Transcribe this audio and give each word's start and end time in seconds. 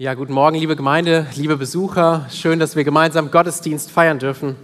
Ja, 0.00 0.14
guten 0.14 0.32
Morgen, 0.32 0.56
liebe 0.56 0.76
Gemeinde, 0.76 1.26
liebe 1.34 1.58
Besucher. 1.58 2.24
Schön, 2.32 2.58
dass 2.58 2.74
wir 2.74 2.84
gemeinsam 2.84 3.30
Gottesdienst 3.30 3.90
feiern 3.90 4.18
dürfen. 4.18 4.56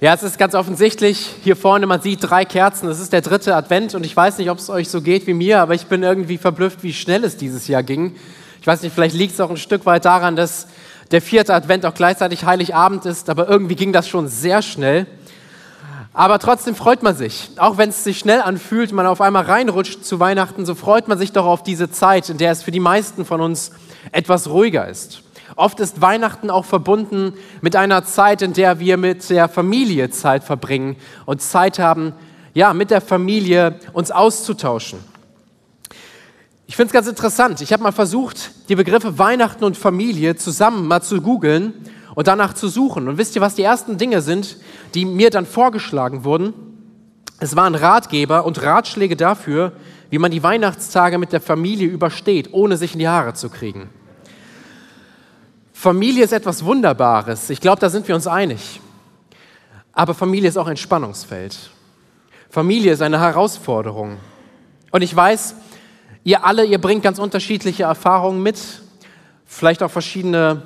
Ja, 0.00 0.12
es 0.12 0.24
ist 0.24 0.36
ganz 0.36 0.56
offensichtlich, 0.56 1.32
hier 1.44 1.54
vorne, 1.54 1.86
man 1.86 2.00
sieht 2.00 2.28
drei 2.28 2.44
Kerzen. 2.44 2.88
Es 2.88 2.98
ist 2.98 3.12
der 3.12 3.20
dritte 3.20 3.54
Advent 3.54 3.94
und 3.94 4.04
ich 4.04 4.16
weiß 4.16 4.36
nicht, 4.38 4.50
ob 4.50 4.58
es 4.58 4.68
euch 4.68 4.88
so 4.88 5.00
geht 5.00 5.28
wie 5.28 5.32
mir, 5.32 5.60
aber 5.60 5.74
ich 5.74 5.86
bin 5.86 6.02
irgendwie 6.02 6.38
verblüfft, 6.38 6.82
wie 6.82 6.92
schnell 6.92 7.22
es 7.22 7.36
dieses 7.36 7.68
Jahr 7.68 7.84
ging. 7.84 8.16
Ich 8.60 8.66
weiß 8.66 8.82
nicht, 8.82 8.92
vielleicht 8.92 9.14
liegt 9.14 9.34
es 9.34 9.40
auch 9.40 9.50
ein 9.50 9.58
Stück 9.58 9.86
weit 9.86 10.04
daran, 10.04 10.34
dass 10.34 10.66
der 11.12 11.22
vierte 11.22 11.54
Advent 11.54 11.86
auch 11.86 11.94
gleichzeitig 11.94 12.44
Heiligabend 12.44 13.06
ist, 13.06 13.30
aber 13.30 13.48
irgendwie 13.48 13.76
ging 13.76 13.92
das 13.92 14.08
schon 14.08 14.26
sehr 14.26 14.62
schnell. 14.62 15.06
Aber 16.18 16.40
trotzdem 16.40 16.74
freut 16.74 17.04
man 17.04 17.14
sich. 17.14 17.50
Auch 17.58 17.78
wenn 17.78 17.90
es 17.90 18.02
sich 18.02 18.18
schnell 18.18 18.40
anfühlt, 18.40 18.90
man 18.90 19.06
auf 19.06 19.20
einmal 19.20 19.44
reinrutscht 19.44 20.04
zu 20.04 20.18
Weihnachten, 20.18 20.66
so 20.66 20.74
freut 20.74 21.06
man 21.06 21.16
sich 21.16 21.30
doch 21.30 21.46
auf 21.46 21.62
diese 21.62 21.92
Zeit, 21.92 22.28
in 22.28 22.38
der 22.38 22.50
es 22.50 22.64
für 22.64 22.72
die 22.72 22.80
meisten 22.80 23.24
von 23.24 23.40
uns 23.40 23.70
etwas 24.10 24.50
ruhiger 24.50 24.88
ist. 24.88 25.22
Oft 25.54 25.78
ist 25.78 26.00
Weihnachten 26.00 26.50
auch 26.50 26.64
verbunden 26.64 27.34
mit 27.60 27.76
einer 27.76 28.04
Zeit, 28.04 28.42
in 28.42 28.52
der 28.52 28.80
wir 28.80 28.96
mit 28.96 29.30
der 29.30 29.48
Familie 29.48 30.10
Zeit 30.10 30.42
verbringen 30.42 30.96
und 31.24 31.40
Zeit 31.40 31.78
haben, 31.78 32.14
ja, 32.52 32.74
mit 32.74 32.90
der 32.90 33.00
Familie 33.00 33.78
uns 33.92 34.10
auszutauschen. 34.10 34.98
Ich 36.66 36.74
finde 36.74 36.88
es 36.88 36.92
ganz 36.94 37.06
interessant. 37.06 37.60
Ich 37.60 37.72
habe 37.72 37.84
mal 37.84 37.92
versucht, 37.92 38.50
die 38.68 38.74
Begriffe 38.74 39.20
Weihnachten 39.20 39.62
und 39.62 39.76
Familie 39.76 40.34
zusammen 40.34 40.88
mal 40.88 41.00
zu 41.00 41.20
googeln 41.20 41.74
und 42.18 42.26
danach 42.26 42.52
zu 42.52 42.66
suchen. 42.66 43.06
Und 43.06 43.16
wisst 43.16 43.36
ihr, 43.36 43.42
was 43.42 43.54
die 43.54 43.62
ersten 43.62 43.96
Dinge 43.96 44.22
sind, 44.22 44.56
die 44.92 45.04
mir 45.04 45.30
dann 45.30 45.46
vorgeschlagen 45.46 46.24
wurden? 46.24 46.52
Es 47.38 47.54
waren 47.54 47.76
Ratgeber 47.76 48.44
und 48.44 48.60
Ratschläge 48.60 49.14
dafür, 49.14 49.70
wie 50.10 50.18
man 50.18 50.32
die 50.32 50.42
Weihnachtstage 50.42 51.16
mit 51.16 51.32
der 51.32 51.40
Familie 51.40 51.86
übersteht, 51.86 52.52
ohne 52.52 52.76
sich 52.76 52.94
in 52.94 52.98
die 52.98 53.06
Haare 53.06 53.34
zu 53.34 53.48
kriegen. 53.48 53.88
Familie 55.72 56.24
ist 56.24 56.32
etwas 56.32 56.64
Wunderbares. 56.64 57.50
Ich 57.50 57.60
glaube, 57.60 57.78
da 57.78 57.88
sind 57.88 58.08
wir 58.08 58.16
uns 58.16 58.26
einig. 58.26 58.80
Aber 59.92 60.12
Familie 60.12 60.48
ist 60.48 60.56
auch 60.56 60.66
ein 60.66 60.76
Spannungsfeld. 60.76 61.56
Familie 62.50 62.94
ist 62.94 63.00
eine 63.00 63.20
Herausforderung. 63.20 64.16
Und 64.90 65.02
ich 65.02 65.14
weiß, 65.14 65.54
ihr 66.24 66.44
alle, 66.44 66.64
ihr 66.64 66.80
bringt 66.80 67.04
ganz 67.04 67.20
unterschiedliche 67.20 67.84
Erfahrungen 67.84 68.42
mit, 68.42 68.58
vielleicht 69.46 69.84
auch 69.84 69.90
verschiedene 69.92 70.64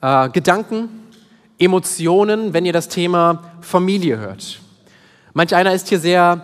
äh, 0.00 0.28
Gedanken, 0.30 0.88
Emotionen, 1.58 2.52
wenn 2.52 2.64
ihr 2.64 2.72
das 2.72 2.88
Thema 2.88 3.42
Familie 3.60 4.18
hört. 4.18 4.60
Manch 5.34 5.54
einer 5.54 5.72
ist 5.72 5.88
hier 5.88 5.98
sehr 5.98 6.42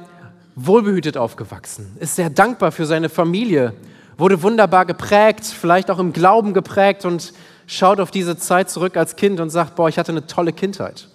wohlbehütet 0.57 1.17
aufgewachsen, 1.17 1.97
ist 2.01 2.17
sehr 2.17 2.31
dankbar 2.31 2.73
für 2.73 2.87
seine 2.87 3.09
Familie, 3.09 3.75
wurde 4.17 4.43
wunderbar 4.43 4.87
geprägt, 4.87 5.45
vielleicht 5.45 5.91
auch 5.91 5.99
im 5.99 6.13
Glauben 6.13 6.55
geprägt 6.55 7.05
und 7.05 7.33
schaut 7.67 8.01
auf 8.01 8.11
diese 8.11 8.37
Zeit 8.37 8.71
zurück 8.71 8.97
als 8.97 9.17
Kind 9.17 9.41
und 9.41 9.51
sagt, 9.51 9.75
boah, 9.75 9.89
ich 9.89 9.99
hatte 9.99 10.13
eine 10.13 10.27
tolle 10.27 10.53
Kindheit. 10.53 11.09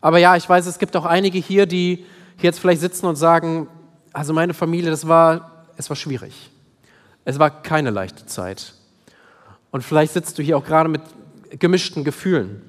Aber 0.00 0.18
ja, 0.18 0.36
ich 0.36 0.48
weiß, 0.48 0.66
es 0.66 0.78
gibt 0.78 0.96
auch 0.96 1.04
einige 1.04 1.38
hier, 1.38 1.66
die 1.66 2.04
jetzt 2.40 2.58
vielleicht 2.58 2.80
sitzen 2.80 3.06
und 3.06 3.16
sagen, 3.16 3.68
also 4.12 4.32
meine 4.32 4.54
Familie, 4.54 4.90
das 4.90 5.06
war, 5.06 5.66
es 5.76 5.88
war 5.88 5.96
schwierig. 5.96 6.50
Es 7.24 7.38
war 7.38 7.50
keine 7.50 7.90
leichte 7.90 8.26
Zeit. 8.26 8.72
Und 9.70 9.82
vielleicht 9.82 10.12
sitzt 10.12 10.38
du 10.38 10.42
hier 10.42 10.56
auch 10.56 10.64
gerade 10.64 10.88
mit 10.88 11.02
gemischten 11.58 12.04
Gefühlen. 12.04 12.62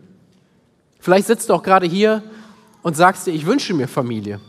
Vielleicht 1.00 1.28
sitzt 1.28 1.50
du 1.50 1.54
auch 1.54 1.64
gerade 1.64 1.86
hier 1.86 2.24
und 2.82 2.96
sagst 2.96 3.28
dir, 3.28 3.32
ich 3.32 3.46
wünsche 3.46 3.74
mir 3.74 3.88
Familie. 3.88 4.40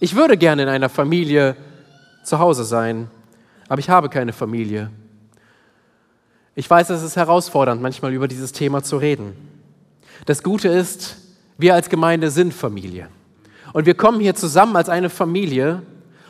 Ich 0.00 0.14
würde 0.14 0.36
gerne 0.36 0.62
in 0.62 0.68
einer 0.68 0.88
Familie 0.88 1.56
zu 2.22 2.38
Hause 2.38 2.64
sein, 2.64 3.10
aber 3.68 3.80
ich 3.80 3.90
habe 3.90 4.08
keine 4.08 4.32
Familie. 4.32 4.90
Ich 6.54 6.68
weiß, 6.68 6.90
es 6.90 7.02
ist 7.02 7.16
herausfordernd, 7.16 7.80
manchmal 7.80 8.12
über 8.12 8.28
dieses 8.28 8.52
Thema 8.52 8.82
zu 8.82 8.96
reden. 8.96 9.32
Das 10.26 10.42
Gute 10.42 10.68
ist, 10.68 11.16
wir 11.56 11.74
als 11.74 11.88
Gemeinde 11.88 12.30
sind 12.30 12.52
Familie. 12.52 13.08
Und 13.72 13.86
wir 13.86 13.94
kommen 13.94 14.20
hier 14.20 14.34
zusammen 14.34 14.76
als 14.76 14.88
eine 14.88 15.10
Familie. 15.10 15.82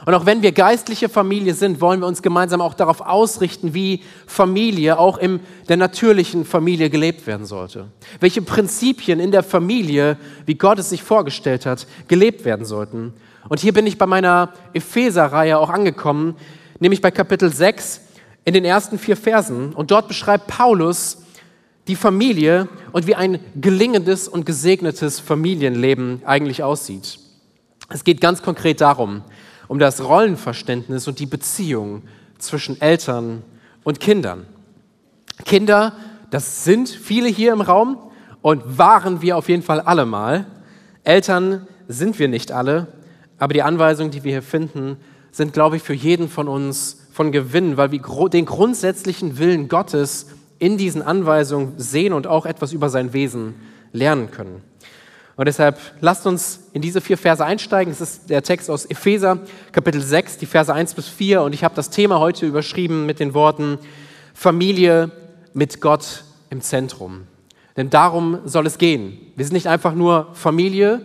Und 0.08 0.14
auch 0.14 0.24
wenn 0.24 0.40
wir 0.40 0.52
geistliche 0.52 1.10
Familie 1.10 1.52
sind, 1.52 1.82
wollen 1.82 2.00
wir 2.00 2.06
uns 2.06 2.22
gemeinsam 2.22 2.62
auch 2.62 2.72
darauf 2.72 3.02
ausrichten, 3.02 3.74
wie 3.74 4.02
Familie 4.26 4.98
auch 4.98 5.18
in 5.18 5.38
der 5.68 5.76
natürlichen 5.76 6.46
Familie 6.46 6.88
gelebt 6.88 7.26
werden 7.26 7.44
sollte. 7.44 7.88
Welche 8.18 8.40
Prinzipien 8.40 9.20
in 9.20 9.32
der 9.32 9.42
Familie, 9.42 10.16
wie 10.46 10.54
Gott 10.54 10.78
es 10.78 10.88
sich 10.88 11.02
vorgestellt 11.02 11.66
hat, 11.66 11.86
gelebt 12.08 12.46
werden 12.46 12.64
sollten. 12.64 13.12
Und 13.50 13.60
hier 13.60 13.74
bin 13.74 13.86
ich 13.86 13.98
bei 13.98 14.06
meiner 14.06 14.54
Epheser-Reihe 14.72 15.58
auch 15.58 15.68
angekommen, 15.68 16.36
nämlich 16.80 17.02
bei 17.02 17.10
Kapitel 17.10 17.52
6 17.52 18.00
in 18.46 18.54
den 18.54 18.64
ersten 18.64 18.98
vier 18.98 19.18
Versen. 19.18 19.74
Und 19.74 19.90
dort 19.90 20.08
beschreibt 20.08 20.46
Paulus 20.46 21.18
die 21.86 21.96
Familie 21.96 22.68
und 22.92 23.06
wie 23.06 23.14
ein 23.14 23.40
gelingendes 23.56 24.26
und 24.26 24.46
gesegnetes 24.46 25.20
Familienleben 25.20 26.22
eigentlich 26.24 26.62
aussieht. 26.62 27.18
Es 27.90 28.04
geht 28.04 28.22
ganz 28.22 28.40
konkret 28.40 28.80
darum, 28.80 29.22
um 29.68 29.78
das 29.78 30.02
Rollenverständnis 30.02 31.06
und 31.06 31.18
die 31.18 31.26
Beziehung 31.26 32.02
zwischen 32.38 32.80
Eltern 32.80 33.42
und 33.84 34.00
Kindern. 34.00 34.46
Kinder, 35.44 35.92
das 36.30 36.64
sind 36.64 36.88
viele 36.88 37.28
hier 37.28 37.52
im 37.52 37.60
Raum 37.60 37.98
und 38.42 38.78
waren 38.78 39.22
wir 39.22 39.36
auf 39.36 39.48
jeden 39.48 39.62
Fall 39.62 39.80
alle 39.80 40.06
mal. 40.06 40.46
Eltern 41.04 41.66
sind 41.86 42.18
wir 42.18 42.28
nicht 42.28 42.52
alle, 42.52 42.88
aber 43.38 43.54
die 43.54 43.62
Anweisungen, 43.62 44.10
die 44.10 44.24
wir 44.24 44.32
hier 44.32 44.42
finden, 44.42 44.96
sind, 45.30 45.52
glaube 45.52 45.76
ich, 45.76 45.82
für 45.82 45.94
jeden 45.94 46.28
von 46.28 46.48
uns 46.48 47.06
von 47.12 47.32
Gewinn, 47.32 47.76
weil 47.76 47.92
wir 47.92 48.00
den 48.28 48.44
grundsätzlichen 48.44 49.38
Willen 49.38 49.68
Gottes 49.68 50.26
in 50.58 50.76
diesen 50.76 51.02
Anweisungen 51.02 51.74
sehen 51.76 52.12
und 52.12 52.26
auch 52.26 52.46
etwas 52.46 52.72
über 52.72 52.88
sein 52.90 53.12
Wesen 53.12 53.54
lernen 53.92 54.30
können. 54.30 54.62
Und 55.38 55.46
deshalb 55.46 55.78
lasst 56.00 56.26
uns 56.26 56.64
in 56.72 56.82
diese 56.82 57.00
vier 57.00 57.16
Verse 57.16 57.44
einsteigen. 57.44 57.92
Es 57.92 58.00
ist 58.00 58.28
der 58.28 58.42
Text 58.42 58.68
aus 58.68 58.84
Epheser, 58.86 59.38
Kapitel 59.70 60.02
6, 60.02 60.38
die 60.38 60.46
Verse 60.46 60.74
1 60.74 60.94
bis 60.94 61.06
4. 61.06 61.42
Und 61.42 61.52
ich 61.52 61.62
habe 61.62 61.76
das 61.76 61.90
Thema 61.90 62.18
heute 62.18 62.44
überschrieben 62.44 63.06
mit 63.06 63.20
den 63.20 63.34
Worten 63.34 63.78
Familie 64.34 65.12
mit 65.54 65.80
Gott 65.80 66.24
im 66.50 66.60
Zentrum. 66.60 67.28
Denn 67.76 67.88
darum 67.88 68.40
soll 68.46 68.66
es 68.66 68.78
gehen. 68.78 69.16
Wir 69.36 69.44
sind 69.44 69.54
nicht 69.54 69.68
einfach 69.68 69.94
nur 69.94 70.26
Familie, 70.34 71.02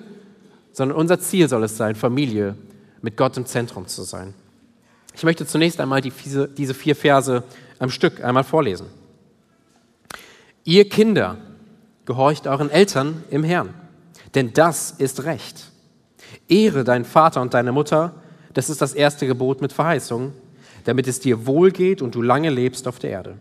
sondern 0.71 0.97
unser 0.97 1.19
Ziel 1.19 1.47
soll 1.47 1.63
es 1.63 1.77
sein, 1.77 1.93
Familie 1.93 2.55
mit 3.03 3.15
Gott 3.17 3.37
im 3.37 3.45
Zentrum 3.45 3.85
zu 3.85 4.01
sein. 4.01 4.33
Ich 5.13 5.21
möchte 5.21 5.45
zunächst 5.45 5.79
einmal 5.79 6.01
die, 6.01 6.11
diese 6.57 6.73
vier 6.73 6.95
Verse 6.95 7.43
am 7.77 7.91
Stück 7.91 8.23
einmal 8.23 8.43
vorlesen. 8.43 8.87
Ihr 10.63 10.89
Kinder, 10.89 11.37
gehorcht 12.05 12.47
euren 12.47 12.71
Eltern 12.71 13.23
im 13.29 13.43
Herrn, 13.43 13.75
denn 14.35 14.53
das 14.53 14.91
ist 14.91 15.23
Recht. 15.23 15.71
Ehre 16.47 16.83
deinen 16.83 17.05
Vater 17.05 17.41
und 17.41 17.53
deine 17.53 17.71
Mutter, 17.71 18.15
das 18.53 18.69
ist 18.69 18.81
das 18.81 18.93
erste 18.93 19.27
Gebot 19.27 19.61
mit 19.61 19.73
Verheißung, 19.73 20.33
damit 20.85 21.07
es 21.07 21.19
dir 21.19 21.45
wohlgeht 21.45 22.01
und 22.01 22.15
du 22.15 22.21
lange 22.21 22.49
lebst 22.49 22.87
auf 22.87 22.99
der 22.99 23.11
Erde. 23.11 23.37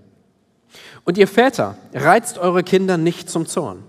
Und 1.04 1.18
ihr 1.18 1.28
Väter, 1.28 1.76
reizt 1.92 2.38
eure 2.38 2.62
Kinder 2.62 2.96
nicht 2.96 3.28
zum 3.28 3.46
Zorn, 3.46 3.82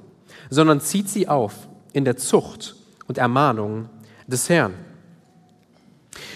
sondern 0.49 0.81
zieht 0.81 1.09
sie 1.09 1.27
auf 1.27 1.53
in 1.93 2.05
der 2.05 2.17
Zucht 2.17 2.75
und 3.07 3.17
Ermahnung 3.17 3.89
des 4.27 4.49
Herrn. 4.49 4.73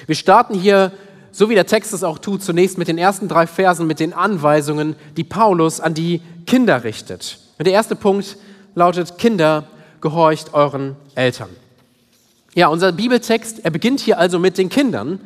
Wir 0.05 0.15
starten 0.15 0.53
hier, 0.53 0.91
so 1.31 1.49
wie 1.49 1.55
der 1.55 1.67
Text 1.67 1.93
es 1.93 2.03
auch 2.03 2.19
tut, 2.19 2.43
zunächst 2.43 2.77
mit 2.77 2.87
den 2.87 2.97
ersten 2.97 3.27
drei 3.27 3.47
Versen, 3.47 3.87
mit 3.87 3.99
den 3.99 4.13
Anweisungen, 4.13 4.95
die 5.17 5.23
Paulus 5.23 5.79
an 5.79 5.93
die 5.93 6.21
Kinder 6.45 6.83
richtet. 6.83 7.39
Und 7.57 7.65
der 7.65 7.73
erste 7.73 7.95
Punkt 7.95 8.37
lautet, 8.75 9.17
Kinder, 9.17 9.67
gehorcht 10.01 10.53
euren 10.53 10.95
Eltern. 11.15 11.49
Ja, 12.53 12.67
unser 12.67 12.91
Bibeltext, 12.91 13.63
er 13.63 13.71
beginnt 13.71 13.99
hier 13.99 14.17
also 14.17 14.39
mit 14.39 14.57
den 14.57 14.69
Kindern. 14.69 15.19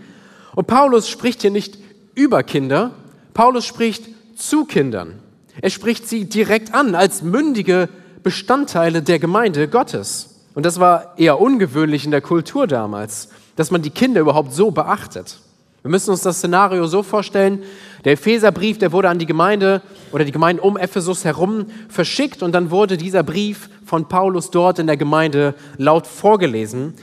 Und 0.55 0.67
Paulus 0.67 1.07
spricht 1.07 1.41
hier 1.41 1.51
nicht 1.51 1.77
über 2.13 2.43
Kinder, 2.43 2.91
Paulus 3.33 3.65
spricht 3.65 4.03
zu 4.35 4.65
Kindern. 4.65 5.19
Er 5.61 5.69
spricht 5.69 6.07
sie 6.07 6.25
direkt 6.25 6.73
an 6.73 6.95
als 6.95 7.21
mündige 7.21 7.89
Bestandteile 8.23 9.01
der 9.01 9.19
Gemeinde 9.19 9.67
Gottes. 9.67 10.41
Und 10.53 10.65
das 10.65 10.79
war 10.79 11.17
eher 11.17 11.39
ungewöhnlich 11.39 12.05
in 12.05 12.11
der 12.11 12.21
Kultur 12.21 12.67
damals, 12.67 13.29
dass 13.55 13.71
man 13.71 13.81
die 13.81 13.89
Kinder 13.89 14.21
überhaupt 14.21 14.53
so 14.53 14.71
beachtet. 14.71 15.37
Wir 15.83 15.89
müssen 15.89 16.11
uns 16.11 16.21
das 16.21 16.37
Szenario 16.37 16.85
so 16.85 17.01
vorstellen, 17.01 17.63
der 18.05 18.13
Epheserbrief, 18.13 18.77
der 18.77 18.91
wurde 18.91 19.09
an 19.09 19.17
die 19.17 19.25
Gemeinde 19.25 19.81
oder 20.11 20.23
die 20.23 20.31
Gemeinde 20.31 20.61
um 20.61 20.77
Ephesus 20.77 21.25
herum 21.25 21.65
verschickt 21.89 22.43
und 22.43 22.51
dann 22.51 22.69
wurde 22.69 22.97
dieser 22.97 23.23
Brief 23.23 23.69
von 23.83 24.07
Paulus 24.07 24.51
dort 24.51 24.77
in 24.77 24.85
der 24.85 24.97
Gemeinde 24.97 25.55
laut 25.77 26.05
vorgelesen. 26.05 26.93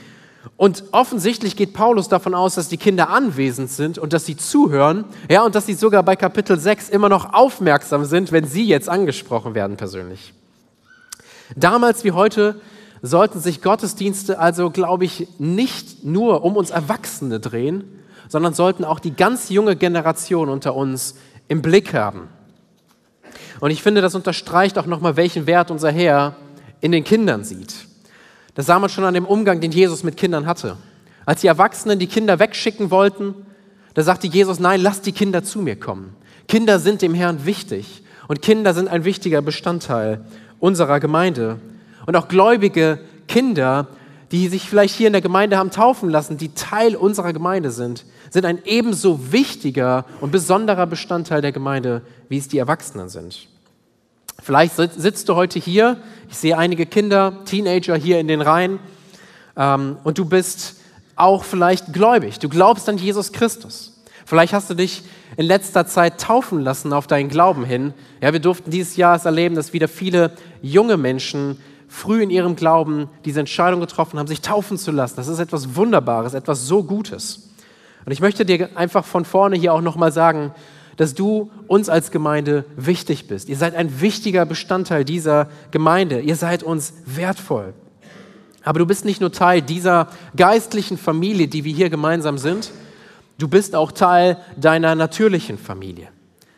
Und 0.55 0.85
offensichtlich 0.91 1.57
geht 1.57 1.73
Paulus 1.73 2.07
davon 2.07 2.33
aus, 2.33 2.55
dass 2.55 2.69
die 2.69 2.77
Kinder 2.77 3.09
anwesend 3.09 3.69
sind 3.69 3.97
und 3.97 4.13
dass 4.13 4.25
sie 4.25 4.37
zuhören, 4.37 5.03
ja, 5.29 5.43
und 5.43 5.55
dass 5.55 5.65
sie 5.65 5.73
sogar 5.73 6.03
bei 6.03 6.15
Kapitel 6.15 6.57
6 6.57 6.89
immer 6.89 7.09
noch 7.09 7.33
aufmerksam 7.33 8.05
sind, 8.05 8.31
wenn 8.31 8.45
sie 8.45 8.65
jetzt 8.65 8.87
angesprochen 8.87 9.55
werden 9.55 9.75
persönlich. 9.75 10.33
Damals 11.57 12.05
wie 12.05 12.13
heute 12.13 12.61
sollten 13.01 13.41
sich 13.41 13.61
Gottesdienste 13.61 14.39
also, 14.39 14.69
glaube 14.69 15.03
ich, 15.03 15.27
nicht 15.37 16.05
nur 16.05 16.43
um 16.45 16.55
uns 16.55 16.69
Erwachsene 16.69 17.41
drehen, 17.41 17.83
sondern 18.29 18.53
sollten 18.53 18.85
auch 18.85 18.99
die 18.99 19.13
ganz 19.13 19.49
junge 19.49 19.75
Generation 19.75 20.47
unter 20.47 20.75
uns 20.75 21.15
im 21.49 21.61
Blick 21.61 21.93
haben. 21.93 22.29
Und 23.59 23.71
ich 23.71 23.83
finde, 23.83 23.99
das 23.99 24.15
unterstreicht 24.15 24.77
auch 24.77 24.85
nochmal, 24.85 25.17
welchen 25.17 25.47
Wert 25.47 25.69
unser 25.71 25.91
Herr 25.91 26.35
in 26.79 26.93
den 26.93 27.03
Kindern 27.03 27.43
sieht. 27.43 27.75
Das 28.55 28.67
sah 28.67 28.79
man 28.79 28.89
schon 28.89 29.03
an 29.03 29.13
dem 29.13 29.25
Umgang, 29.25 29.59
den 29.59 29.71
Jesus 29.71 30.03
mit 30.03 30.15
Kindern 30.15 30.45
hatte. 30.45 30.77
Als 31.25 31.41
die 31.41 31.47
Erwachsenen 31.47 31.99
die 31.99 32.07
Kinder 32.07 32.39
wegschicken 32.39 32.91
wollten, 32.91 33.35
da 33.95 34.03
sagte 34.03 34.27
Jesus, 34.27 34.59
nein, 34.59 34.81
lasst 34.81 35.05
die 35.05 35.11
Kinder 35.11 35.43
zu 35.43 35.59
mir 35.59 35.77
kommen. 35.77 36.15
Kinder 36.47 36.79
sind 36.79 37.01
dem 37.01 37.13
Herrn 37.13 37.45
wichtig 37.45 38.03
und 38.27 38.41
Kinder 38.41 38.73
sind 38.73 38.87
ein 38.87 39.05
wichtiger 39.05 39.41
Bestandteil 39.41 40.23
unserer 40.59 40.99
Gemeinde. 40.99 41.59
Und 42.05 42.15
auch 42.15 42.27
gläubige 42.27 42.99
Kinder, 43.27 43.87
die 44.31 44.47
sich 44.47 44.69
vielleicht 44.69 44.95
hier 44.95 45.07
in 45.07 45.13
der 45.13 45.21
Gemeinde 45.21 45.57
haben 45.57 45.71
taufen 45.71 46.09
lassen, 46.09 46.37
die 46.37 46.53
Teil 46.53 46.95
unserer 46.95 47.33
Gemeinde 47.33 47.71
sind, 47.71 48.05
sind 48.29 48.45
ein 48.45 48.59
ebenso 48.65 49.31
wichtiger 49.31 50.05
und 50.21 50.31
besonderer 50.31 50.87
Bestandteil 50.87 51.41
der 51.41 51.51
Gemeinde, 51.51 52.01
wie 52.27 52.37
es 52.37 52.47
die 52.47 52.57
Erwachsenen 52.57 53.09
sind. 53.09 53.47
Vielleicht 54.41 54.75
sitzt 54.75 55.27
du 55.29 55.35
heute 55.35 55.59
hier, 55.59 55.97
ich 56.29 56.37
sehe 56.37 56.57
einige 56.57 56.85
Kinder, 56.85 57.43
Teenager 57.45 57.95
hier 57.95 58.19
in 58.19 58.27
den 58.27 58.41
Reihen, 58.41 58.79
ähm, 59.57 59.97
und 60.03 60.17
du 60.17 60.25
bist 60.25 60.77
auch 61.15 61.43
vielleicht 61.43 61.91
gläubig. 61.91 62.39
Du 62.39 62.47
glaubst 62.47 62.87
an 62.87 62.97
Jesus 62.97 63.31
Christus. 63.31 64.01
Vielleicht 64.25 64.53
hast 64.53 64.69
du 64.69 64.73
dich 64.73 65.03
in 65.37 65.45
letzter 65.45 65.85
Zeit 65.85 66.21
taufen 66.21 66.61
lassen 66.61 66.93
auf 66.93 67.07
deinen 67.07 67.29
Glauben 67.29 67.65
hin. 67.65 67.93
Ja, 68.21 68.31
wir 68.31 68.39
durften 68.39 68.71
dieses 68.71 68.95
Jahr 68.95 69.23
erleben, 69.25 69.55
dass 69.55 69.73
wieder 69.73 69.87
viele 69.87 70.31
junge 70.61 70.97
Menschen 70.97 71.59
früh 71.87 72.21
in 72.21 72.29
ihrem 72.29 72.55
Glauben 72.55 73.09
diese 73.25 73.39
Entscheidung 73.39 73.79
getroffen 73.81 74.19
haben, 74.19 74.27
sich 74.27 74.41
taufen 74.41 74.77
zu 74.77 74.91
lassen. 74.91 75.15
Das 75.17 75.27
ist 75.27 75.39
etwas 75.39 75.75
Wunderbares, 75.75 76.35
etwas 76.35 76.65
so 76.65 76.83
Gutes. 76.83 77.48
Und 78.05 78.11
ich 78.11 78.21
möchte 78.21 78.45
dir 78.45 78.69
einfach 78.75 79.05
von 79.05 79.25
vorne 79.25 79.55
hier 79.55 79.73
auch 79.73 79.81
nochmal 79.81 80.11
sagen, 80.11 80.53
dass 80.97 81.13
du 81.13 81.49
uns 81.67 81.87
als 81.87 82.11
Gemeinde 82.11 82.65
wichtig 82.75 83.27
bist. 83.27 83.47
Ihr 83.47 83.55
seid 83.55 83.73
ein 83.73 84.01
wichtiger 84.01 84.45
Bestandteil 84.45 85.05
dieser 85.05 85.47
Gemeinde. 85.71 86.19
Ihr 86.19 86.35
seid 86.35 86.61
uns 86.61 86.93
wertvoll. 87.05 87.73
Aber 88.63 88.79
du 88.79 88.85
bist 88.85 89.05
nicht 89.05 89.21
nur 89.21 89.31
Teil 89.31 89.61
dieser 89.61 90.09
geistlichen 90.35 90.97
Familie, 90.97 91.47
die 91.47 91.63
wir 91.63 91.73
hier 91.73 91.89
gemeinsam 91.89 92.37
sind, 92.37 92.71
du 93.37 93.47
bist 93.47 93.75
auch 93.75 93.93
Teil 93.93 94.37
deiner 94.57 94.93
natürlichen 94.95 95.57
Familie. 95.57 96.09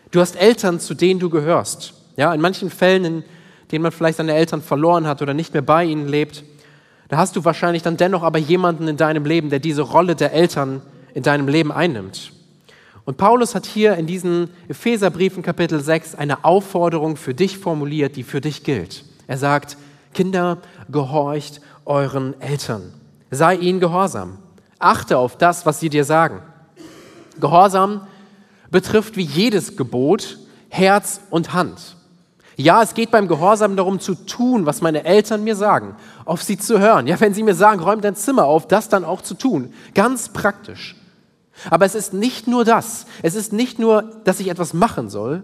Du 0.10 0.20
hast 0.20 0.36
Eltern, 0.36 0.80
zu 0.80 0.94
denen 0.94 1.20
du 1.20 1.30
gehörst. 1.30 1.94
Ja, 2.18 2.34
in 2.34 2.42
manchen 2.42 2.70
Fällen, 2.70 3.06
in 3.06 3.24
denen 3.72 3.84
man 3.84 3.92
vielleicht 3.92 4.18
seine 4.18 4.34
Eltern 4.34 4.62
verloren 4.62 5.08
hat 5.08 5.22
oder 5.22 5.34
nicht 5.34 5.54
mehr 5.54 5.62
bei 5.62 5.86
ihnen 5.86 6.08
lebt, 6.08 6.44
da 7.08 7.18
hast 7.18 7.36
du 7.36 7.46
wahrscheinlich 7.46 7.84
dann 7.84 7.98
dennoch 7.98 8.24
aber 8.24 8.40
jemanden 8.40 8.88
in 8.88 8.98
deinem 8.98 9.26
Leben, 9.26 9.50
der 9.50 9.60
diese 9.60 9.84
Rolle 9.84 10.16
der 10.16 10.34
Eltern 10.34 10.82
in 11.14 11.24
deinem 11.24 11.48
Leben 11.48 11.72
einnimmt. 11.72 12.34
Und 13.06 13.18
Paulus 13.18 13.56
hat 13.56 13.66
hier 13.66 13.96
in 13.96 14.06
diesen 14.06 14.50
Epheserbriefen 14.68 15.44
Kapitel 15.44 15.80
6 15.80 16.16
eine 16.16 16.46
Aufforderung 16.46 17.18
für 17.18 17.34
dich 17.34 17.58
formuliert, 17.58 18.16
die 18.16 18.24
für 18.24 18.42
dich 18.42 18.64
gilt. 18.64 19.04
Er 19.28 19.38
sagt, 19.38 19.78
Kinder, 20.14 20.60
gehorcht 20.90 21.62
euren 21.86 22.40
Eltern. 22.42 22.94
Sei 23.32 23.56
ihnen 23.56 23.80
gehorsam. 23.80 24.38
Achte 24.78 25.18
auf 25.18 25.38
das, 25.38 25.66
was 25.66 25.80
sie 25.80 25.90
dir 25.90 26.04
sagen. 26.04 26.42
Gehorsam 27.40 28.02
betrifft 28.70 29.18
wie 29.18 29.24
jedes 29.24 29.78
Gebot 29.78 30.38
Herz 30.70 31.22
und 31.30 31.54
Hand. 31.54 31.96
Ja, 32.56 32.84
es 32.84 32.94
geht 32.94 33.12
beim 33.12 33.28
Gehorsam 33.28 33.76
darum 33.76 34.00
zu 34.00 34.14
tun, 34.14 34.66
was 34.66 34.82
meine 34.82 35.04
Eltern 35.04 35.44
mir 35.44 35.56
sagen, 35.56 35.96
auf 36.26 36.44
sie 36.44 36.58
zu 36.58 36.80
hören. 36.80 37.08
Ja, 37.08 37.20
wenn 37.20 37.34
sie 37.34 37.44
mir 37.44 37.56
sagen, 37.56 37.82
räum 37.82 38.02
dein 38.02 38.16
Zimmer 38.16 38.46
auf, 38.46 38.68
das 38.68 38.90
dann 38.90 39.04
auch 39.04 39.22
zu 39.22 39.34
tun. 39.34 39.74
Ganz 39.96 40.30
praktisch. 40.30 40.96
Aber 41.70 41.86
es 41.86 41.96
ist 41.96 42.14
nicht 42.14 42.48
nur 42.48 42.66
das. 42.66 43.06
Es 43.22 43.36
ist 43.36 43.54
nicht 43.54 43.80
nur, 43.80 44.04
dass 44.24 44.40
ich 44.40 44.50
etwas 44.50 44.74
machen 44.74 45.10
soll. 45.10 45.44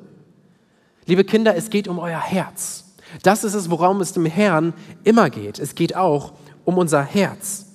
Liebe 1.06 1.24
Kinder, 1.24 1.56
es 1.56 1.70
geht 1.70 1.88
um 1.88 2.00
euer 2.00 2.20
Herz. 2.20 2.86
Das 3.24 3.44
ist 3.44 3.54
es, 3.54 3.70
worum 3.70 4.02
es 4.02 4.14
dem 4.14 4.26
Herrn 4.26 4.74
immer 5.04 5.30
geht. 5.30 5.60
Es 5.60 5.76
geht 5.76 5.96
auch 5.96 6.34
um 6.66 6.78
unser 6.78 7.02
Herz. 7.02 7.66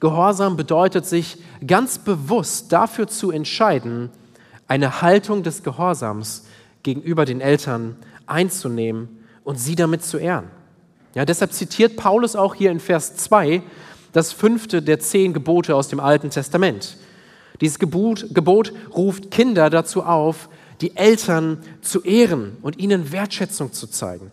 Gehorsam 0.00 0.56
bedeutet 0.56 1.06
sich 1.06 1.38
ganz 1.66 1.98
bewusst 1.98 2.72
dafür 2.72 3.06
zu 3.06 3.30
entscheiden, 3.30 4.10
eine 4.66 5.02
Haltung 5.02 5.42
des 5.42 5.62
Gehorsams 5.62 6.46
gegenüber 6.82 7.24
den 7.24 7.40
Eltern 7.40 7.96
einzunehmen 8.26 9.08
und 9.44 9.58
sie 9.58 9.74
damit 9.74 10.04
zu 10.04 10.16
ehren. 10.16 10.50
Ja, 11.14 11.24
deshalb 11.24 11.52
zitiert 11.52 11.96
Paulus 11.96 12.36
auch 12.36 12.54
hier 12.54 12.70
in 12.70 12.80
Vers 12.80 13.16
2 13.16 13.62
das 14.12 14.32
fünfte 14.32 14.82
der 14.82 15.00
zehn 15.00 15.32
Gebote 15.32 15.74
aus 15.74 15.88
dem 15.88 16.00
Alten 16.00 16.30
Testament. 16.30 16.96
Dieses 17.60 17.78
Gebot, 17.78 18.34
Gebot 18.34 18.72
ruft 18.94 19.30
Kinder 19.30 19.70
dazu 19.70 20.02
auf, 20.02 20.48
die 20.80 20.96
Eltern 20.96 21.58
zu 21.82 22.02
ehren 22.02 22.56
und 22.62 22.78
ihnen 22.78 23.12
Wertschätzung 23.12 23.72
zu 23.72 23.86
zeigen. 23.86 24.30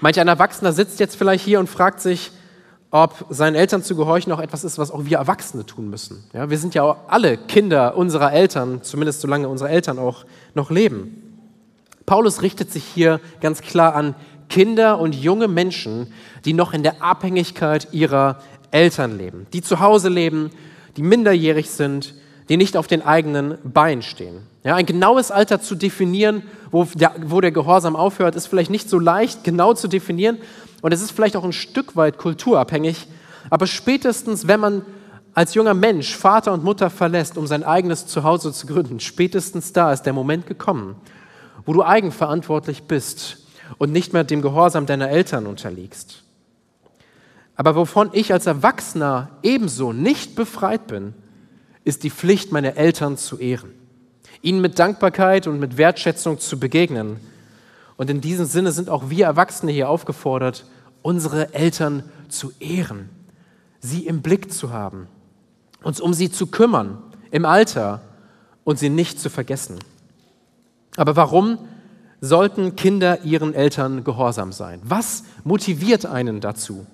Manch 0.00 0.20
ein 0.20 0.28
Erwachsener 0.28 0.72
sitzt 0.72 1.00
jetzt 1.00 1.16
vielleicht 1.16 1.44
hier 1.44 1.58
und 1.58 1.68
fragt 1.68 2.00
sich, 2.00 2.30
ob 2.90 3.26
seinen 3.30 3.56
Eltern 3.56 3.82
zu 3.82 3.96
gehorchen 3.96 4.32
auch 4.32 4.40
etwas 4.40 4.62
ist, 4.62 4.78
was 4.78 4.90
auch 4.90 5.04
wir 5.04 5.18
Erwachsene 5.18 5.66
tun 5.66 5.90
müssen. 5.90 6.24
Ja, 6.32 6.48
wir 6.50 6.58
sind 6.58 6.74
ja 6.74 6.96
alle 7.08 7.36
Kinder 7.36 7.96
unserer 7.96 8.32
Eltern, 8.32 8.82
zumindest 8.82 9.20
solange 9.20 9.48
unsere 9.48 9.70
Eltern 9.70 9.98
auch 9.98 10.24
noch 10.54 10.70
leben. 10.70 11.22
Paulus 12.04 12.42
richtet 12.42 12.70
sich 12.70 12.84
hier 12.84 13.20
ganz 13.40 13.60
klar 13.60 13.94
an 13.94 14.14
Kinder 14.48 15.00
und 15.00 15.14
junge 15.14 15.48
Menschen, 15.48 16.12
die 16.44 16.52
noch 16.52 16.72
in 16.72 16.84
der 16.84 17.02
Abhängigkeit 17.02 17.88
ihrer 17.92 18.40
Eltern 18.70 19.18
leben, 19.18 19.46
die 19.52 19.62
zu 19.62 19.80
Hause 19.80 20.08
leben, 20.08 20.50
die 20.96 21.02
minderjährig 21.02 21.70
sind, 21.70 22.14
die 22.48 22.56
nicht 22.56 22.76
auf 22.76 22.86
den 22.86 23.02
eigenen 23.02 23.58
Beinen 23.64 24.02
stehen. 24.02 24.38
Ja, 24.62 24.76
ein 24.76 24.86
genaues 24.86 25.30
Alter 25.30 25.60
zu 25.60 25.74
definieren, 25.74 26.42
wo 26.70 26.84
der, 26.84 27.14
wo 27.24 27.40
der 27.40 27.52
Gehorsam 27.52 27.96
aufhört, 27.96 28.36
ist 28.36 28.46
vielleicht 28.46 28.70
nicht 28.70 28.88
so 28.88 28.98
leicht 28.98 29.44
genau 29.44 29.74
zu 29.74 29.88
definieren 29.88 30.38
und 30.82 30.92
es 30.92 31.02
ist 31.02 31.10
vielleicht 31.10 31.36
auch 31.36 31.44
ein 31.44 31.52
Stück 31.52 31.96
weit 31.96 32.18
kulturabhängig, 32.18 33.08
aber 33.50 33.66
spätestens, 33.66 34.46
wenn 34.46 34.60
man 34.60 34.82
als 35.34 35.54
junger 35.54 35.74
Mensch 35.74 36.16
Vater 36.16 36.52
und 36.52 36.64
Mutter 36.64 36.88
verlässt, 36.88 37.36
um 37.36 37.46
sein 37.46 37.62
eigenes 37.62 38.06
Zuhause 38.06 38.52
zu 38.52 38.66
gründen, 38.66 39.00
spätestens 39.00 39.72
da 39.72 39.92
ist 39.92 40.02
der 40.02 40.12
Moment 40.12 40.46
gekommen, 40.46 40.96
wo 41.64 41.72
du 41.72 41.84
eigenverantwortlich 41.84 42.84
bist 42.84 43.46
und 43.78 43.92
nicht 43.92 44.12
mehr 44.12 44.24
dem 44.24 44.40
Gehorsam 44.40 44.86
deiner 44.86 45.10
Eltern 45.10 45.46
unterliegst. 45.46 46.22
Aber 47.56 47.74
wovon 47.74 48.10
ich 48.12 48.32
als 48.32 48.46
Erwachsener 48.46 49.30
ebenso 49.42 49.92
nicht 49.92 50.36
befreit 50.36 50.86
bin, 50.86 51.14
ist 51.84 52.02
die 52.02 52.10
Pflicht, 52.10 52.52
meine 52.52 52.76
Eltern 52.76 53.16
zu 53.16 53.38
ehren, 53.38 53.70
ihnen 54.42 54.60
mit 54.60 54.78
Dankbarkeit 54.78 55.46
und 55.46 55.58
mit 55.58 55.78
Wertschätzung 55.78 56.38
zu 56.38 56.60
begegnen. 56.60 57.16
Und 57.96 58.10
in 58.10 58.20
diesem 58.20 58.44
Sinne 58.44 58.72
sind 58.72 58.90
auch 58.90 59.08
wir 59.08 59.24
Erwachsene 59.24 59.72
hier 59.72 59.88
aufgefordert, 59.88 60.66
unsere 61.00 61.54
Eltern 61.54 62.02
zu 62.28 62.52
ehren, 62.60 63.08
sie 63.80 64.06
im 64.06 64.20
Blick 64.20 64.52
zu 64.52 64.72
haben, 64.72 65.06
uns 65.82 66.00
um 66.00 66.12
sie 66.12 66.30
zu 66.30 66.48
kümmern 66.48 66.98
im 67.30 67.44
Alter 67.44 68.02
und 68.64 68.78
sie 68.78 68.90
nicht 68.90 69.18
zu 69.20 69.30
vergessen. 69.30 69.78
Aber 70.96 71.16
warum 71.16 71.58
sollten 72.20 72.76
Kinder 72.76 73.22
ihren 73.22 73.54
Eltern 73.54 74.04
gehorsam 74.04 74.52
sein? 74.52 74.80
Was 74.84 75.24
motiviert 75.44 76.04
einen 76.04 76.40
dazu? 76.40 76.86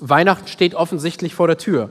Weihnachten 0.00 0.48
steht 0.48 0.74
offensichtlich 0.74 1.34
vor 1.34 1.46
der 1.46 1.58
Tür. 1.58 1.90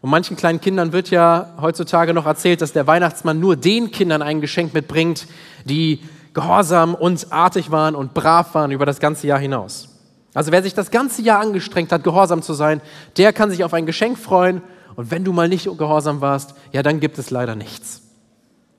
Und 0.00 0.10
manchen 0.10 0.36
kleinen 0.36 0.60
Kindern 0.60 0.92
wird 0.92 1.10
ja 1.10 1.54
heutzutage 1.60 2.12
noch 2.12 2.26
erzählt, 2.26 2.60
dass 2.60 2.72
der 2.72 2.86
Weihnachtsmann 2.86 3.40
nur 3.40 3.56
den 3.56 3.90
Kindern 3.90 4.20
ein 4.20 4.40
Geschenk 4.40 4.74
mitbringt, 4.74 5.26
die 5.64 6.00
gehorsam 6.34 6.94
und 6.94 7.32
artig 7.32 7.70
waren 7.70 7.94
und 7.94 8.12
brav 8.12 8.54
waren 8.54 8.70
über 8.70 8.84
das 8.84 9.00
ganze 9.00 9.26
Jahr 9.26 9.38
hinaus. 9.38 9.88
Also 10.34 10.52
wer 10.52 10.62
sich 10.62 10.74
das 10.74 10.90
ganze 10.90 11.22
Jahr 11.22 11.40
angestrengt 11.40 11.92
hat, 11.92 12.04
gehorsam 12.04 12.42
zu 12.42 12.52
sein, 12.52 12.82
der 13.16 13.32
kann 13.32 13.50
sich 13.50 13.64
auf 13.64 13.72
ein 13.72 13.86
Geschenk 13.86 14.18
freuen. 14.18 14.60
Und 14.96 15.10
wenn 15.10 15.24
du 15.24 15.32
mal 15.32 15.48
nicht 15.48 15.64
gehorsam 15.78 16.20
warst, 16.20 16.54
ja, 16.72 16.82
dann 16.82 17.00
gibt 17.00 17.18
es 17.18 17.30
leider 17.30 17.54
nichts. 17.54 18.02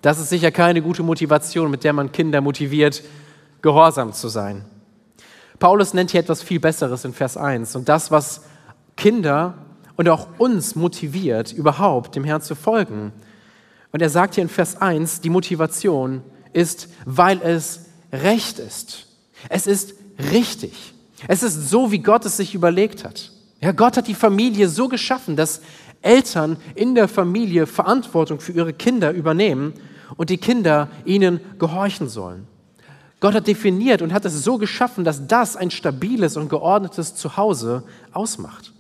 Das 0.01 0.20
ist 0.20 0.30
sicher 0.30 0.51
keine 0.51 0.82
gute 0.82 1.01
Motivation, 1.01 1.72
mit 1.72 1.84
der 1.84 1.94
man 1.94 2.12
Kinder 2.12 2.42
motiviert, 2.42 3.01
gehorsam 3.62 4.13
zu 4.13 4.27
sein. 4.27 4.65
Paulus 5.60 5.94
nennt 5.94 6.12
hier 6.12 6.20
etwas 6.20 6.42
viel 6.42 6.60
Besseres 6.60 7.06
in 7.06 7.14
Vers 7.14 7.38
1 7.38 7.76
und 7.76 7.88
das, 7.90 8.12
was 8.12 8.42
Kinder 8.98 9.56
und 9.96 10.10
auch 10.10 10.28
uns 10.38 10.76
motiviert, 10.76 11.54
überhaupt 11.54 12.16
dem 12.16 12.24
Herrn 12.24 12.42
zu 12.42 12.56
folgen. 12.56 13.14
Und 13.92 14.02
er 14.02 14.10
sagt 14.10 14.36
hier 14.36 14.44
in 14.44 14.50
Vers 14.50 14.82
1, 14.82 15.22
die 15.22 15.30
Motivation 15.30 16.22
ist, 16.54 16.90
weil 17.06 17.42
es 17.42 17.86
recht 18.12 18.60
ist. 18.60 19.08
Es 19.50 19.68
ist 19.68 19.94
richtig. 20.32 20.94
Es 21.28 21.44
ist 21.44 21.70
so, 21.70 21.92
wie 21.92 22.00
Gott 22.00 22.26
es 22.26 22.38
sich 22.38 22.54
überlegt 22.56 23.04
hat. 23.04 23.32
Ja, 23.62 23.72
Gott 23.72 23.98
hat 23.98 24.08
die 24.08 24.16
Familie 24.16 24.68
so 24.68 24.90
geschaffen, 24.90 25.36
dass 25.36 25.62
Eltern 26.02 26.58
in 26.76 26.94
der 26.94 27.08
Familie 27.08 27.68
Verantwortung 27.68 28.40
für 28.40 28.52
ihre 28.52 28.74
Kinder 28.74 29.12
übernehmen 29.12 29.74
und 30.18 30.30
die 30.30 30.38
Kinder 30.38 30.90
ihnen 31.06 31.40
gehorchen 31.58 32.10
sollen. 32.10 32.48
Gott 33.19 33.34
hat 33.34 33.48
definiert 33.48 34.01
und 34.01 34.13
hat 34.13 34.25
es 34.25 34.43
so 34.43 34.57
geschaffen, 34.57 35.03
dass 35.03 35.27
das 35.27 35.55
ein 35.55 35.72
stabiles 35.72 36.38
und 36.38 36.50
geordnetes 36.50 37.15
Zuhause 37.15 37.84
ausmacht. 38.12 38.74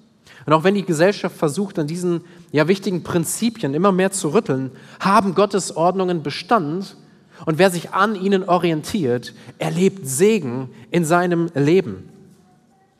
Und 0.45 0.53
auch 0.53 0.63
wenn 0.63 0.75
die 0.75 0.85
Gesellschaft 0.85 1.35
versucht, 1.35 1.79
an 1.79 1.87
diesen 1.87 2.21
ja, 2.51 2.67
wichtigen 2.67 3.03
Prinzipien 3.03 3.73
immer 3.73 3.91
mehr 3.91 4.11
zu 4.11 4.29
rütteln, 4.33 4.71
haben 4.99 5.33
Gottes 5.33 5.75
Ordnungen 5.75 6.21
Bestand, 6.21 6.97
Und 7.45 7.57
wer 7.57 7.69
sich 7.69 7.91
an 7.91 8.15
ihnen 8.15 8.47
orientiert, 8.47 9.33
erlebt 9.59 10.07
Segen 10.07 10.69
in 10.89 11.03
seinem 11.03 11.49
Leben. 11.53 12.09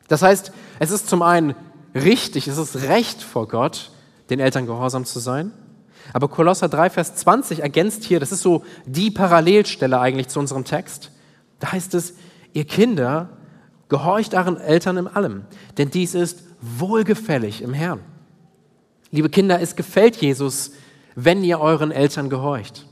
Das 0.08 0.22
heißt, 0.22 0.52
es 0.78 0.90
ist 0.90 1.08
zum 1.08 1.22
einen 1.22 1.54
richtig, 1.94 2.46
es 2.46 2.58
ist 2.58 2.82
recht 2.82 3.22
vor 3.22 3.48
Gott, 3.48 3.90
den 4.28 4.40
Eltern 4.40 4.66
gehorsam 4.66 5.04
zu 5.04 5.20
sein. 5.20 5.52
Aber 6.12 6.28
Kolosser 6.28 6.68
3, 6.68 6.90
Vers 6.90 7.14
20 7.16 7.60
ergänzt 7.60 8.04
hier, 8.04 8.20
das 8.20 8.30
ist 8.30 8.42
so 8.42 8.62
die 8.84 9.10
Parallelstelle 9.10 9.98
eigentlich 9.98 10.28
zu 10.28 10.38
unserem 10.38 10.64
Text. 10.64 11.10
Da 11.58 11.72
heißt 11.72 11.94
es, 11.94 12.14
ihr 12.52 12.64
Kinder, 12.64 13.30
gehorcht 13.88 14.34
euren 14.34 14.58
Eltern 14.58 14.96
in 14.96 15.06
allem, 15.06 15.44
denn 15.78 15.90
dies 15.90 16.14
ist 16.14 16.42
wohlgefällig 16.60 17.62
im 17.62 17.72
Herrn. 17.72 18.00
Liebe 19.10 19.28
Kinder, 19.28 19.60
es 19.60 19.76
gefällt 19.76 20.16
Jesus, 20.16 20.72
wenn 21.14 21.44
ihr 21.44 21.60
euren 21.60 21.92
Eltern 21.92 22.28
gehorcht. 22.28 22.86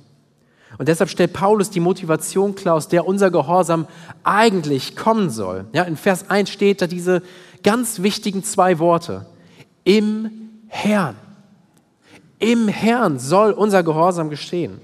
Und 0.78 0.88
deshalb 0.88 1.10
stellt 1.10 1.32
Paulus 1.32 1.70
die 1.70 1.80
Motivation 1.80 2.54
klar, 2.54 2.74
aus 2.74 2.88
der 2.88 3.06
unser 3.06 3.30
Gehorsam 3.30 3.86
eigentlich 4.24 4.96
kommen 4.96 5.30
soll. 5.30 5.66
Ja, 5.72 5.84
in 5.84 5.96
Vers 5.96 6.30
1 6.30 6.50
steht 6.50 6.82
da 6.82 6.86
diese 6.86 7.22
ganz 7.62 8.02
wichtigen 8.02 8.42
zwei 8.42 8.78
Worte. 8.78 9.26
Im 9.84 10.30
Herrn. 10.66 11.16
Im 12.38 12.68
Herrn 12.68 13.18
soll 13.18 13.52
unser 13.52 13.82
Gehorsam 13.82 14.30
geschehen. 14.30 14.80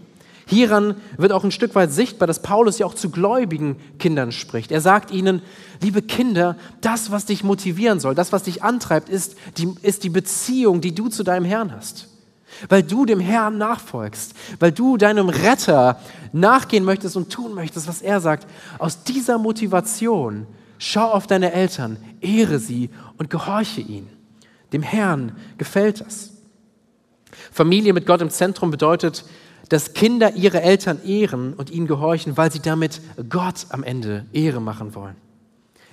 Hieran 0.51 0.97
wird 1.17 1.31
auch 1.31 1.45
ein 1.45 1.53
Stück 1.53 1.77
weit 1.77 1.93
sichtbar, 1.93 2.27
dass 2.27 2.43
Paulus 2.43 2.79
ja 2.79 2.87
auch 2.87 2.95
zu 2.95 3.09
gläubigen 3.09 3.77
Kindern 4.01 4.33
spricht. 4.33 4.73
Er 4.73 4.81
sagt 4.81 5.13
ihnen, 5.13 5.43
liebe 5.81 6.03
Kinder, 6.03 6.57
das, 6.81 7.13
was 7.13 7.25
dich 7.25 7.45
motivieren 7.45 8.01
soll, 8.01 8.17
das, 8.17 8.33
was 8.33 8.43
dich 8.43 8.65
antreibt, 8.65 9.09
ist 9.09 9.37
die, 9.59 9.73
ist 9.83 10.03
die 10.03 10.11
Beziehung, 10.11 10.81
die 10.81 10.93
du 10.93 11.09
zu 11.09 11.23
deinem 11.23 11.45
Herrn 11.45 11.73
hast 11.73 12.09
weil 12.69 12.83
du 12.83 13.07
dem 13.07 13.21
Herrn 13.21 13.59
nachfolgst, 13.59 14.35
weil 14.59 14.73
du 14.73 14.97
deinem 14.97 15.29
Retter 15.29 16.01
nachgehen 16.33 16.85
möchtest 16.85 17.17
und 17.17 17.33
tun 17.33 17.55
möchtest, 17.55 17.87
was 17.87 18.03
er 18.03 18.21
sagt. 18.21 18.47
Aus 18.79 19.05
dieser 19.05 19.39
Motivation 19.39 20.49
schau 20.77 21.13
auf 21.13 21.29
deine 21.29 21.53
Eltern, 21.53 21.97
ehre 22.21 22.59
sie 22.59 22.91
und 23.19 23.31
gehorche 23.31 23.81
ihnen. 23.81 24.11
Dem 24.73 24.83
Herrn 24.83 25.37
gefällt 25.59 26.01
das. 26.01 26.33
Familie 27.53 27.93
mit 27.93 28.05
Gott 28.05 28.21
im 28.21 28.31
Zentrum 28.31 28.73
bedeutet, 28.73 29.25
dass 29.71 29.95
Kinder 29.95 30.35
ihre 30.35 30.61
Eltern 30.61 31.03
ehren 31.05 31.55
und 31.55 31.71
ihnen 31.71 31.87
gehorchen, 31.87 32.37
weil 32.37 32.53
sie 32.53 32.61
damit 32.61 33.01
Gott 33.29 33.67
am 33.71 33.83
Ende 33.83 34.27
Ehre 34.33 34.61
machen 34.61 34.95
wollen. 34.95 35.17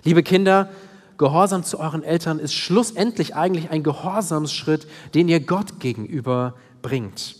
Liebe 0.03 0.23
Kinder, 0.23 0.69
Gehorsam 1.17 1.63
zu 1.63 1.79
euren 1.79 2.03
Eltern 2.03 2.37
ist 2.37 2.53
schlussendlich 2.53 3.35
eigentlich 3.35 3.71
ein 3.71 3.81
Gehorsamsschritt, 3.81 4.87
den 5.15 5.27
ihr 5.27 5.39
Gott 5.39 5.79
gegenüber 5.79 6.53
bringt. 6.81 7.35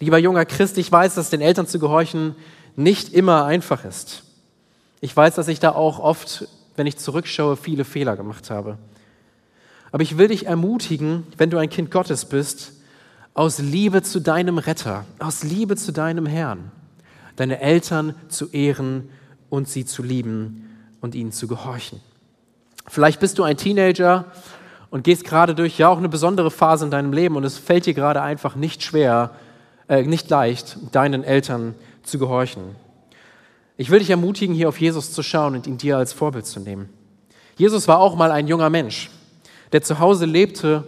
Lieber 0.00 0.18
junger 0.18 0.46
Christ, 0.46 0.78
ich 0.78 0.90
weiß, 0.90 1.14
dass 1.14 1.30
den 1.30 1.42
Eltern 1.42 1.66
zu 1.66 1.78
gehorchen 1.78 2.34
nicht 2.76 3.12
immer 3.12 3.44
einfach 3.44 3.84
ist. 3.84 4.22
Ich 5.00 5.14
weiß, 5.14 5.34
dass 5.34 5.48
ich 5.48 5.60
da 5.60 5.72
auch 5.72 5.98
oft, 5.98 6.48
wenn 6.76 6.86
ich 6.86 6.96
zurückschaue, 6.96 7.56
viele 7.56 7.84
Fehler 7.84 8.16
gemacht 8.16 8.50
habe. 8.50 8.78
Aber 9.92 10.02
ich 10.02 10.16
will 10.16 10.28
dich 10.28 10.46
ermutigen, 10.46 11.26
wenn 11.36 11.50
du 11.50 11.58
ein 11.58 11.68
Kind 11.68 11.90
Gottes 11.90 12.24
bist, 12.24 12.72
aus 13.34 13.58
Liebe 13.58 14.02
zu 14.02 14.20
deinem 14.20 14.58
Retter, 14.58 15.04
aus 15.18 15.42
Liebe 15.42 15.76
zu 15.76 15.92
deinem 15.92 16.24
Herrn, 16.24 16.70
deine 17.34 17.60
Eltern 17.60 18.14
zu 18.28 18.48
ehren 18.50 19.10
und 19.50 19.68
sie 19.68 19.84
zu 19.84 20.04
lieben 20.04 20.70
und 21.00 21.16
ihnen 21.16 21.32
zu 21.32 21.48
gehorchen. 21.48 22.00
Vielleicht 22.86 23.18
bist 23.18 23.38
du 23.38 23.42
ein 23.42 23.56
Teenager 23.56 24.26
und 24.90 25.02
gehst 25.02 25.24
gerade 25.24 25.56
durch 25.56 25.78
ja 25.78 25.88
auch 25.88 25.98
eine 25.98 26.08
besondere 26.08 26.52
Phase 26.52 26.84
in 26.84 26.92
deinem 26.92 27.12
Leben 27.12 27.34
und 27.34 27.42
es 27.42 27.58
fällt 27.58 27.86
dir 27.86 27.94
gerade 27.94 28.22
einfach 28.22 28.54
nicht 28.54 28.84
schwer, 28.84 29.32
äh, 29.88 30.02
nicht 30.02 30.30
leicht, 30.30 30.78
deinen 30.92 31.24
Eltern 31.24 31.74
zu 32.04 32.18
gehorchen. 32.20 32.76
Ich 33.76 33.90
will 33.90 33.98
dich 33.98 34.10
ermutigen, 34.10 34.54
hier 34.54 34.68
auf 34.68 34.80
Jesus 34.80 35.12
zu 35.12 35.24
schauen 35.24 35.56
und 35.56 35.66
ihn 35.66 35.78
dir 35.78 35.98
als 35.98 36.12
Vorbild 36.12 36.46
zu 36.46 36.60
nehmen. 36.60 36.88
Jesus 37.56 37.88
war 37.88 37.98
auch 37.98 38.14
mal 38.14 38.30
ein 38.30 38.46
junger 38.46 38.70
Mensch, 38.70 39.10
der 39.72 39.82
zu 39.82 39.98
Hause 39.98 40.26
lebte 40.26 40.86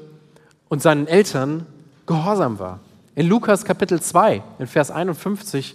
und 0.69 0.81
seinen 0.81 1.09
Eltern 1.09 1.67
gehorsam 2.07 2.59
war. 2.59 2.81
In 3.15 3.29
Lukas 3.29 3.65
Kapitel 3.65 4.01
2, 4.01 4.43
in 4.59 4.67
Vers 4.67 4.91
51, 4.91 5.75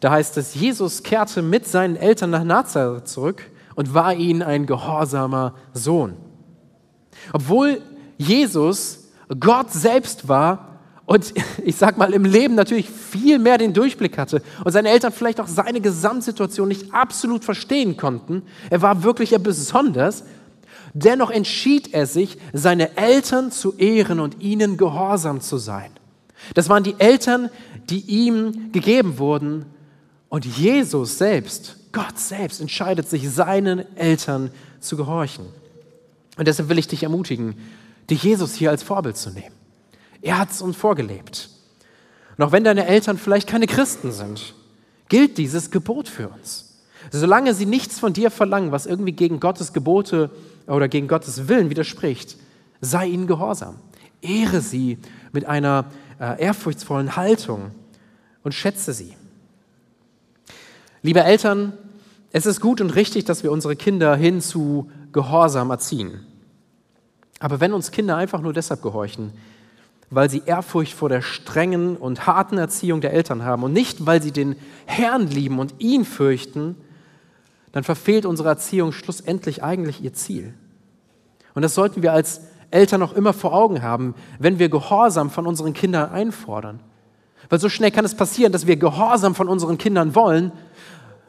da 0.00 0.10
heißt 0.10 0.36
es, 0.36 0.54
Jesus 0.54 1.02
kehrte 1.02 1.42
mit 1.42 1.66
seinen 1.66 1.96
Eltern 1.96 2.30
nach 2.30 2.44
Nazareth 2.44 3.08
zurück 3.08 3.44
und 3.74 3.94
war 3.94 4.14
ihnen 4.14 4.42
ein 4.42 4.66
gehorsamer 4.66 5.54
Sohn. 5.72 6.16
Obwohl 7.32 7.80
Jesus 8.16 9.08
Gott 9.40 9.72
selbst 9.72 10.28
war 10.28 10.80
und 11.06 11.32
ich 11.64 11.76
sag 11.76 11.96
mal 11.96 12.12
im 12.12 12.24
Leben 12.24 12.54
natürlich 12.54 12.88
viel 12.88 13.38
mehr 13.38 13.58
den 13.58 13.72
Durchblick 13.72 14.18
hatte 14.18 14.42
und 14.64 14.72
seine 14.72 14.90
Eltern 14.90 15.12
vielleicht 15.12 15.40
auch 15.40 15.46
seine 15.46 15.80
Gesamtsituation 15.80 16.68
nicht 16.68 16.92
absolut 16.92 17.44
verstehen 17.44 17.96
konnten, 17.96 18.42
er 18.70 18.82
war 18.82 19.02
wirklich 19.02 19.30
ja 19.30 19.38
besonders, 19.38 20.24
dennoch 20.94 21.30
entschied 21.30 21.92
er 21.94 22.06
sich, 22.06 22.38
seine 22.52 22.96
Eltern 22.96 23.50
zu 23.50 23.74
ehren 23.76 24.20
und 24.20 24.40
ihnen 24.40 24.76
gehorsam 24.76 25.40
zu 25.40 25.58
sein. 25.58 25.90
Das 26.54 26.68
waren 26.68 26.84
die 26.84 26.96
Eltern, 26.98 27.50
die 27.90 28.00
ihm 28.00 28.72
gegeben 28.72 29.18
wurden 29.18 29.66
und 30.28 30.44
Jesus 30.44 31.18
selbst 31.18 31.78
Gott 31.92 32.18
selbst 32.18 32.60
entscheidet 32.60 33.08
sich, 33.08 33.28
seinen 33.30 33.84
Eltern 33.96 34.50
zu 34.80 34.96
gehorchen. 34.96 35.46
Und 36.36 36.46
deshalb 36.46 36.68
will 36.68 36.78
ich 36.78 36.88
dich 36.88 37.02
ermutigen, 37.02 37.56
dich 38.10 38.22
Jesus 38.22 38.54
hier 38.54 38.70
als 38.70 38.82
Vorbild 38.82 39.16
zu 39.16 39.30
nehmen. 39.30 39.54
Er 40.22 40.38
hat 40.38 40.50
es 40.50 40.62
uns 40.62 40.76
vorgelebt. 40.76 41.48
Und 42.36 42.44
auch 42.44 42.52
wenn 42.52 42.64
deine 42.64 42.86
Eltern 42.86 43.18
vielleicht 43.18 43.48
keine 43.48 43.66
Christen 43.66 44.12
sind, 44.12 44.54
gilt 45.08 45.38
dieses 45.38 45.70
Gebot 45.70 46.08
für 46.08 46.28
uns. 46.28 46.82
Solange 47.10 47.54
sie 47.54 47.66
nichts 47.66 47.98
von 47.98 48.12
dir 48.12 48.30
verlangen, 48.30 48.70
was 48.70 48.86
irgendwie 48.86 49.12
gegen 49.12 49.40
Gottes 49.40 49.72
Gebote 49.72 50.30
oder 50.68 50.88
gegen 50.88 51.08
Gottes 51.08 51.48
Willen 51.48 51.70
widerspricht, 51.70 52.36
sei 52.80 53.06
ihnen 53.06 53.26
gehorsam. 53.26 53.76
Ehre 54.20 54.60
sie 54.60 54.98
mit 55.32 55.46
einer 55.46 55.86
äh, 56.20 56.40
ehrfurchtsvollen 56.42 57.16
Haltung 57.16 57.70
und 58.42 58.52
schätze 58.52 58.92
sie. 58.92 59.16
Liebe 61.02 61.22
Eltern, 61.22 61.72
es 62.32 62.46
ist 62.46 62.60
gut 62.60 62.80
und 62.80 62.90
richtig, 62.90 63.24
dass 63.24 63.42
wir 63.42 63.52
unsere 63.52 63.76
Kinder 63.76 64.16
hin 64.16 64.40
zu 64.40 64.90
Gehorsam 65.12 65.70
erziehen. 65.70 66.26
Aber 67.40 67.60
wenn 67.60 67.72
uns 67.72 67.90
Kinder 67.90 68.16
einfach 68.16 68.40
nur 68.40 68.52
deshalb 68.52 68.82
gehorchen, 68.82 69.32
weil 70.10 70.28
sie 70.28 70.42
Ehrfurcht 70.44 70.92
vor 70.92 71.08
der 71.08 71.22
strengen 71.22 71.96
und 71.96 72.26
harten 72.26 72.58
Erziehung 72.58 73.00
der 73.00 73.12
Eltern 73.12 73.44
haben 73.44 73.62
und 73.62 73.72
nicht, 73.72 74.06
weil 74.06 74.22
sie 74.22 74.32
den 74.32 74.56
Herrn 74.86 75.28
lieben 75.28 75.58
und 75.58 75.74
ihn 75.78 76.04
fürchten, 76.04 76.76
dann 77.72 77.84
verfehlt 77.84 78.26
unsere 78.26 78.48
Erziehung 78.48 78.92
schlussendlich 78.92 79.62
eigentlich 79.62 80.02
ihr 80.02 80.12
Ziel. 80.12 80.54
Und 81.54 81.62
das 81.62 81.74
sollten 81.74 82.02
wir 82.02 82.12
als 82.12 82.42
Eltern 82.70 83.02
auch 83.02 83.12
immer 83.12 83.32
vor 83.32 83.52
Augen 83.52 83.82
haben, 83.82 84.14
wenn 84.38 84.58
wir 84.58 84.68
Gehorsam 84.68 85.30
von 85.30 85.46
unseren 85.46 85.72
Kindern 85.72 86.10
einfordern. 86.10 86.80
Weil 87.48 87.60
so 87.60 87.68
schnell 87.68 87.90
kann 87.90 88.04
es 88.04 88.14
passieren, 88.14 88.52
dass 88.52 88.66
wir 88.66 88.76
Gehorsam 88.76 89.34
von 89.34 89.48
unseren 89.48 89.78
Kindern 89.78 90.14
wollen, 90.14 90.52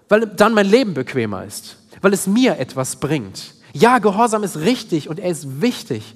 weil 0.10 0.27
dann 0.27 0.53
mein 0.53 0.67
Leben 0.67 0.93
bequemer 0.93 1.46
ist, 1.46 1.77
weil 2.01 2.13
es 2.13 2.27
mir 2.27 2.58
etwas 2.60 2.98
bringt. 2.98 3.53
Ja, 3.74 4.00
Gehorsam 4.00 4.43
ist 4.43 4.58
richtig 4.58 5.10
und 5.10 5.19
er 5.19 5.29
ist 5.29 5.62
wichtig. 5.62 6.15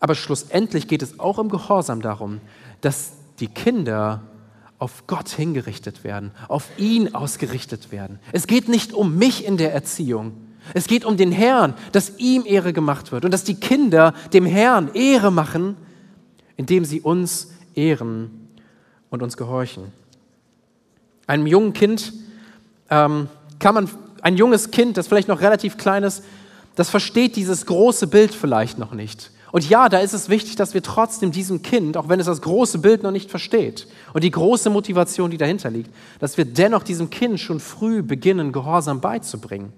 Aber 0.00 0.14
schlussendlich 0.14 0.86
geht 0.86 1.02
es 1.02 1.18
auch 1.18 1.38
im 1.38 1.48
Gehorsam 1.48 2.02
darum, 2.02 2.40
dass 2.80 3.12
die 3.40 3.48
Kinder 3.48 4.22
auf 4.78 5.06
Gott 5.06 5.28
hingerichtet 5.28 6.04
werden, 6.04 6.30
auf 6.46 6.68
ihn 6.78 7.14
ausgerichtet 7.14 7.90
werden. 7.90 8.20
Es 8.32 8.46
geht 8.46 8.68
nicht 8.68 8.92
um 8.92 9.16
mich 9.16 9.44
in 9.44 9.56
der 9.56 9.72
Erziehung. 9.72 10.32
Es 10.74 10.86
geht 10.86 11.04
um 11.04 11.16
den 11.16 11.32
Herrn, 11.32 11.74
dass 11.92 12.18
ihm 12.18 12.44
Ehre 12.46 12.72
gemacht 12.72 13.10
wird 13.10 13.24
und 13.24 13.32
dass 13.32 13.44
die 13.44 13.54
Kinder 13.54 14.14
dem 14.32 14.46
Herrn 14.46 14.94
Ehre 14.94 15.32
machen, 15.32 15.76
indem 16.56 16.84
sie 16.84 17.00
uns 17.00 17.48
ehren 17.74 18.48
und 19.10 19.22
uns 19.22 19.36
gehorchen. 19.36 19.84
Einem 21.26 21.46
jungen 21.46 21.72
Kind 21.72 22.12
ähm, 22.90 23.28
kann 23.58 23.74
man 23.74 23.90
ein 24.22 24.36
junges 24.36 24.70
Kind, 24.70 24.96
das 24.96 25.08
vielleicht 25.08 25.28
noch 25.28 25.40
relativ 25.40 25.76
klein 25.76 26.02
ist, 26.02 26.22
das 26.74 26.90
versteht 26.90 27.36
dieses 27.36 27.66
große 27.66 28.06
Bild 28.06 28.34
vielleicht 28.34 28.78
noch 28.78 28.92
nicht. 28.92 29.30
Und 29.50 29.68
ja, 29.68 29.88
da 29.88 29.98
ist 29.98 30.12
es 30.12 30.28
wichtig, 30.28 30.56
dass 30.56 30.74
wir 30.74 30.82
trotzdem 30.82 31.32
diesem 31.32 31.62
Kind, 31.62 31.96
auch 31.96 32.08
wenn 32.08 32.20
es 32.20 32.26
das 32.26 32.42
große 32.42 32.78
Bild 32.78 33.02
noch 33.02 33.10
nicht 33.10 33.30
versteht 33.30 33.86
und 34.12 34.22
die 34.22 34.30
große 34.30 34.68
Motivation, 34.68 35.30
die 35.30 35.38
dahinter 35.38 35.70
liegt, 35.70 35.90
dass 36.18 36.36
wir 36.36 36.44
dennoch 36.44 36.82
diesem 36.82 37.08
Kind 37.08 37.40
schon 37.40 37.60
früh 37.60 38.02
beginnen, 38.02 38.52
Gehorsam 38.52 39.00
beizubringen. 39.00 39.72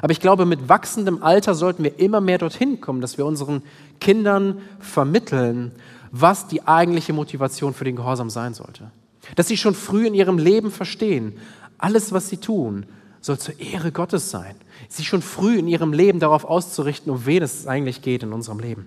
Aber 0.00 0.12
ich 0.12 0.20
glaube, 0.20 0.46
mit 0.46 0.68
wachsendem 0.68 1.22
Alter 1.22 1.54
sollten 1.54 1.82
wir 1.82 1.98
immer 1.98 2.20
mehr 2.20 2.38
dorthin 2.38 2.80
kommen, 2.80 3.00
dass 3.00 3.18
wir 3.18 3.26
unseren 3.26 3.62
Kindern 4.00 4.60
vermitteln, 4.78 5.72
was 6.12 6.46
die 6.46 6.66
eigentliche 6.66 7.12
Motivation 7.12 7.74
für 7.74 7.84
den 7.84 7.96
Gehorsam 7.96 8.30
sein 8.30 8.54
sollte. 8.54 8.90
Dass 9.36 9.48
sie 9.48 9.56
schon 9.56 9.74
früh 9.74 10.06
in 10.06 10.14
ihrem 10.14 10.38
Leben 10.38 10.70
verstehen, 10.70 11.34
alles, 11.78 12.12
was 12.12 12.28
sie 12.28 12.38
tun, 12.38 12.86
soll 13.20 13.38
zur 13.38 13.58
Ehre 13.58 13.90
Gottes 13.90 14.30
sein. 14.30 14.54
Sie 14.88 15.04
schon 15.04 15.22
früh 15.22 15.58
in 15.58 15.66
ihrem 15.66 15.92
Leben 15.92 16.20
darauf 16.20 16.44
auszurichten, 16.44 17.10
um 17.10 17.26
wen 17.26 17.42
es 17.42 17.66
eigentlich 17.66 18.02
geht 18.02 18.22
in 18.22 18.32
unserem 18.32 18.60
Leben. 18.60 18.86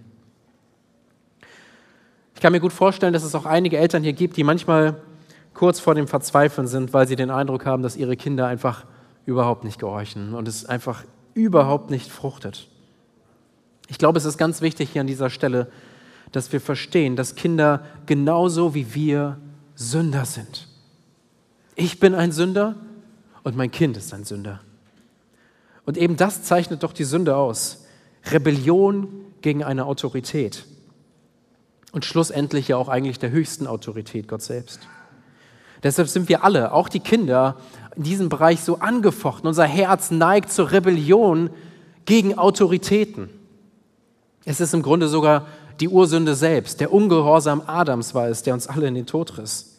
Ich 2.42 2.44
kann 2.44 2.54
mir 2.54 2.60
gut 2.60 2.74
vorstellen, 2.74 3.14
dass 3.14 3.22
es 3.22 3.36
auch 3.36 3.46
einige 3.46 3.78
Eltern 3.78 4.02
hier 4.02 4.14
gibt, 4.14 4.36
die 4.36 4.44
manchmal 4.44 5.00
kurz 5.54 5.80
vor 5.80 5.94
dem 5.94 6.08
Verzweifeln 6.08 6.66
sind, 6.66 6.92
weil 6.92 7.08
sie 7.08 7.16
den 7.16 7.30
Eindruck 7.30 7.68
haben, 7.68 7.84
dass 7.84 7.96
ihre 7.96 8.18
Kinder 8.18 8.48
einfach 8.48 8.86
überhaupt 9.28 9.64
nicht 9.64 9.78
gehorchen 9.78 10.34
und 10.34 10.48
es 10.48 10.66
einfach 10.66 11.04
überhaupt 11.36 11.92
nicht 11.92 12.10
fruchtet. 12.10 12.68
Ich 13.90 14.00
glaube, 14.00 14.18
es 14.18 14.26
ist 14.26 14.40
ganz 14.40 14.62
wichtig 14.62 14.90
hier 14.90 15.02
an 15.02 15.06
dieser 15.06 15.30
Stelle, 15.30 15.72
dass 16.32 16.52
wir 16.52 16.60
verstehen, 16.60 17.16
dass 17.16 17.36
Kinder 17.36 17.86
genauso 18.08 18.74
wie 18.74 18.96
wir 18.96 19.38
Sünder 19.76 20.26
sind. 20.26 20.68
Ich 21.76 22.00
bin 22.00 22.16
ein 22.16 22.32
Sünder 22.32 22.76
und 23.44 23.56
mein 23.56 23.70
Kind 23.70 23.98
ist 23.98 24.16
ein 24.16 24.24
Sünder. 24.24 24.62
Und 25.86 25.96
eben 25.96 26.18
das 26.18 26.42
zeichnet 26.42 26.82
doch 26.82 26.94
die 26.94 27.04
Sünde 27.04 27.36
aus. 27.36 27.86
Rebellion 28.32 29.10
gegen 29.42 29.64
eine 29.64 29.86
Autorität. 29.86 30.66
Und 31.92 32.06
schlussendlich 32.06 32.70
ja 32.70 32.78
auch 32.78 32.88
eigentlich 32.88 33.20
der 33.20 33.32
höchsten 33.32 33.68
Autorität, 33.68 34.28
Gott 34.28 34.42
selbst. 34.42 34.80
Deshalb 35.84 36.08
sind 36.08 36.30
wir 36.30 36.44
alle, 36.44 36.74
auch 36.74 36.90
die 36.90 37.00
Kinder, 37.00 37.58
in 37.96 38.04
diesem 38.04 38.30
Bereich 38.30 38.62
so 38.62 38.80
angefochten. 38.80 39.48
Unser 39.48 39.66
Herz 39.66 40.12
neigt 40.12 40.52
zur 40.52 40.72
Rebellion 40.72 41.50
gegen 42.06 42.38
Autoritäten. 42.38 43.30
Es 44.46 44.62
ist 44.62 44.74
im 44.74 44.84
Grunde 44.84 45.08
sogar 45.08 45.48
die 45.80 45.90
Ursünde 45.90 46.36
selbst. 46.36 46.80
Der 46.80 46.94
Ungehorsam 46.94 47.64
Adams 47.66 48.14
war 48.14 48.28
es, 48.28 48.44
der 48.44 48.54
uns 48.54 48.68
alle 48.68 48.88
in 48.88 48.96
den 48.96 49.06
Tod 49.06 49.38
riss. 49.38 49.78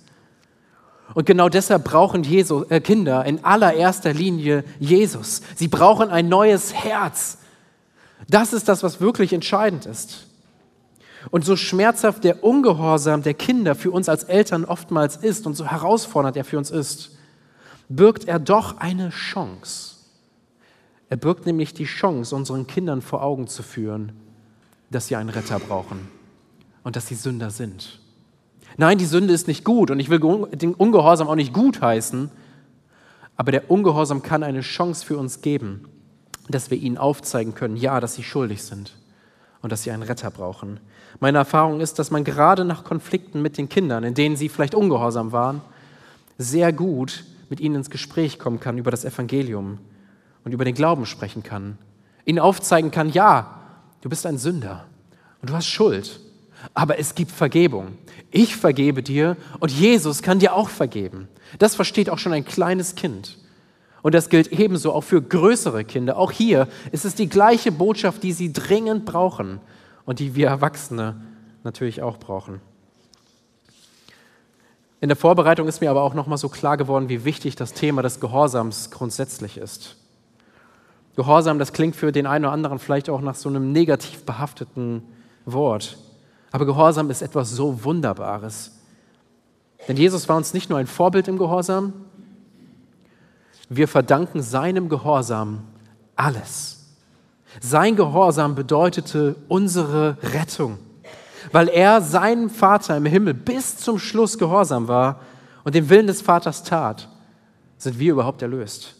Und 1.14 1.26
genau 1.26 1.48
deshalb 1.48 1.84
brauchen 1.84 2.22
Jesus, 2.22 2.70
äh, 2.70 2.80
Kinder 2.80 3.24
in 3.24 3.44
allererster 3.44 4.12
Linie 4.12 4.64
Jesus. 4.78 5.42
Sie 5.56 5.68
brauchen 5.68 6.08
ein 6.10 6.28
neues 6.28 6.72
Herz. 6.72 7.38
Das 8.28 8.52
ist 8.52 8.68
das, 8.68 8.82
was 8.82 9.00
wirklich 9.00 9.32
entscheidend 9.32 9.86
ist. 9.86 10.26
Und 11.30 11.44
so 11.44 11.56
schmerzhaft 11.56 12.24
der 12.24 12.42
Ungehorsam 12.42 13.22
der 13.22 13.34
Kinder 13.34 13.74
für 13.74 13.90
uns 13.90 14.08
als 14.08 14.24
Eltern 14.24 14.64
oftmals 14.64 15.16
ist 15.16 15.46
und 15.46 15.54
so 15.54 15.66
herausfordernd 15.66 16.36
er 16.36 16.44
für 16.44 16.58
uns 16.58 16.70
ist, 16.70 17.16
birgt 17.88 18.26
er 18.26 18.38
doch 18.38 18.78
eine 18.78 19.10
Chance. 19.10 19.96
Er 21.08 21.16
birgt 21.16 21.46
nämlich 21.46 21.74
die 21.74 21.84
Chance, 21.84 22.34
unseren 22.34 22.66
Kindern 22.66 23.02
vor 23.02 23.22
Augen 23.22 23.46
zu 23.46 23.62
führen, 23.62 24.12
dass 24.90 25.08
sie 25.08 25.16
einen 25.16 25.28
Retter 25.28 25.58
brauchen 25.58 26.08
und 26.82 26.96
dass 26.96 27.06
sie 27.06 27.14
Sünder 27.14 27.50
sind. 27.50 28.00
Nein, 28.78 28.98
die 28.98 29.04
Sünde 29.04 29.34
ist 29.34 29.46
nicht 29.46 29.64
gut 29.64 29.90
und 29.90 30.00
ich 30.00 30.08
will 30.08 30.18
den 30.52 30.74
Ungehorsam 30.74 31.28
auch 31.28 31.34
nicht 31.34 31.52
gut 31.52 31.82
heißen, 31.82 32.30
aber 33.36 33.52
der 33.52 33.70
Ungehorsam 33.70 34.22
kann 34.22 34.42
eine 34.42 34.62
Chance 34.62 35.04
für 35.04 35.18
uns 35.18 35.42
geben, 35.42 35.84
dass 36.48 36.70
wir 36.70 36.78
ihnen 36.78 36.96
aufzeigen 36.96 37.54
können, 37.54 37.76
ja, 37.76 38.00
dass 38.00 38.14
sie 38.14 38.22
schuldig 38.22 38.62
sind 38.62 38.94
und 39.62 39.72
dass 39.72 39.84
sie 39.84 39.92
einen 39.92 40.02
Retter 40.02 40.30
brauchen. 40.30 40.80
Meine 41.20 41.38
Erfahrung 41.38 41.80
ist, 41.80 41.98
dass 41.98 42.10
man 42.10 42.24
gerade 42.24 42.64
nach 42.64 42.84
Konflikten 42.84 43.40
mit 43.40 43.56
den 43.56 43.68
Kindern, 43.68 44.04
in 44.04 44.14
denen 44.14 44.36
sie 44.36 44.48
vielleicht 44.48 44.74
ungehorsam 44.74 45.32
waren, 45.32 45.62
sehr 46.36 46.72
gut 46.72 47.24
mit 47.48 47.60
ihnen 47.60 47.76
ins 47.76 47.90
Gespräch 47.90 48.38
kommen 48.38 48.60
kann 48.60 48.78
über 48.78 48.90
das 48.90 49.04
Evangelium 49.04 49.78
und 50.44 50.52
über 50.52 50.64
den 50.64 50.74
Glauben 50.74 51.06
sprechen 51.06 51.42
kann. 51.42 51.78
Ihnen 52.24 52.38
aufzeigen 52.38 52.90
kann, 52.90 53.10
ja, 53.10 53.60
du 54.00 54.08
bist 54.08 54.26
ein 54.26 54.38
Sünder 54.38 54.84
und 55.40 55.50
du 55.50 55.54
hast 55.54 55.66
Schuld, 55.66 56.20
aber 56.74 56.98
es 56.98 57.14
gibt 57.14 57.30
Vergebung. 57.30 57.98
Ich 58.30 58.56
vergebe 58.56 59.02
dir 59.02 59.36
und 59.60 59.70
Jesus 59.70 60.22
kann 60.22 60.38
dir 60.38 60.54
auch 60.54 60.68
vergeben. 60.68 61.28
Das 61.58 61.74
versteht 61.74 62.10
auch 62.10 62.18
schon 62.18 62.32
ein 62.32 62.44
kleines 62.44 62.94
Kind. 62.94 63.38
Und 64.02 64.14
das 64.14 64.28
gilt 64.28 64.52
ebenso 64.52 64.92
auch 64.92 65.04
für 65.04 65.22
größere 65.22 65.84
Kinder. 65.84 66.16
Auch 66.16 66.32
hier 66.32 66.68
ist 66.90 67.04
es 67.04 67.14
die 67.14 67.28
gleiche 67.28 67.70
Botschaft, 67.70 68.22
die 68.22 68.32
sie 68.32 68.52
dringend 68.52 69.04
brauchen 69.04 69.60
und 70.04 70.18
die 70.18 70.34
wir 70.34 70.48
Erwachsene 70.48 71.20
natürlich 71.62 72.02
auch 72.02 72.18
brauchen. 72.18 72.60
In 75.00 75.08
der 75.08 75.16
Vorbereitung 75.16 75.68
ist 75.68 75.80
mir 75.80 75.90
aber 75.90 76.02
auch 76.02 76.14
nochmal 76.14 76.38
so 76.38 76.48
klar 76.48 76.76
geworden, 76.76 77.08
wie 77.08 77.24
wichtig 77.24 77.56
das 77.56 77.72
Thema 77.72 78.02
des 78.02 78.20
Gehorsams 78.20 78.90
grundsätzlich 78.90 79.56
ist. 79.56 79.96
Gehorsam, 81.16 81.58
das 81.58 81.72
klingt 81.72 81.96
für 81.96 82.12
den 82.12 82.26
einen 82.26 82.44
oder 82.44 82.52
anderen 82.52 82.78
vielleicht 82.78 83.10
auch 83.10 83.20
nach 83.20 83.34
so 83.34 83.48
einem 83.48 83.72
negativ 83.72 84.24
behafteten 84.24 85.02
Wort. 85.44 85.98
Aber 86.52 86.66
Gehorsam 86.66 87.10
ist 87.10 87.22
etwas 87.22 87.50
so 87.50 87.84
Wunderbares. 87.84 88.72
Denn 89.88 89.96
Jesus 89.96 90.28
war 90.28 90.36
uns 90.36 90.54
nicht 90.54 90.70
nur 90.70 90.78
ein 90.78 90.86
Vorbild 90.86 91.28
im 91.28 91.36
Gehorsam, 91.36 91.92
wir 93.76 93.88
verdanken 93.88 94.42
seinem 94.42 94.88
Gehorsam 94.88 95.64
alles. 96.16 96.78
Sein 97.60 97.96
Gehorsam 97.96 98.54
bedeutete 98.54 99.36
unsere 99.48 100.16
Rettung. 100.22 100.78
Weil 101.50 101.68
er 101.68 102.00
seinem 102.00 102.50
Vater 102.50 102.96
im 102.96 103.06
Himmel 103.06 103.34
bis 103.34 103.76
zum 103.76 103.98
Schluss 103.98 104.38
gehorsam 104.38 104.88
war 104.88 105.20
und 105.64 105.74
den 105.74 105.88
Willen 105.88 106.06
des 106.06 106.22
Vaters 106.22 106.62
tat, 106.62 107.08
sind 107.78 107.98
wir 107.98 108.12
überhaupt 108.12 108.42
erlöst. 108.42 108.94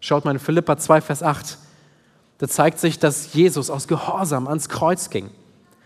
Schaut 0.00 0.24
mal 0.24 0.32
in 0.32 0.38
Philippa 0.38 0.76
2, 0.76 1.00
Vers 1.02 1.22
8. 1.22 1.58
Da 2.38 2.48
zeigt 2.48 2.78
sich, 2.78 2.98
dass 2.98 3.34
Jesus 3.34 3.70
aus 3.70 3.86
Gehorsam 3.86 4.48
ans 4.48 4.68
Kreuz 4.68 5.10
ging. 5.10 5.30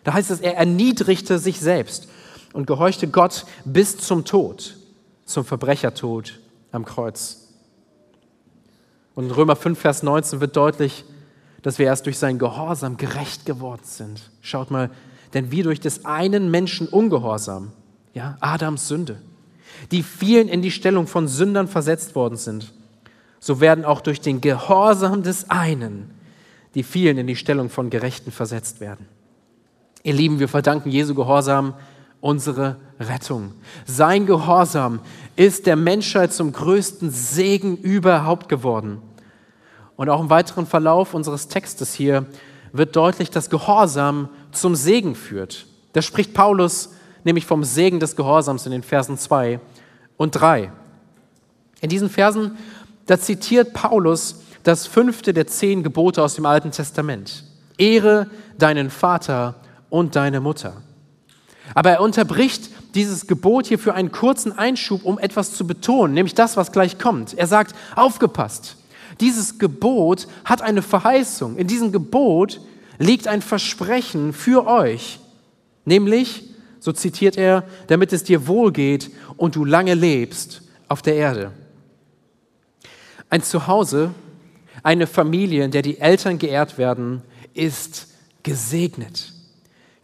Da 0.05 0.15
heißt 0.15 0.31
es, 0.31 0.41
er 0.41 0.57
erniedrigte 0.57 1.39
sich 1.39 1.61
selbst 1.61 2.09
und 2.53 2.67
gehorchte 2.67 3.09
Gott 3.09 3.45
bis 3.65 3.99
zum 3.99 4.25
Tod, 4.25 4.77
zum 5.27 5.45
Verbrechertod 5.45 6.39
am 6.73 6.85
Kreuz. 6.85 7.48
Und 9.19 9.25
in 9.25 9.31
Römer 9.33 9.57
5, 9.57 9.77
Vers 9.77 10.05
19 10.05 10.41
wird 10.41 10.55
deutlich, 10.55 11.05
dass 11.63 11.81
wir 11.81 11.87
erst 11.87 12.07
durch 12.07 12.19
seinen 12.19 12.39
Gehorsam 12.39 12.99
gerecht 12.99 13.47
geworden 13.47 13.83
sind. 13.83 14.31
Schaut 14.43 14.71
mal, 14.71 14.91
denn 15.35 15.51
wie 15.51 15.65
durch 15.65 15.81
des 15.81 16.05
einen 16.05 16.53
Menschen 16.53 16.87
Ungehorsam, 16.87 17.73
ja, 18.15 18.37
Adams 18.39 18.87
Sünde, 18.87 19.21
die 19.91 20.05
vielen 20.05 20.47
in 20.47 20.63
die 20.63 20.71
Stellung 20.71 21.09
von 21.09 21.27
Sündern 21.27 21.67
versetzt 21.67 22.15
worden 22.15 22.37
sind, 22.37 22.73
so 23.41 23.61
werden 23.61 23.85
auch 23.85 24.03
durch 24.03 24.21
den 24.21 24.41
Gehorsam 24.41 25.25
des 25.25 25.51
einen 25.51 26.13
die 26.77 26.85
vielen 26.85 27.19
in 27.19 27.27
die 27.27 27.35
Stellung 27.35 27.71
von 27.71 27.91
Gerechten 27.91 28.31
versetzt 28.31 28.79
werden. 28.79 29.09
Ihr 30.05 30.13
Lieben, 30.13 30.39
wir 30.39 30.47
verdanken 30.47 30.91
Jesu 30.91 31.17
Gehorsam 31.17 31.75
unsere 32.21 32.77
Rettung. 33.01 33.53
Sein 33.85 34.27
Gehorsam 34.27 35.01
ist 35.35 35.67
der 35.67 35.75
Menschheit 35.75 36.33
zum 36.33 36.53
größten 36.53 37.11
Segen 37.11 37.79
überhaupt 37.79 38.49
geworden. 38.49 39.03
Und 39.99 40.09
auch 40.11 40.21
im 40.21 40.31
weiteren 40.31 40.65
Verlauf 40.65 41.13
unseres 41.13 41.49
Textes 41.49 41.93
hier 41.93 42.25
wird 42.73 42.95
deutlich, 42.95 43.31
dass 43.31 43.51
Gehorsam 43.51 44.29
zum 44.53 44.77
Segen 44.77 45.17
führt. 45.17 45.67
Da 45.93 46.03
spricht 46.03 46.35
Paulus 46.35 46.91
nämlich 47.25 47.47
vom 47.47 47.65
Segen 47.65 47.99
des 47.99 48.15
Gehorsams 48.15 48.65
in 48.65 48.71
den 48.71 48.85
Versen 48.85 49.19
2 49.19 49.59
und 50.17 50.31
3. 50.31 50.71
In 51.81 51.89
diesen 51.89 52.09
Versen, 52.09 52.57
da 53.07 53.19
zitiert 53.19 53.75
Paulus 53.75 54.43
das 54.63 54.87
fünfte 54.87 55.35
der 55.35 55.49
zehn 55.49 55.83
Gebote 55.83 56.23
aus 56.23 56.37
dem 56.37 56.47
Alten 56.47 56.71
Testament. 56.71 57.43
Ehre 57.77 58.29
deinen 58.57 58.91
Vater 58.91 59.57
und 59.91 60.15
deine 60.15 60.41
Mutter. 60.41 60.81
Aber 61.75 61.91
er 61.91 62.03
unterbricht 62.03 62.71
dieses 62.95 63.27
Gebot 63.27 63.67
hier 63.67 63.81
für 63.81 63.95
einen 63.95 64.13
kurzen 64.13 64.57
Einschub, 64.57 65.05
um 65.05 65.19
etwas 65.19 65.55
zu 65.55 65.67
betonen, 65.67 66.15
nämlich 66.15 66.35
das, 66.35 66.57
was 66.57 66.71
gleich 66.71 67.01
kommt. 67.01 67.37
Er 67.37 67.49
sagt, 67.49 67.75
aufgepasst, 67.97 68.78
dieses 69.21 69.59
Gebot 69.59 70.29
hat 70.45 70.63
eine 70.63 70.83
Verheißung. 70.83 71.57
In 71.57 71.67
diesem 71.67 71.93
Gebot 71.93 72.61
liegt 72.99 73.29
ein 73.29 73.43
Versprechen 73.43 74.33
für 74.33 74.67
euch, 74.67 75.21
nämlich, 75.85 76.45
so 76.81 76.93
zitiert 76.93 77.37
er, 77.37 77.65
damit 77.89 78.13
es 78.13 78.25
dir 78.25 78.47
wohlgeht 78.47 79.11
und 79.37 79.57
du 79.57 79.65
lange 79.65 79.95
lebst 79.95 80.63
auf 80.89 81.03
der 81.03 81.17
Erde. 81.17 81.53
Ein 83.31 83.43
Zuhause, 83.43 84.13
eine 84.83 85.07
Familie, 85.07 85.65
in 85.65 85.71
der 85.71 85.83
die 85.83 85.99
Eltern 85.99 86.39
geehrt 86.39 86.79
werden, 86.79 87.23
ist 87.53 88.09
gesegnet. 88.43 89.33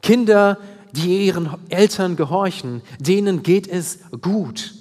Kinder, 0.03 0.59
die 0.93 1.27
ihren 1.27 1.51
Eltern 1.71 2.17
gehorchen, 2.17 2.83
denen 2.99 3.43
geht 3.43 3.67
es 3.67 3.99
gut. 4.21 4.75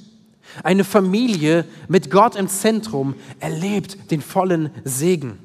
Eine 0.62 0.84
Familie 0.84 1.66
mit 1.88 2.12
Gott 2.12 2.36
im 2.36 2.48
Zentrum 2.48 3.16
erlebt 3.40 4.12
den 4.12 4.22
vollen 4.22 4.70
Segen. 4.84 5.40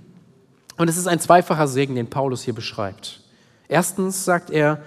Und 0.76 0.88
es 0.88 0.96
ist 0.96 1.06
ein 1.06 1.20
zweifacher 1.20 1.66
Segen, 1.66 1.94
den 1.94 2.10
Paulus 2.10 2.42
hier 2.42 2.54
beschreibt. 2.54 3.20
Erstens 3.68 4.24
sagt 4.24 4.50
er, 4.50 4.82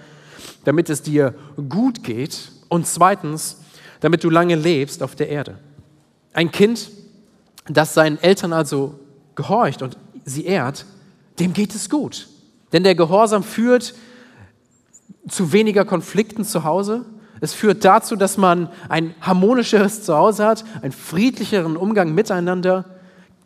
damit 0.64 0.90
es 0.90 1.02
dir 1.02 1.34
gut 1.68 2.02
geht 2.02 2.52
und 2.68 2.86
zweitens, 2.86 3.58
damit 4.00 4.24
du 4.24 4.30
lange 4.30 4.54
lebst 4.54 5.02
auf 5.02 5.14
der 5.14 5.28
Erde. 5.28 5.58
Ein 6.32 6.50
Kind, 6.50 6.90
das 7.68 7.94
seinen 7.94 8.20
Eltern 8.22 8.52
also 8.52 8.98
gehorcht 9.34 9.82
und 9.82 9.96
sie 10.24 10.44
ehrt, 10.44 10.86
dem 11.38 11.52
geht 11.52 11.74
es 11.74 11.90
gut. 11.90 12.28
Denn 12.72 12.84
der 12.84 12.94
Gehorsam 12.94 13.42
führt 13.42 13.94
zu 15.28 15.52
weniger 15.52 15.84
Konflikten 15.84 16.44
zu 16.44 16.64
Hause, 16.64 17.04
es 17.42 17.54
führt 17.54 17.84
dazu, 17.84 18.14
dass 18.14 18.36
man 18.36 18.68
ein 18.88 19.16
harmonischeres 19.20 20.04
Zuhause 20.04 20.46
hat, 20.46 20.64
einen 20.80 20.92
friedlicheren 20.92 21.76
Umgang 21.76 22.14
miteinander. 22.14 22.84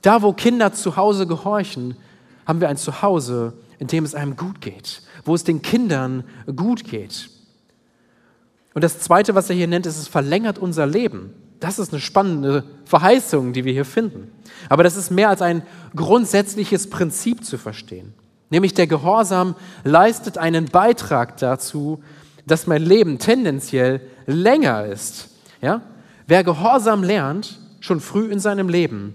Da, 0.02 0.20
wo 0.20 0.34
Kinder 0.34 0.74
zu 0.74 0.96
Hause 0.96 1.26
gehorchen, 1.26 1.96
haben 2.46 2.60
wir 2.60 2.68
ein 2.68 2.76
Zuhause, 2.76 3.54
in 3.78 3.86
dem 3.86 4.04
es 4.04 4.14
einem 4.14 4.36
gut 4.36 4.60
geht, 4.60 5.00
wo 5.24 5.34
es 5.34 5.44
den 5.44 5.62
Kindern 5.62 6.24
gut 6.54 6.84
geht. 6.84 7.30
Und 8.74 8.84
das 8.84 9.00
Zweite, 9.00 9.34
was 9.34 9.48
er 9.48 9.56
hier 9.56 9.66
nennt, 9.66 9.86
ist, 9.86 9.96
es 9.96 10.08
verlängert 10.08 10.58
unser 10.58 10.86
Leben. 10.86 11.32
Das 11.58 11.78
ist 11.78 11.90
eine 11.90 12.02
spannende 12.02 12.64
Verheißung, 12.84 13.54
die 13.54 13.64
wir 13.64 13.72
hier 13.72 13.86
finden. 13.86 14.30
Aber 14.68 14.82
das 14.82 14.96
ist 14.96 15.10
mehr 15.10 15.30
als 15.30 15.40
ein 15.40 15.62
grundsätzliches 15.94 16.90
Prinzip 16.90 17.46
zu 17.46 17.56
verstehen. 17.56 18.12
Nämlich 18.50 18.74
der 18.74 18.86
Gehorsam 18.86 19.56
leistet 19.84 20.36
einen 20.36 20.66
Beitrag 20.66 21.38
dazu, 21.38 22.02
dass 22.46 22.66
mein 22.66 22.82
Leben 22.82 23.18
tendenziell 23.18 24.00
länger 24.26 24.86
ist. 24.86 25.28
Ja? 25.60 25.82
Wer 26.26 26.44
Gehorsam 26.44 27.02
lernt, 27.02 27.58
schon 27.80 28.00
früh 28.00 28.30
in 28.30 28.40
seinem 28.40 28.68
Leben, 28.68 29.14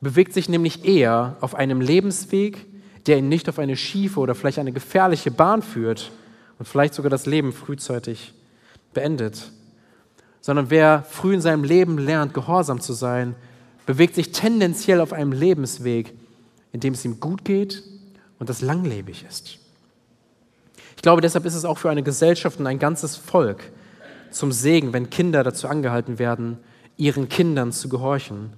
bewegt 0.00 0.32
sich 0.32 0.48
nämlich 0.48 0.84
eher 0.84 1.36
auf 1.40 1.54
einem 1.54 1.80
Lebensweg, 1.80 2.66
der 3.06 3.18
ihn 3.18 3.28
nicht 3.28 3.48
auf 3.48 3.58
eine 3.58 3.76
schiefe 3.76 4.20
oder 4.20 4.34
vielleicht 4.34 4.58
eine 4.58 4.72
gefährliche 4.72 5.30
Bahn 5.30 5.62
führt 5.62 6.12
und 6.58 6.66
vielleicht 6.66 6.94
sogar 6.94 7.10
das 7.10 7.26
Leben 7.26 7.52
frühzeitig 7.52 8.34
beendet, 8.92 9.50
sondern 10.40 10.70
wer 10.70 11.04
früh 11.08 11.34
in 11.34 11.40
seinem 11.40 11.64
Leben 11.64 11.98
lernt, 11.98 12.34
gehorsam 12.34 12.80
zu 12.80 12.92
sein, 12.92 13.34
bewegt 13.86 14.14
sich 14.14 14.32
tendenziell 14.32 15.00
auf 15.00 15.12
einem 15.12 15.32
Lebensweg, 15.32 16.12
in 16.72 16.80
dem 16.80 16.94
es 16.94 17.04
ihm 17.04 17.20
gut 17.20 17.44
geht 17.44 17.82
und 18.38 18.48
das 18.48 18.60
langlebig 18.60 19.24
ist. 19.28 19.58
Ich 20.98 21.02
glaube, 21.02 21.22
deshalb 21.22 21.44
ist 21.44 21.54
es 21.54 21.64
auch 21.64 21.78
für 21.78 21.90
eine 21.90 22.02
Gesellschaft 22.02 22.58
und 22.58 22.66
ein 22.66 22.80
ganzes 22.80 23.14
Volk 23.14 23.70
zum 24.32 24.50
Segen, 24.50 24.92
wenn 24.92 25.10
Kinder 25.10 25.44
dazu 25.44 25.68
angehalten 25.68 26.18
werden, 26.18 26.58
ihren 26.96 27.28
Kindern 27.28 27.70
zu 27.70 27.88
gehorchen. 27.88 28.52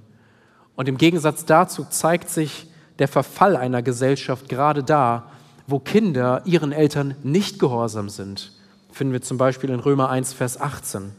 Und 0.74 0.88
im 0.88 0.96
Gegensatz 0.96 1.44
dazu 1.44 1.84
zeigt 1.84 2.30
sich 2.30 2.66
der 2.98 3.08
Verfall 3.08 3.56
einer 3.56 3.82
Gesellschaft 3.82 4.48
gerade 4.48 4.82
da, 4.82 5.30
wo 5.66 5.80
Kinder 5.80 6.40
ihren 6.46 6.72
Eltern 6.72 7.14
nicht 7.22 7.58
gehorsam 7.58 8.08
sind. 8.08 8.52
Finden 8.90 9.12
wir 9.12 9.20
zum 9.20 9.36
Beispiel 9.36 9.68
in 9.68 9.80
Römer 9.80 10.08
1, 10.08 10.32
Vers 10.32 10.58
18. 10.58 11.12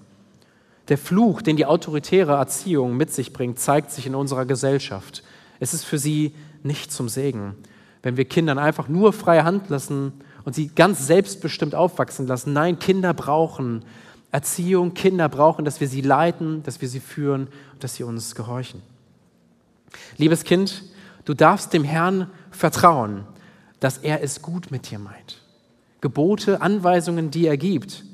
Der 0.88 0.98
Fluch, 0.98 1.44
den 1.44 1.56
die 1.56 1.68
autoritäre 1.68 2.34
Erziehung 2.34 2.98
mit 2.98 3.14
sich 3.14 3.32
bringt, 3.32 3.60
zeigt 3.60 3.92
sich 3.92 4.08
in 4.08 4.16
unserer 4.16 4.46
Gesellschaft. 4.46 5.22
Es 5.60 5.76
ist 5.76 5.86
für 5.86 6.00
sie 6.00 6.34
nicht 6.64 6.92
zum 6.92 7.10
Segen. 7.10 7.54
Wenn 8.02 8.18
wir 8.18 8.26
Kindern 8.26 8.58
einfach 8.58 8.88
nur 8.88 9.14
freie 9.14 9.44
Hand 9.44 9.70
lassen 9.70 10.14
und 10.44 10.56
sie 10.56 10.68
ganz 10.70 11.08
selbstbestimmt 11.08 11.76
aufwachsen 11.76 12.28
lassen. 12.28 12.54
Nein, 12.54 12.80
Kinder 12.80 13.14
brauchen 13.14 13.84
Erziehung, 14.32 14.94
Kinder 14.94 15.28
brauchen, 15.28 15.66
dass 15.66 15.82
wir 15.82 15.88
sie 15.88 16.02
leiten, 16.02 16.64
dass 16.64 16.82
wir 16.82 16.88
sie 16.88 17.02
führen 17.02 17.48
und 17.74 17.84
dass 17.84 17.96
sie 17.96 18.04
uns 18.04 18.34
gehorchen. 18.34 18.82
Liebes 20.18 20.46
Kind, 20.46 20.84
du 21.26 21.34
darfst 21.34 21.74
dem 21.74 21.84
Herrn 21.84 22.28
vertrauen, 22.50 23.26
dass 23.82 23.98
er 23.98 24.24
es 24.24 24.42
gut 24.42 24.72
mit 24.72 24.90
dir 24.90 25.00
meint. 25.00 25.42
Gebote, 26.00 26.62
Anweisungen, 26.62 27.30
die 27.30 27.46
er 27.46 27.58
gibt, 27.58 28.06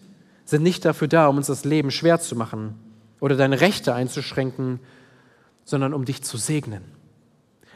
sind 0.44 0.64
nicht 0.64 0.86
dafür 0.86 1.08
da, 1.08 1.28
um 1.28 1.38
uns 1.38 1.48
das 1.48 1.66
Leben 1.66 1.92
schwer 1.92 2.20
zu 2.20 2.36
machen 2.36 2.76
oder 3.20 3.36
deine 3.36 3.62
Rechte 3.62 3.94
einzuschränken, 3.94 4.80
sondern 5.66 5.94
um 5.94 6.06
dich 6.06 6.24
zu 6.24 6.38
segnen. 6.38 6.84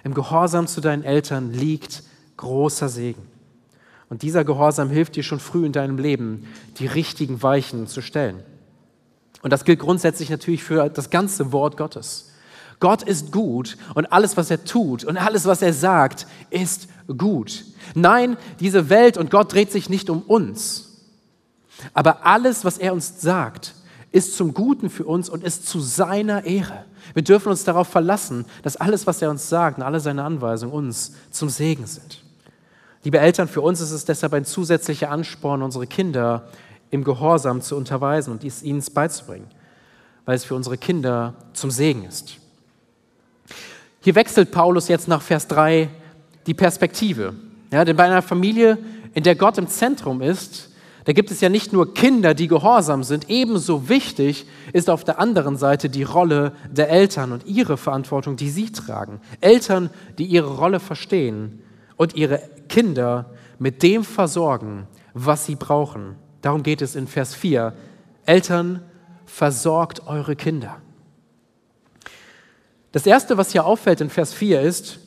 Im 0.03 0.13
Gehorsam 0.13 0.65
zu 0.65 0.81
deinen 0.81 1.03
Eltern 1.03 1.53
liegt 1.53 2.03
großer 2.37 2.89
Segen. 2.89 3.27
Und 4.11 4.23
dieser 4.23 4.43
Gehorsam 4.43 4.89
hilft 4.89 5.15
dir 5.15 5.23
schon 5.23 5.39
früh 5.39 5.65
in 5.65 5.71
deinem 5.71 5.97
Leben, 5.97 6.45
die 6.79 6.85
richtigen 6.85 7.41
Weichen 7.43 7.87
zu 7.87 8.01
stellen. 8.01 8.43
Und 9.41 9.53
das 9.53 9.63
gilt 9.63 9.79
grundsätzlich 9.79 10.29
natürlich 10.29 10.65
für 10.65 10.89
das 10.89 11.11
ganze 11.11 11.53
Wort 11.53 11.77
Gottes. 11.77 12.33
Gott 12.81 13.03
ist 13.03 13.31
gut 13.31 13.77
und 13.95 14.11
alles, 14.11 14.35
was 14.35 14.51
er 14.51 14.65
tut 14.65 15.05
und 15.05 15.15
alles, 15.15 15.45
was 15.45 15.61
er 15.61 15.71
sagt, 15.71 16.27
ist 16.49 16.89
gut. 17.17 17.63
Nein, 17.95 18.35
diese 18.59 18.89
Welt 18.89 19.15
und 19.15 19.31
Gott 19.31 19.53
dreht 19.53 19.71
sich 19.71 19.89
nicht 19.89 20.09
um 20.09 20.23
uns. 20.23 20.89
Aber 21.93 22.25
alles, 22.25 22.65
was 22.65 22.77
er 22.77 22.91
uns 22.91 23.21
sagt, 23.21 23.75
ist 24.11 24.35
zum 24.35 24.53
Guten 24.53 24.89
für 24.89 25.05
uns 25.05 25.29
und 25.29 25.41
ist 25.41 25.69
zu 25.69 25.79
seiner 25.79 26.43
Ehre. 26.43 26.83
Wir 27.13 27.23
dürfen 27.23 27.47
uns 27.47 27.63
darauf 27.63 27.87
verlassen, 27.87 28.43
dass 28.61 28.75
alles, 28.75 29.07
was 29.07 29.21
er 29.21 29.29
uns 29.29 29.47
sagt 29.47 29.77
und 29.77 29.85
alle 29.85 30.01
seine 30.01 30.25
Anweisungen 30.25 30.73
uns 30.73 31.13
zum 31.31 31.47
Segen 31.47 31.85
sind. 31.87 32.20
Liebe 33.03 33.19
Eltern, 33.19 33.47
für 33.47 33.61
uns 33.61 33.81
ist 33.81 33.91
es 33.91 34.05
deshalb 34.05 34.33
ein 34.33 34.45
zusätzlicher 34.45 35.09
Ansporn, 35.09 35.63
unsere 35.63 35.87
Kinder 35.87 36.47
im 36.91 37.03
Gehorsam 37.03 37.61
zu 37.61 37.75
unterweisen 37.75 38.31
und 38.31 38.43
es 38.43 38.61
ihnen 38.61 38.83
beizubringen, 38.93 39.47
weil 40.25 40.35
es 40.35 40.45
für 40.45 40.53
unsere 40.53 40.77
Kinder 40.77 41.33
zum 41.53 41.71
Segen 41.71 42.05
ist. 42.05 42.37
Hier 44.01 44.13
wechselt 44.13 44.51
Paulus 44.51 44.87
jetzt 44.87 45.07
nach 45.07 45.23
Vers 45.23 45.47
3 45.47 45.89
die 46.45 46.53
Perspektive. 46.53 47.33
Ja, 47.71 47.85
denn 47.85 47.95
bei 47.95 48.03
einer 48.03 48.21
Familie, 48.21 48.77
in 49.15 49.23
der 49.23 49.35
Gott 49.35 49.57
im 49.57 49.67
Zentrum 49.67 50.21
ist, 50.21 50.69
da 51.05 51.13
gibt 51.13 51.31
es 51.31 51.41
ja 51.41 51.49
nicht 51.49 51.73
nur 51.73 51.95
Kinder, 51.95 52.35
die 52.35 52.47
gehorsam 52.47 53.03
sind, 53.03 53.29
ebenso 53.29 53.89
wichtig 53.89 54.45
ist 54.73 54.91
auf 54.91 55.03
der 55.03 55.17
anderen 55.17 55.57
Seite 55.57 55.89
die 55.89 56.03
Rolle 56.03 56.51
der 56.69 56.91
Eltern 56.91 57.31
und 57.31 57.47
ihre 57.47 57.77
Verantwortung, 57.77 58.35
die 58.35 58.51
sie 58.51 58.71
tragen. 58.71 59.19
Eltern, 59.39 59.89
die 60.19 60.25
ihre 60.25 60.55
Rolle 60.57 60.79
verstehen 60.79 61.63
und 61.97 62.15
ihre 62.15 62.41
Kinder 62.69 63.31
mit 63.59 63.83
dem 63.83 64.03
versorgen, 64.03 64.87
was 65.13 65.45
sie 65.45 65.55
brauchen. 65.55 66.15
Darum 66.41 66.63
geht 66.63 66.81
es 66.81 66.95
in 66.95 67.07
Vers 67.07 67.35
4. 67.35 67.73
Eltern, 68.25 68.81
versorgt 69.25 70.07
eure 70.07 70.35
Kinder. 70.35 70.77
Das 72.91 73.05
Erste, 73.05 73.37
was 73.37 73.51
hier 73.51 73.65
auffällt 73.65 74.01
in 74.01 74.09
Vers 74.09 74.33
4 74.33 74.61
ist, 74.61 74.99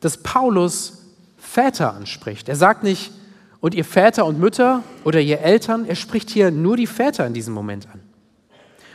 dass 0.00 0.18
Paulus 0.18 1.04
Väter 1.36 1.94
anspricht. 1.94 2.48
Er 2.48 2.56
sagt 2.56 2.82
nicht, 2.82 3.12
und 3.60 3.74
ihr 3.74 3.84
Väter 3.84 4.26
und 4.26 4.40
Mütter 4.40 4.82
oder 5.04 5.20
ihr 5.20 5.40
Eltern, 5.40 5.84
er 5.86 5.94
spricht 5.94 6.30
hier 6.30 6.50
nur 6.50 6.76
die 6.76 6.88
Väter 6.88 7.26
in 7.26 7.32
diesem 7.32 7.54
Moment 7.54 7.86
an. 7.92 8.00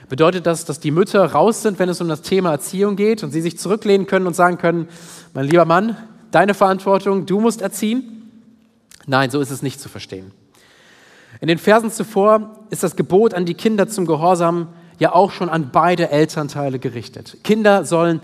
Bedeutet 0.09 0.45
das, 0.45 0.65
dass 0.65 0.81
die 0.81 0.91
Mütter 0.91 1.23
raus 1.23 1.61
sind, 1.61 1.79
wenn 1.79 1.87
es 1.87 2.01
um 2.01 2.09
das 2.09 2.21
Thema 2.21 2.51
Erziehung 2.51 2.97
geht 2.97 3.23
und 3.23 3.31
sie 3.31 3.41
sich 3.41 3.57
zurücklehnen 3.57 4.07
können 4.07 4.27
und 4.27 4.35
sagen 4.35 4.57
können, 4.57 4.89
mein 5.33 5.45
lieber 5.45 5.63
Mann, 5.63 5.95
deine 6.31 6.53
Verantwortung, 6.53 7.25
du 7.25 7.39
musst 7.39 7.61
erziehen? 7.61 8.31
Nein, 9.05 9.29
so 9.29 9.39
ist 9.39 9.51
es 9.51 9.61
nicht 9.61 9.79
zu 9.79 9.89
verstehen. 9.89 10.31
In 11.39 11.47
den 11.47 11.57
Versen 11.57 11.91
zuvor 11.91 12.59
ist 12.69 12.83
das 12.83 12.95
Gebot 12.95 13.33
an 13.33 13.45
die 13.45 13.53
Kinder 13.53 13.87
zum 13.87 14.05
Gehorsam 14.05 14.69
ja 14.99 15.13
auch 15.13 15.31
schon 15.31 15.49
an 15.49 15.69
beide 15.71 16.09
Elternteile 16.09 16.79
gerichtet. 16.79 17.37
Kinder 17.43 17.85
sollen 17.85 18.21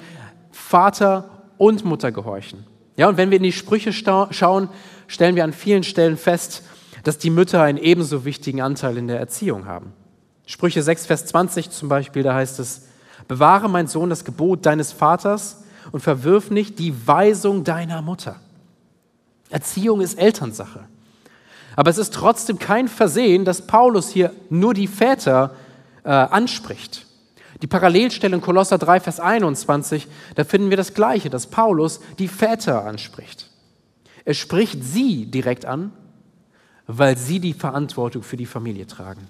Vater 0.52 1.30
und 1.58 1.86
Mutter 1.86 2.12
gehorchen. 2.12 2.66
Ja, 2.98 3.08
und 3.08 3.18
wenn 3.18 3.32
wir 3.32 3.38
in 3.38 3.44
die 3.44 3.52
Sprüche 3.52 3.94
schauen, 3.94 4.70
stellen 5.08 5.36
wir 5.36 5.44
an 5.44 5.54
vielen 5.54 5.84
Stellen 5.84 6.18
fest, 6.18 6.64
dass 7.04 7.18
die 7.18 7.30
Mütter 7.30 7.62
einen 7.62 7.78
ebenso 7.78 8.26
wichtigen 8.26 8.62
Anteil 8.62 8.98
in 8.98 9.08
der 9.08 9.20
Erziehung 9.20 9.66
haben. 9.66 9.94
Sprüche 10.46 10.82
6, 10.82 11.06
Vers 11.06 11.26
20 11.28 11.70
zum 11.70 11.90
Beispiel, 11.90 12.24
da 12.24 12.34
heißt 12.34 12.60
es, 12.60 12.88
bewahre 13.28 13.70
mein 13.70 13.88
Sohn 13.88 14.10
das 14.10 14.26
Gebot 14.26 14.66
deines 14.66 14.92
Vaters 14.92 15.63
und 15.92 16.00
verwirf 16.02 16.50
nicht 16.50 16.80
die 16.80 17.08
Weisung 17.08 17.64
deiner 17.64 18.02
Mutter. 18.02 18.40
Erziehung 19.50 20.02
ist 20.02 20.18
Elternsache. 20.18 20.86
Aber 21.76 21.90
es 21.90 21.98
ist 21.98 22.14
trotzdem 22.14 22.60
kein 22.60 22.88
Versehen, 22.88 23.46
dass 23.46 23.66
Paulus 23.66 24.10
hier 24.10 24.32
nur 24.50 24.74
die 24.74 24.88
Väter 24.88 25.56
äh, 26.04 26.10
anspricht. 26.10 27.06
Die 27.62 27.68
Parallelstelle 27.68 28.36
in 28.36 28.42
Kolosser 28.42 28.78
3, 28.78 29.00
Vers 29.00 29.20
21, 29.20 30.08
da 30.36 30.44
finden 30.44 30.70
wir 30.70 30.78
das 30.78 30.94
Gleiche, 30.94 31.30
dass 31.30 31.48
Paulus 31.48 32.02
die 32.20 32.28
Väter 32.28 32.86
anspricht. 32.86 33.50
Er 34.26 34.34
spricht 34.34 34.84
sie 34.84 35.26
direkt 35.26 35.66
an, 35.66 35.92
weil 36.88 37.18
sie 37.18 37.40
die 37.40 37.54
Verantwortung 37.54 38.24
für 38.24 38.38
die 38.38 38.46
Familie 38.46 38.88
tragen. 38.88 39.28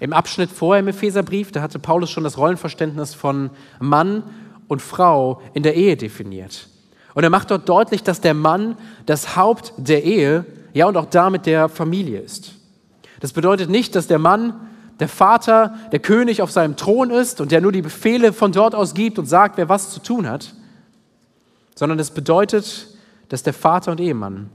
Im 0.00 0.12
Abschnitt 0.12 0.50
vorher 0.50 0.80
im 0.80 0.88
Epheserbrief, 0.88 1.52
da 1.52 1.62
hatte 1.62 1.78
Paulus 1.78 2.10
schon 2.10 2.24
das 2.24 2.36
Rollenverständnis 2.36 3.14
von 3.14 3.50
Mann 3.78 4.24
und 4.72 4.82
Frau 4.82 5.40
in 5.54 5.62
der 5.62 5.74
Ehe 5.74 5.96
definiert. 5.96 6.68
Und 7.14 7.24
er 7.24 7.30
macht 7.30 7.50
dort 7.50 7.68
deutlich, 7.68 8.02
dass 8.02 8.20
der 8.20 8.34
Mann 8.34 8.76
das 9.06 9.36
Haupt 9.36 9.74
der 9.76 10.02
Ehe, 10.02 10.44
ja 10.72 10.86
und 10.86 10.96
auch 10.96 11.06
damit 11.06 11.46
der 11.46 11.68
Familie 11.68 12.20
ist. 12.20 12.54
Das 13.20 13.32
bedeutet 13.32 13.70
nicht, 13.70 13.94
dass 13.94 14.06
der 14.06 14.18
Mann 14.18 14.54
der 14.98 15.08
Vater, 15.08 15.74
der 15.92 15.98
König 15.98 16.42
auf 16.42 16.50
seinem 16.50 16.76
Thron 16.76 17.10
ist 17.10 17.40
und 17.40 17.52
der 17.52 17.60
nur 17.60 17.72
die 17.72 17.82
Befehle 17.82 18.32
von 18.32 18.52
dort 18.52 18.74
aus 18.74 18.94
gibt 18.94 19.18
und 19.18 19.26
sagt, 19.26 19.56
wer 19.56 19.68
was 19.68 19.90
zu 19.90 20.00
tun 20.00 20.28
hat, 20.28 20.54
sondern 21.74 21.98
es 21.98 22.10
bedeutet, 22.10 22.88
dass 23.28 23.42
der 23.42 23.54
Vater 23.54 23.92
und 23.92 24.00
Ehemann 24.00 24.50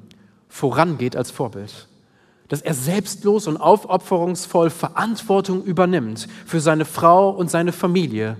vorangeht 0.50 1.16
als 1.16 1.32
Vorbild. 1.32 1.88
Dass 2.48 2.62
er 2.62 2.74
selbstlos 2.74 3.48
und 3.48 3.58
aufopferungsvoll 3.58 4.70
Verantwortung 4.70 5.64
übernimmt 5.64 6.28
für 6.46 6.62
seine 6.62 6.86
Frau 6.86 7.30
und 7.30 7.52
seine 7.52 7.74
Familie, 7.74 8.38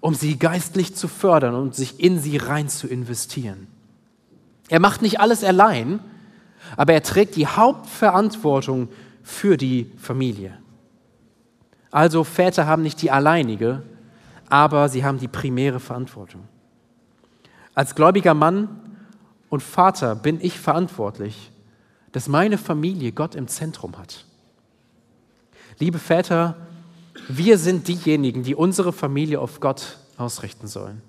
um 0.00 0.14
sie 0.14 0.38
geistlich 0.38 0.94
zu 0.94 1.08
fördern 1.08 1.54
und 1.54 1.74
sich 1.74 2.00
in 2.00 2.18
sie 2.18 2.36
rein 2.36 2.68
zu 2.68 2.86
investieren. 2.88 3.66
Er 4.68 4.80
macht 4.80 5.02
nicht 5.02 5.20
alles 5.20 5.44
allein, 5.44 6.00
aber 6.76 6.92
er 6.92 7.02
trägt 7.02 7.36
die 7.36 7.46
Hauptverantwortung 7.46 8.88
für 9.22 9.56
die 9.56 9.90
Familie. 9.96 10.56
Also 11.90 12.24
Väter 12.24 12.66
haben 12.66 12.82
nicht 12.82 13.02
die 13.02 13.10
alleinige, 13.10 13.82
aber 14.48 14.88
sie 14.88 15.04
haben 15.04 15.18
die 15.18 15.28
primäre 15.28 15.80
Verantwortung. 15.80 16.42
Als 17.74 17.94
gläubiger 17.94 18.34
Mann 18.34 18.68
und 19.48 19.62
Vater 19.62 20.14
bin 20.14 20.40
ich 20.40 20.58
verantwortlich, 20.58 21.50
dass 22.12 22.28
meine 22.28 22.58
Familie 22.58 23.12
Gott 23.12 23.34
im 23.34 23.48
Zentrum 23.48 23.98
hat. 23.98 24.24
Liebe 25.78 25.98
Väter, 25.98 26.56
Wir 27.32 27.58
sind 27.58 27.86
diejenigen, 27.86 28.42
die 28.42 28.56
unsere 28.56 28.92
Familie 28.92 29.40
auf 29.40 29.60
Gott 29.60 29.98
ausrichten 30.16 30.66
sollen. 30.66 31.00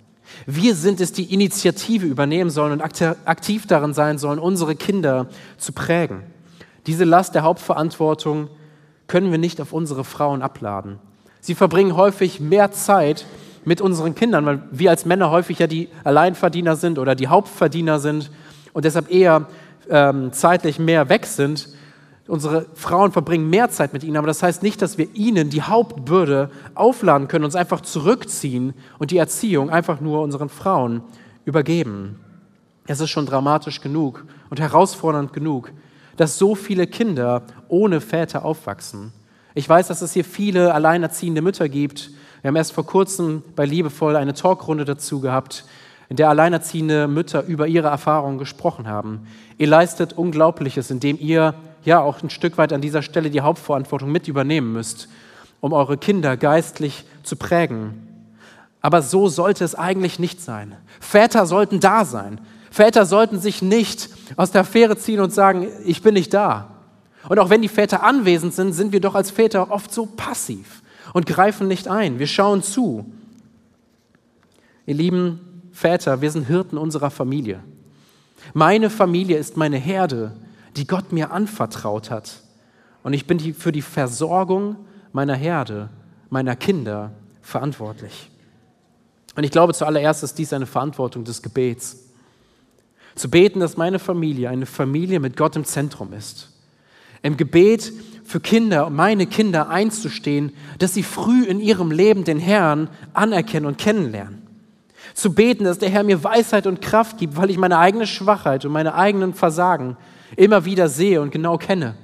Wir 0.45 0.75
sind 0.75 1.01
es, 1.01 1.13
die 1.13 1.33
Initiative 1.33 2.05
übernehmen 2.05 2.51
sollen 2.51 2.73
und 2.73 2.81
aktiv 2.81 3.65
darin 3.65 3.95
sein 3.95 4.19
sollen, 4.19 4.37
unsere 4.37 4.75
Kinder 4.75 5.27
zu 5.57 5.73
prägen. 5.73 6.21
Diese 6.85 7.05
Last 7.05 7.33
der 7.33 7.41
Hauptverantwortung 7.41 8.49
können 9.07 9.31
wir 9.31 9.39
nicht 9.39 9.59
auf 9.61 9.73
unsere 9.73 10.03
Frauen 10.03 10.43
abladen. 10.43 10.99
Sie 11.39 11.55
verbringen 11.55 11.95
häufig 11.95 12.39
mehr 12.39 12.71
Zeit 12.71 13.25
mit 13.65 13.81
unseren 13.81 14.13
Kindern, 14.13 14.45
weil 14.45 14.61
wir 14.71 14.91
als 14.91 15.05
Männer 15.05 15.31
häufig 15.31 15.57
ja 15.57 15.65
die 15.65 15.89
Alleinverdiener 16.03 16.75
sind 16.75 16.99
oder 16.99 17.15
die 17.15 17.29
Hauptverdiener 17.29 17.99
sind 17.99 18.29
und 18.73 18.85
deshalb 18.85 19.11
eher 19.11 19.47
ähm, 19.89 20.31
zeitlich 20.33 20.77
mehr 20.77 21.09
weg 21.09 21.25
sind. 21.25 21.69
Unsere 22.31 22.65
Frauen 22.75 23.11
verbringen 23.11 23.49
mehr 23.49 23.69
Zeit 23.71 23.91
mit 23.91 24.05
ihnen, 24.05 24.15
aber 24.15 24.27
das 24.27 24.41
heißt 24.41 24.63
nicht, 24.63 24.81
dass 24.81 24.97
wir 24.97 25.13
ihnen 25.15 25.49
die 25.49 25.63
Hauptbürde 25.63 26.49
aufladen 26.75 27.27
können, 27.27 27.43
uns 27.43 27.57
einfach 27.57 27.81
zurückziehen 27.81 28.73
und 28.99 29.11
die 29.11 29.17
Erziehung 29.17 29.69
einfach 29.69 29.99
nur 29.99 30.21
unseren 30.21 30.47
Frauen 30.47 31.01
übergeben. 31.43 32.21
Es 32.87 33.01
ist 33.01 33.09
schon 33.09 33.25
dramatisch 33.25 33.81
genug 33.81 34.25
und 34.49 34.61
herausfordernd 34.61 35.33
genug, 35.33 35.73
dass 36.15 36.37
so 36.37 36.55
viele 36.55 36.87
Kinder 36.87 37.43
ohne 37.67 37.99
Väter 37.99 38.45
aufwachsen. 38.45 39.11
Ich 39.53 39.67
weiß, 39.67 39.89
dass 39.89 40.01
es 40.01 40.13
hier 40.13 40.23
viele 40.23 40.73
alleinerziehende 40.73 41.41
Mütter 41.41 41.67
gibt. 41.67 42.11
Wir 42.41 42.47
haben 42.47 42.55
erst 42.55 42.71
vor 42.71 42.85
kurzem 42.85 43.43
bei 43.57 43.65
Liebevoll 43.65 44.15
eine 44.15 44.33
Talkrunde 44.33 44.85
dazu 44.85 45.19
gehabt, 45.19 45.65
in 46.07 46.15
der 46.15 46.29
alleinerziehende 46.29 47.09
Mütter 47.09 47.43
über 47.43 47.67
ihre 47.67 47.89
Erfahrungen 47.89 48.37
gesprochen 48.37 48.87
haben. 48.87 49.27
Ihr 49.57 49.67
leistet 49.67 50.13
Unglaubliches, 50.13 50.91
indem 50.91 51.19
ihr 51.19 51.55
ja 51.83 52.01
auch 52.01 52.21
ein 52.21 52.29
Stück 52.29 52.57
weit 52.57 52.73
an 52.73 52.81
dieser 52.81 53.01
Stelle 53.01 53.29
die 53.29 53.41
Hauptverantwortung 53.41 54.11
mit 54.11 54.27
übernehmen 54.27 54.73
müsst, 54.73 55.07
um 55.59 55.73
eure 55.73 55.97
Kinder 55.97 56.37
geistlich 56.37 57.05
zu 57.23 57.35
prägen. 57.35 58.07
Aber 58.81 59.01
so 59.01 59.27
sollte 59.27 59.63
es 59.63 59.75
eigentlich 59.75 60.19
nicht 60.19 60.41
sein. 60.41 60.75
Väter 60.99 61.45
sollten 61.45 61.79
da 61.79 62.03
sein. 62.05 62.41
Väter 62.71 63.05
sollten 63.05 63.39
sich 63.39 63.61
nicht 63.61 64.09
aus 64.37 64.51
der 64.51 64.61
Affäre 64.61 64.97
ziehen 64.97 65.19
und 65.19 65.31
sagen, 65.33 65.67
ich 65.85 66.01
bin 66.01 66.13
nicht 66.13 66.33
da. 66.33 66.69
Und 67.29 67.37
auch 67.37 67.49
wenn 67.49 67.61
die 67.61 67.67
Väter 67.67 68.03
anwesend 68.03 68.53
sind, 68.53 68.73
sind 68.73 68.91
wir 68.91 69.01
doch 69.01 69.13
als 69.13 69.29
Väter 69.29 69.69
oft 69.71 69.93
so 69.93 70.05
passiv 70.05 70.81
und 71.13 71.25
greifen 71.25 71.67
nicht 71.67 71.87
ein. 71.87 72.17
Wir 72.17 72.27
schauen 72.27 72.63
zu. 72.63 73.05
Ihr 74.87 74.95
Lieben, 74.95 75.69
Väter, 75.71 76.21
wir 76.21 76.31
sind 76.31 76.47
Hirten 76.47 76.77
unserer 76.77 77.11
Familie. 77.11 77.59
Meine 78.53 78.89
Familie 78.89 79.37
ist 79.37 79.57
meine 79.57 79.77
Herde, 79.77 80.31
die 80.77 80.87
Gott 80.87 81.11
mir 81.11 81.31
anvertraut 81.31 82.09
hat. 82.11 82.41
Und 83.03 83.13
ich 83.13 83.27
bin 83.27 83.39
für 83.53 83.71
die 83.71 83.81
Versorgung 83.81 84.75
meiner 85.11 85.35
Herde, 85.35 85.89
meiner 86.29 86.55
Kinder 86.55 87.11
verantwortlich. 87.41 88.29
Und 89.35 89.43
ich 89.43 89.51
glaube 89.51 89.73
zuallererst 89.73 90.23
ist 90.23 90.37
dies 90.37 90.53
eine 90.53 90.65
Verantwortung 90.65 91.23
des 91.23 91.41
Gebets. 91.41 91.97
Zu 93.15 93.29
beten, 93.29 93.59
dass 93.59 93.77
meine 93.77 93.99
Familie 93.99 94.49
eine 94.49 94.65
Familie 94.65 95.19
mit 95.19 95.35
Gott 95.35 95.55
im 95.55 95.65
Zentrum 95.65 96.13
ist. 96.13 96.49
Im 97.23 97.37
Gebet 97.37 97.91
für 98.23 98.39
Kinder, 98.39 98.89
meine 98.89 99.27
Kinder 99.27 99.69
einzustehen, 99.69 100.53
dass 100.79 100.93
sie 100.93 101.03
früh 101.03 101.43
in 101.43 101.59
ihrem 101.59 101.91
Leben 101.91 102.23
den 102.23 102.39
Herrn 102.39 102.89
anerkennen 103.13 103.65
und 103.65 103.77
kennenlernen. 103.77 104.41
Zu 105.13 105.33
beten, 105.33 105.65
dass 105.65 105.79
der 105.79 105.89
Herr 105.89 106.03
mir 106.03 106.23
Weisheit 106.23 106.67
und 106.67 106.81
Kraft 106.81 107.17
gibt, 107.17 107.35
weil 107.35 107.49
ich 107.49 107.57
meine 107.57 107.77
eigene 107.77 108.07
Schwachheit 108.07 108.63
und 108.63 108.71
meine 108.71 108.95
eigenen 108.95 109.33
Versagen 109.33 109.97
immer 110.35 110.65
wieder 110.65 110.89
sehe 110.89 111.21
und 111.21 111.31
genau 111.31 111.57
kenne. 111.57 111.95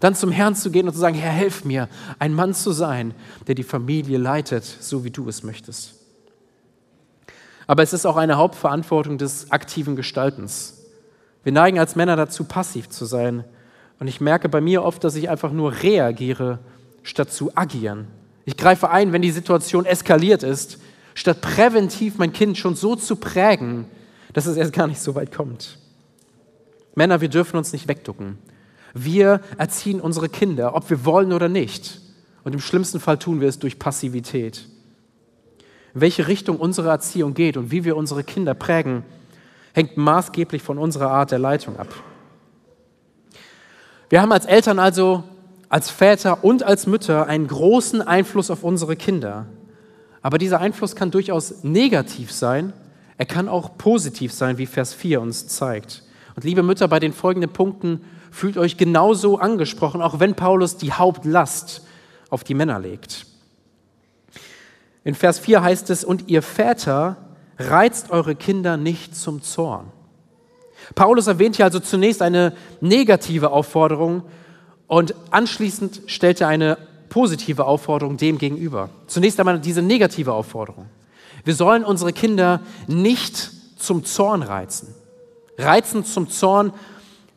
Dann 0.00 0.14
zum 0.14 0.30
Herrn 0.30 0.54
zu 0.54 0.70
gehen 0.70 0.86
und 0.86 0.94
zu 0.94 1.00
sagen, 1.00 1.14
Herr, 1.14 1.32
helf 1.32 1.64
mir, 1.64 1.88
ein 2.18 2.32
Mann 2.32 2.54
zu 2.54 2.72
sein, 2.72 3.14
der 3.46 3.54
die 3.54 3.62
Familie 3.62 4.18
leitet, 4.18 4.64
so 4.64 5.04
wie 5.04 5.10
du 5.10 5.28
es 5.28 5.42
möchtest. 5.42 5.94
Aber 7.66 7.82
es 7.82 7.92
ist 7.92 8.06
auch 8.06 8.16
eine 8.16 8.36
Hauptverantwortung 8.36 9.18
des 9.18 9.50
aktiven 9.52 9.96
Gestaltens. 9.96 10.78
Wir 11.44 11.52
neigen 11.52 11.78
als 11.78 11.96
Männer 11.96 12.16
dazu, 12.16 12.44
passiv 12.44 12.88
zu 12.88 13.04
sein. 13.04 13.44
Und 13.98 14.08
ich 14.08 14.20
merke 14.20 14.48
bei 14.48 14.60
mir 14.60 14.82
oft, 14.82 15.04
dass 15.04 15.14
ich 15.14 15.28
einfach 15.28 15.52
nur 15.52 15.82
reagiere, 15.82 16.58
statt 17.02 17.32
zu 17.32 17.56
agieren. 17.56 18.08
Ich 18.46 18.56
greife 18.56 18.90
ein, 18.90 19.12
wenn 19.12 19.22
die 19.22 19.30
Situation 19.30 19.84
eskaliert 19.84 20.42
ist 20.42 20.78
statt 21.14 21.40
präventiv 21.40 22.18
mein 22.18 22.32
Kind 22.32 22.58
schon 22.58 22.74
so 22.74 22.96
zu 22.96 23.16
prägen, 23.16 23.86
dass 24.32 24.46
es 24.46 24.56
erst 24.56 24.72
gar 24.72 24.86
nicht 24.86 25.00
so 25.00 25.14
weit 25.14 25.32
kommt. 25.32 25.78
Männer, 26.94 27.20
wir 27.20 27.28
dürfen 27.28 27.56
uns 27.56 27.72
nicht 27.72 27.88
wegducken. 27.88 28.38
Wir 28.94 29.40
erziehen 29.56 30.00
unsere 30.00 30.28
Kinder, 30.28 30.74
ob 30.74 30.90
wir 30.90 31.04
wollen 31.04 31.32
oder 31.32 31.48
nicht. 31.48 32.00
Und 32.42 32.54
im 32.54 32.60
schlimmsten 32.60 33.00
Fall 33.00 33.18
tun 33.18 33.40
wir 33.40 33.48
es 33.48 33.58
durch 33.58 33.78
Passivität. 33.78 34.66
Welche 35.92 36.28
Richtung 36.28 36.56
unsere 36.56 36.88
Erziehung 36.88 37.34
geht 37.34 37.56
und 37.56 37.70
wie 37.70 37.84
wir 37.84 37.96
unsere 37.96 38.24
Kinder 38.24 38.54
prägen, 38.54 39.04
hängt 39.72 39.96
maßgeblich 39.96 40.62
von 40.62 40.78
unserer 40.78 41.10
Art 41.10 41.30
der 41.30 41.38
Leitung 41.38 41.76
ab. 41.78 41.88
Wir 44.08 44.20
haben 44.20 44.32
als 44.32 44.46
Eltern 44.46 44.78
also, 44.78 45.22
als 45.68 45.90
Väter 45.90 46.42
und 46.42 46.64
als 46.64 46.86
Mütter 46.86 47.26
einen 47.26 47.46
großen 47.46 48.02
Einfluss 48.02 48.50
auf 48.50 48.64
unsere 48.64 48.96
Kinder. 48.96 49.46
Aber 50.22 50.38
dieser 50.38 50.60
Einfluss 50.60 50.96
kann 50.96 51.10
durchaus 51.10 51.62
negativ 51.62 52.32
sein. 52.32 52.72
Er 53.18 53.26
kann 53.26 53.48
auch 53.48 53.78
positiv 53.78 54.32
sein, 54.32 54.58
wie 54.58 54.66
Vers 54.66 54.94
4 54.94 55.20
uns 55.20 55.46
zeigt. 55.46 56.02
Und 56.40 56.44
liebe 56.44 56.62
Mütter, 56.62 56.88
bei 56.88 57.00
den 57.00 57.12
folgenden 57.12 57.52
Punkten 57.52 58.02
fühlt 58.30 58.56
euch 58.56 58.78
genauso 58.78 59.38
angesprochen, 59.38 60.00
auch 60.00 60.20
wenn 60.20 60.34
Paulus 60.34 60.78
die 60.78 60.90
Hauptlast 60.90 61.82
auf 62.30 62.44
die 62.44 62.54
Männer 62.54 62.80
legt. 62.80 63.26
In 65.04 65.14
Vers 65.14 65.38
4 65.38 65.62
heißt 65.62 65.90
es, 65.90 66.02
und 66.02 66.30
ihr 66.30 66.40
Väter 66.40 67.18
reizt 67.58 68.10
eure 68.10 68.34
Kinder 68.34 68.78
nicht 68.78 69.14
zum 69.14 69.42
Zorn. 69.42 69.92
Paulus 70.94 71.26
erwähnt 71.26 71.56
hier 71.56 71.66
also 71.66 71.78
zunächst 71.78 72.22
eine 72.22 72.54
negative 72.80 73.50
Aufforderung 73.50 74.22
und 74.86 75.14
anschließend 75.30 76.00
stellt 76.06 76.40
er 76.40 76.48
eine 76.48 76.78
positive 77.10 77.66
Aufforderung 77.66 78.16
dem 78.16 78.38
gegenüber. 78.38 78.88
Zunächst 79.08 79.38
einmal 79.38 79.60
diese 79.60 79.82
negative 79.82 80.32
Aufforderung. 80.32 80.86
Wir 81.44 81.54
sollen 81.54 81.84
unsere 81.84 82.14
Kinder 82.14 82.62
nicht 82.86 83.50
zum 83.76 84.06
Zorn 84.06 84.42
reizen. 84.42 84.94
Reizen 85.60 86.04
zum 86.04 86.28
Zorn, 86.28 86.72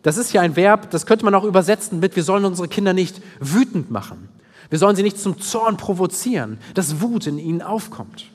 das 0.02 0.18
ist 0.18 0.34
ja 0.34 0.42
ein 0.42 0.56
Verb, 0.56 0.92
das 0.92 1.06
könnte 1.06 1.26
man 1.26 1.36
auch 1.36 1.44
übersetzen 1.44 2.00
mit, 2.00 2.16
wir 2.16 2.24
sollen 2.24 2.46
unsere 2.46 2.68
Kinder 2.68 2.94
nicht 2.94 3.22
wütend 3.40 3.90
machen. 3.90 4.30
Wir 4.70 4.80
sollen 4.80 4.96
sie 4.96 5.04
nicht 5.04 5.20
zum 5.20 5.40
Zorn 5.40 5.78
provozieren, 5.78 6.60
dass 6.74 7.02
Wut 7.02 7.28
in 7.28 7.38
ihnen 7.38 7.62
aufkommt. 7.62 8.26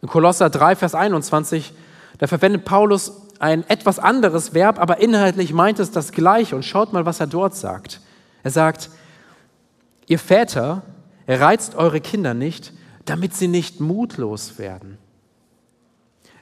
In 0.00 0.08
Kolosser 0.08 0.50
3, 0.50 0.76
Vers 0.76 0.94
21, 0.94 1.72
da 2.18 2.26
verwendet 2.26 2.64
Paulus 2.64 3.12
ein 3.38 3.68
etwas 3.68 3.98
anderes 3.98 4.54
Verb, 4.54 4.80
aber 4.80 4.98
inhaltlich 4.98 5.52
meint 5.52 5.78
es 5.78 5.90
das 5.90 6.12
Gleiche. 6.12 6.56
Und 6.56 6.64
schaut 6.64 6.92
mal, 6.92 7.06
was 7.06 7.20
er 7.20 7.26
dort 7.26 7.54
sagt. 7.54 8.00
Er 8.42 8.50
sagt, 8.50 8.90
Ihr 10.06 10.18
Väter, 10.18 10.82
reizt 11.28 11.74
eure 11.74 12.00
Kinder 12.00 12.32
nicht, 12.32 12.72
damit 13.04 13.34
sie 13.34 13.48
nicht 13.48 13.78
mutlos 13.78 14.58
werden. 14.58 14.96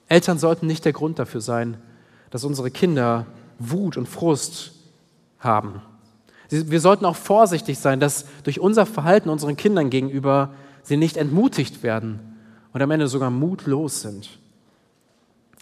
Eltern 0.09 0.39
sollten 0.39 0.67
nicht 0.67 0.85
der 0.85 0.93
Grund 0.93 1.19
dafür 1.19 1.41
sein, 1.41 1.77
dass 2.37 2.45
unsere 2.45 2.71
Kinder 2.71 3.25
Wut 3.59 3.97
und 3.97 4.07
Frust 4.07 4.73
haben. 5.39 5.81
Wir 6.51 6.81
sollten 6.83 7.07
auch 7.07 7.17
vorsichtig 7.17 7.79
sein, 7.79 7.99
dass 7.99 8.27
durch 8.45 8.61
unser 8.61 8.85
Verhalten 8.85 9.31
unseren 9.31 9.57
Kindern 9.57 9.89
gegenüber 9.89 10.53
sie 10.83 10.99
nicht 10.99 11.17
entmutigt 11.17 11.83
werden 11.83 12.37
und 12.75 12.83
am 12.83 12.91
Ende 12.91 13.09
sogar 13.09 13.31
mutlos 13.31 14.03
sind. 14.03 14.39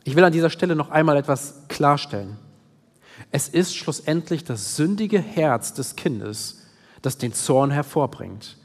Ich 0.02 0.16
will 0.16 0.24
an 0.24 0.32
dieser 0.32 0.50
Stelle 0.50 0.74
noch 0.74 0.90
einmal 0.90 1.16
etwas 1.16 1.62
klarstellen. 1.68 2.38
Es 3.30 3.48
ist 3.48 3.76
schlussendlich 3.76 4.42
das 4.42 4.74
sündige 4.74 5.20
Herz 5.20 5.74
des 5.74 5.94
Kindes, 5.94 6.62
das 7.02 7.18
den 7.18 7.32
Zorn 7.32 7.70
hervorbringt. 7.70 8.56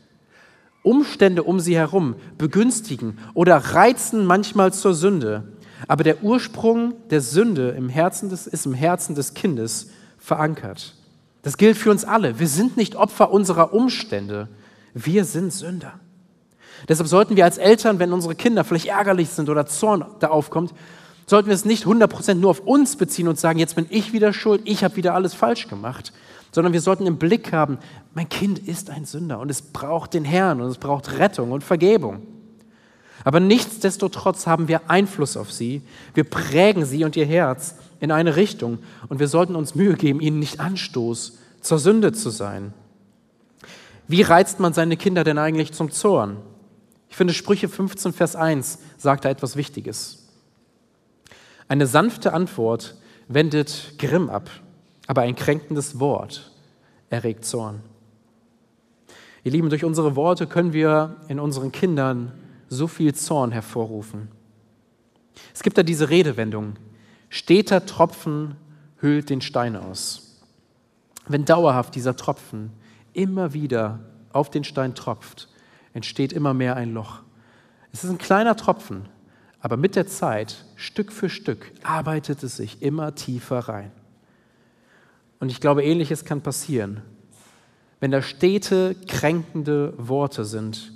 Umstände 0.81 1.43
um 1.43 1.59
sie 1.59 1.77
herum 1.77 2.15
begünstigen 2.39 3.19
oder 3.35 3.57
reizen 3.57 4.25
manchmal 4.25 4.73
zur 4.73 4.95
Sünde, 4.95 5.58
aber 5.87 6.03
der 6.03 6.23
Ursprung 6.23 6.93
der 7.09 7.21
Sünde 7.21 7.69
im 7.69 7.89
Herzen 7.89 8.29
des, 8.29 8.47
ist 8.47 8.65
im 8.65 8.73
Herzen 8.73 9.15
des 9.15 9.33
Kindes 9.33 9.89
verankert. 10.17 10.95
Das 11.41 11.57
gilt 11.57 11.77
für 11.77 11.91
uns 11.91 12.03
alle. 12.03 12.39
Wir 12.39 12.47
sind 12.47 12.77
nicht 12.77 12.95
Opfer 12.95 13.31
unserer 13.31 13.73
Umstände, 13.73 14.49
wir 14.93 15.23
sind 15.25 15.53
Sünder. 15.53 15.93
Deshalb 16.87 17.07
sollten 17.07 17.35
wir 17.35 17.45
als 17.45 17.57
Eltern, 17.57 17.99
wenn 17.99 18.13
unsere 18.13 18.35
Kinder 18.35 18.63
vielleicht 18.63 18.87
ärgerlich 18.87 19.29
sind 19.29 19.49
oder 19.49 19.65
Zorn 19.65 20.05
da 20.19 20.27
aufkommt, 20.27 20.73
sollten 21.25 21.47
wir 21.47 21.55
es 21.55 21.65
nicht 21.65 21.85
100% 21.85 22.35
nur 22.35 22.49
auf 22.49 22.61
uns 22.61 22.95
beziehen 22.95 23.27
und 23.27 23.39
sagen, 23.39 23.59
jetzt 23.59 23.75
bin 23.75 23.85
ich 23.89 24.13
wieder 24.13 24.33
schuld, 24.33 24.61
ich 24.65 24.83
habe 24.83 24.95
wieder 24.95 25.13
alles 25.13 25.33
falsch 25.33 25.67
gemacht, 25.67 26.11
sondern 26.51 26.73
wir 26.73 26.81
sollten 26.81 27.05
im 27.05 27.17
Blick 27.17 27.53
haben, 27.53 27.77
mein 28.15 28.27
Kind 28.29 28.59
ist 28.59 28.89
ein 28.89 29.05
Sünder 29.05 29.39
und 29.39 29.51
es 29.51 29.61
braucht 29.61 30.13
den 30.13 30.25
Herrn 30.25 30.61
und 30.61 30.69
es 30.69 30.77
braucht 30.77 31.19
Rettung 31.19 31.51
und 31.51 31.63
Vergebung. 31.63 32.23
Aber 33.29 33.39
nichtsdestotrotz 33.39 34.47
haben 34.47 34.67
wir 34.67 34.89
Einfluss 34.89 35.37
auf 35.37 35.51
sie, 35.51 35.83
wir 36.15 36.23
prägen 36.23 36.83
sie 36.83 37.03
und 37.03 37.15
ihr 37.15 37.27
Herz 37.27 37.75
in 37.99 38.09
eine 38.09 38.35
Richtung 38.35 38.79
und 39.07 39.19
wir 39.19 39.27
sollten 39.27 39.55
uns 39.55 39.75
Mühe 39.75 39.93
geben, 39.93 40.19
ihnen 40.19 40.39
nicht 40.39 40.59
Anstoß 40.59 41.37
zur 41.61 41.77
Sünde 41.77 42.11
zu 42.11 42.31
sein. 42.31 42.73
Wie 44.07 44.23
reizt 44.23 44.59
man 44.59 44.73
seine 44.73 44.97
Kinder 44.97 45.23
denn 45.23 45.37
eigentlich 45.37 45.73
zum 45.73 45.91
Zorn? 45.91 46.37
Ich 47.07 47.17
finde, 47.17 47.35
Sprüche 47.35 47.69
15, 47.69 48.13
Vers 48.13 48.35
1 48.35 48.79
sagt 48.97 49.25
da 49.25 49.29
etwas 49.29 49.55
Wichtiges. 49.55 50.27
Eine 51.67 51.85
sanfte 51.85 52.33
Antwort 52.33 52.95
wendet 53.27 53.93
Grimm 53.99 54.31
ab, 54.31 54.49
aber 55.05 55.21
ein 55.21 55.35
kränkendes 55.35 55.99
Wort 55.99 56.49
erregt 57.11 57.45
Zorn. 57.45 57.81
Ihr 59.43 59.51
Lieben, 59.51 59.69
durch 59.69 59.85
unsere 59.85 60.15
Worte 60.15 60.47
können 60.47 60.73
wir 60.73 61.17
in 61.27 61.39
unseren 61.39 61.71
Kindern 61.71 62.31
so 62.69 62.87
viel 62.87 63.13
Zorn 63.13 63.51
hervorrufen. 63.51 64.29
Es 65.53 65.63
gibt 65.63 65.77
da 65.77 65.83
diese 65.83 66.09
Redewendung, 66.09 66.75
steter 67.29 67.85
Tropfen 67.85 68.55
hüllt 68.97 69.29
den 69.29 69.41
Stein 69.41 69.75
aus. 69.75 70.41
Wenn 71.27 71.45
dauerhaft 71.45 71.95
dieser 71.95 72.15
Tropfen 72.15 72.71
immer 73.13 73.53
wieder 73.53 73.99
auf 74.31 74.49
den 74.49 74.63
Stein 74.63 74.95
tropft, 74.95 75.49
entsteht 75.93 76.33
immer 76.33 76.53
mehr 76.53 76.75
ein 76.75 76.93
Loch. 76.93 77.21
Es 77.91 78.03
ist 78.03 78.09
ein 78.09 78.17
kleiner 78.17 78.55
Tropfen, 78.55 79.07
aber 79.59 79.77
mit 79.77 79.95
der 79.95 80.07
Zeit, 80.07 80.65
Stück 80.75 81.11
für 81.11 81.29
Stück, 81.29 81.71
arbeitet 81.83 82.43
es 82.43 82.57
sich 82.57 82.81
immer 82.81 83.15
tiefer 83.15 83.59
rein. 83.59 83.91
Und 85.39 85.49
ich 85.49 85.59
glaube, 85.59 85.83
ähnliches 85.83 86.25
kann 86.25 86.41
passieren, 86.41 87.01
wenn 87.99 88.11
da 88.11 88.21
stete, 88.21 88.95
kränkende 89.07 89.93
Worte 89.97 90.45
sind, 90.45 90.93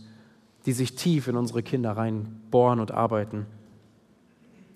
die 0.66 0.74
sich 0.74 0.96
tief 0.96 1.28
in 1.28 1.36
unsere 1.36 1.64
Kinder 1.64 1.92
reinbohren 1.92 2.80
und 2.80 2.92
arbeiten, 2.92 3.46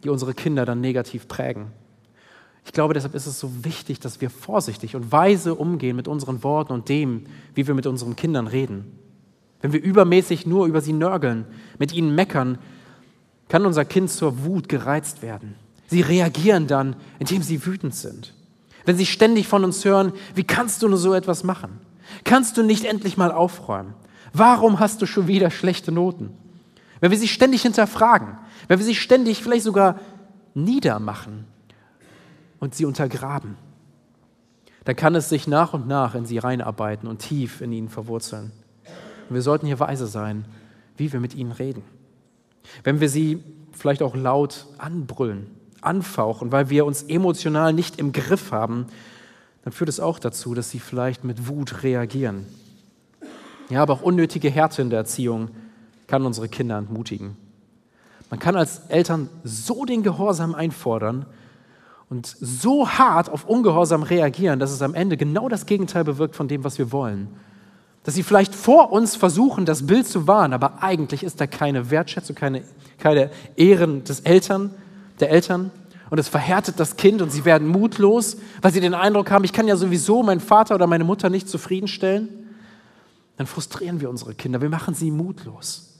die 0.03 0.09
unsere 0.09 0.33
Kinder 0.33 0.65
dann 0.65 0.81
negativ 0.81 1.27
prägen. 1.27 1.67
Ich 2.65 2.73
glaube, 2.73 2.93
deshalb 2.93 3.15
ist 3.15 3.27
es 3.27 3.39
so 3.39 3.63
wichtig, 3.63 4.01
dass 4.01 4.19
wir 4.19 4.29
vorsichtig 4.29 4.95
und 4.95 5.11
weise 5.11 5.55
umgehen 5.55 5.95
mit 5.95 6.07
unseren 6.07 6.43
Worten 6.43 6.73
und 6.73 6.89
dem, 6.89 7.25
wie 7.55 7.65
wir 7.65 7.73
mit 7.73 7.87
unseren 7.87 8.17
Kindern 8.17 8.47
reden. 8.47 8.91
Wenn 9.61 9.71
wir 9.71 9.81
übermäßig 9.81 10.45
nur 10.45 10.67
über 10.67 10.81
sie 10.81 10.93
nörgeln, 10.93 11.45
mit 11.79 11.93
ihnen 11.93 12.13
meckern, 12.13 12.57
kann 13.47 13.65
unser 13.65 13.85
Kind 13.85 14.09
zur 14.09 14.43
Wut 14.43 14.67
gereizt 14.67 15.21
werden. 15.21 15.55
Sie 15.87 16.01
reagieren 16.01 16.67
dann, 16.67 16.97
indem 17.19 17.41
sie 17.41 17.65
wütend 17.65 17.95
sind. 17.95 18.33
Wenn 18.85 18.97
sie 18.97 19.05
ständig 19.05 19.47
von 19.47 19.63
uns 19.63 19.83
hören, 19.85 20.11
wie 20.35 20.43
kannst 20.43 20.83
du 20.83 20.89
nur 20.89 20.97
so 20.97 21.13
etwas 21.13 21.43
machen? 21.43 21.79
Kannst 22.23 22.57
du 22.57 22.63
nicht 22.63 22.85
endlich 22.85 23.17
mal 23.17 23.31
aufräumen? 23.31 23.93
Warum 24.33 24.79
hast 24.79 25.01
du 25.01 25.05
schon 25.05 25.27
wieder 25.27 25.49
schlechte 25.49 25.91
Noten? 25.91 26.35
Wenn 26.99 27.11
wir 27.11 27.17
sie 27.17 27.27
ständig 27.27 27.61
hinterfragen, 27.61 28.37
wenn 28.67 28.79
wir 28.79 28.85
sie 28.85 28.95
ständig 28.95 29.43
vielleicht 29.43 29.63
sogar 29.63 29.99
niedermachen 30.53 31.45
und 32.59 32.75
sie 32.75 32.85
untergraben, 32.85 33.55
dann 34.83 34.95
kann 34.95 35.15
es 35.15 35.29
sich 35.29 35.47
nach 35.47 35.73
und 35.73 35.87
nach 35.87 36.15
in 36.15 36.25
sie 36.25 36.37
reinarbeiten 36.37 37.07
und 37.09 37.19
tief 37.19 37.61
in 37.61 37.71
ihnen 37.71 37.89
verwurzeln. 37.89 38.51
Und 39.29 39.35
wir 39.35 39.41
sollten 39.41 39.67
hier 39.67 39.79
weise 39.79 40.07
sein, 40.07 40.45
wie 40.95 41.11
wir 41.11 41.19
mit 41.19 41.35
ihnen 41.35 41.51
reden. 41.51 41.83
Wenn 42.83 42.99
wir 42.99 43.09
sie 43.09 43.43
vielleicht 43.73 44.01
auch 44.01 44.15
laut 44.15 44.65
anbrüllen, 44.77 45.47
anfauchen, 45.81 46.51
weil 46.51 46.69
wir 46.69 46.85
uns 46.85 47.03
emotional 47.03 47.73
nicht 47.73 47.99
im 47.99 48.11
Griff 48.11 48.51
haben, 48.51 48.87
dann 49.67 49.73
führt 49.73 49.89
es 49.89 49.99
auch 49.99 50.17
dazu, 50.17 50.53
dass 50.53 50.69
sie 50.69 50.79
vielleicht 50.79 51.25
mit 51.25 51.49
Wut 51.49 51.83
reagieren. 51.83 52.45
Ja, 53.69 53.81
aber 53.81 53.95
auch 53.95 54.01
unnötige 54.01 54.49
Härte 54.49 54.81
in 54.81 54.89
der 54.89 54.99
Erziehung 54.99 55.49
kann 56.07 56.25
unsere 56.25 56.47
Kinder 56.47 56.77
entmutigen. 56.77 57.35
Man 58.29 58.39
kann 58.39 58.55
als 58.55 58.79
Eltern 58.87 59.27
so 59.43 59.83
den 59.83 60.03
Gehorsam 60.03 60.55
einfordern 60.55 61.25
und 62.09 62.33
so 62.39 62.87
hart 62.87 63.29
auf 63.29 63.43
Ungehorsam 63.43 64.03
reagieren, 64.03 64.57
dass 64.57 64.71
es 64.71 64.81
am 64.81 64.93
Ende 64.93 65.17
genau 65.17 65.49
das 65.49 65.65
Gegenteil 65.65 66.05
bewirkt 66.05 66.37
von 66.37 66.47
dem, 66.47 66.63
was 66.63 66.77
wir 66.77 66.93
wollen 66.93 67.27
dass 68.03 68.15
sie 68.15 68.23
vielleicht 68.23 68.55
vor 68.55 68.93
uns 68.93 69.17
versuchen, 69.17 69.65
das 69.65 69.85
Bild 69.85 70.07
zu 70.07 70.27
wahren, 70.27 70.53
aber 70.53 70.81
eigentlich 70.81 71.23
ist 71.23 71.41
da 71.41 71.45
keine 71.45 71.91
Wertschätzung, 71.91 72.37
keine, 72.37 72.63
keine 72.99 73.31
Ehren 73.57 74.05
des 74.05 74.21
Eltern, 74.21 74.73
der 75.19 75.29
Eltern. 75.29 75.71
Und 76.09 76.17
es 76.19 76.27
verhärtet 76.27 76.79
das 76.79 76.95
Kind 76.95 77.21
und 77.21 77.31
sie 77.31 77.43
werden 77.45 77.67
mutlos, 77.67 78.37
weil 78.61 78.71
sie 78.71 78.79
den 78.79 78.93
Eindruck 78.93 79.29
haben, 79.29 79.43
ich 79.43 79.53
kann 79.53 79.67
ja 79.67 79.75
sowieso 79.75 80.23
meinen 80.23 80.39
Vater 80.39 80.75
oder 80.75 80.87
meine 80.87 81.03
Mutter 81.03 81.29
nicht 81.29 81.49
zufriedenstellen. 81.49 82.29
Dann 83.35 83.47
frustrieren 83.47 83.99
wir 83.99 84.09
unsere 84.09 84.33
Kinder, 84.33 84.61
wir 84.61 84.69
machen 84.69 84.93
sie 84.93 85.11
mutlos. 85.11 85.97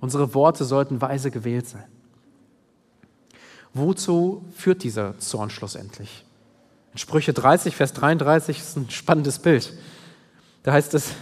Unsere 0.00 0.34
Worte 0.34 0.64
sollten 0.64 1.00
weise 1.00 1.30
gewählt 1.30 1.68
sein. 1.68 1.84
Wozu 3.72 4.44
führt 4.56 4.82
dieser 4.82 5.18
Zorn 5.18 5.50
schlussendlich? 5.50 6.24
In 6.92 6.98
Sprüche 6.98 7.32
30, 7.32 7.76
Vers 7.76 7.92
33 7.92 8.58
ist 8.58 8.76
ein 8.76 8.90
spannendes 8.90 9.38
Bild. 9.38 9.72
Da 10.64 10.72
heißt 10.72 10.92
es, 10.94 11.12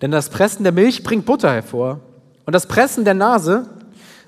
denn 0.00 0.12
das 0.12 0.30
Pressen 0.30 0.62
der 0.62 0.72
Milch 0.72 1.02
bringt 1.02 1.26
Butter 1.26 1.52
hervor 1.52 2.00
und 2.46 2.54
das 2.54 2.68
Pressen 2.68 3.04
der 3.04 3.14
Nase 3.14 3.68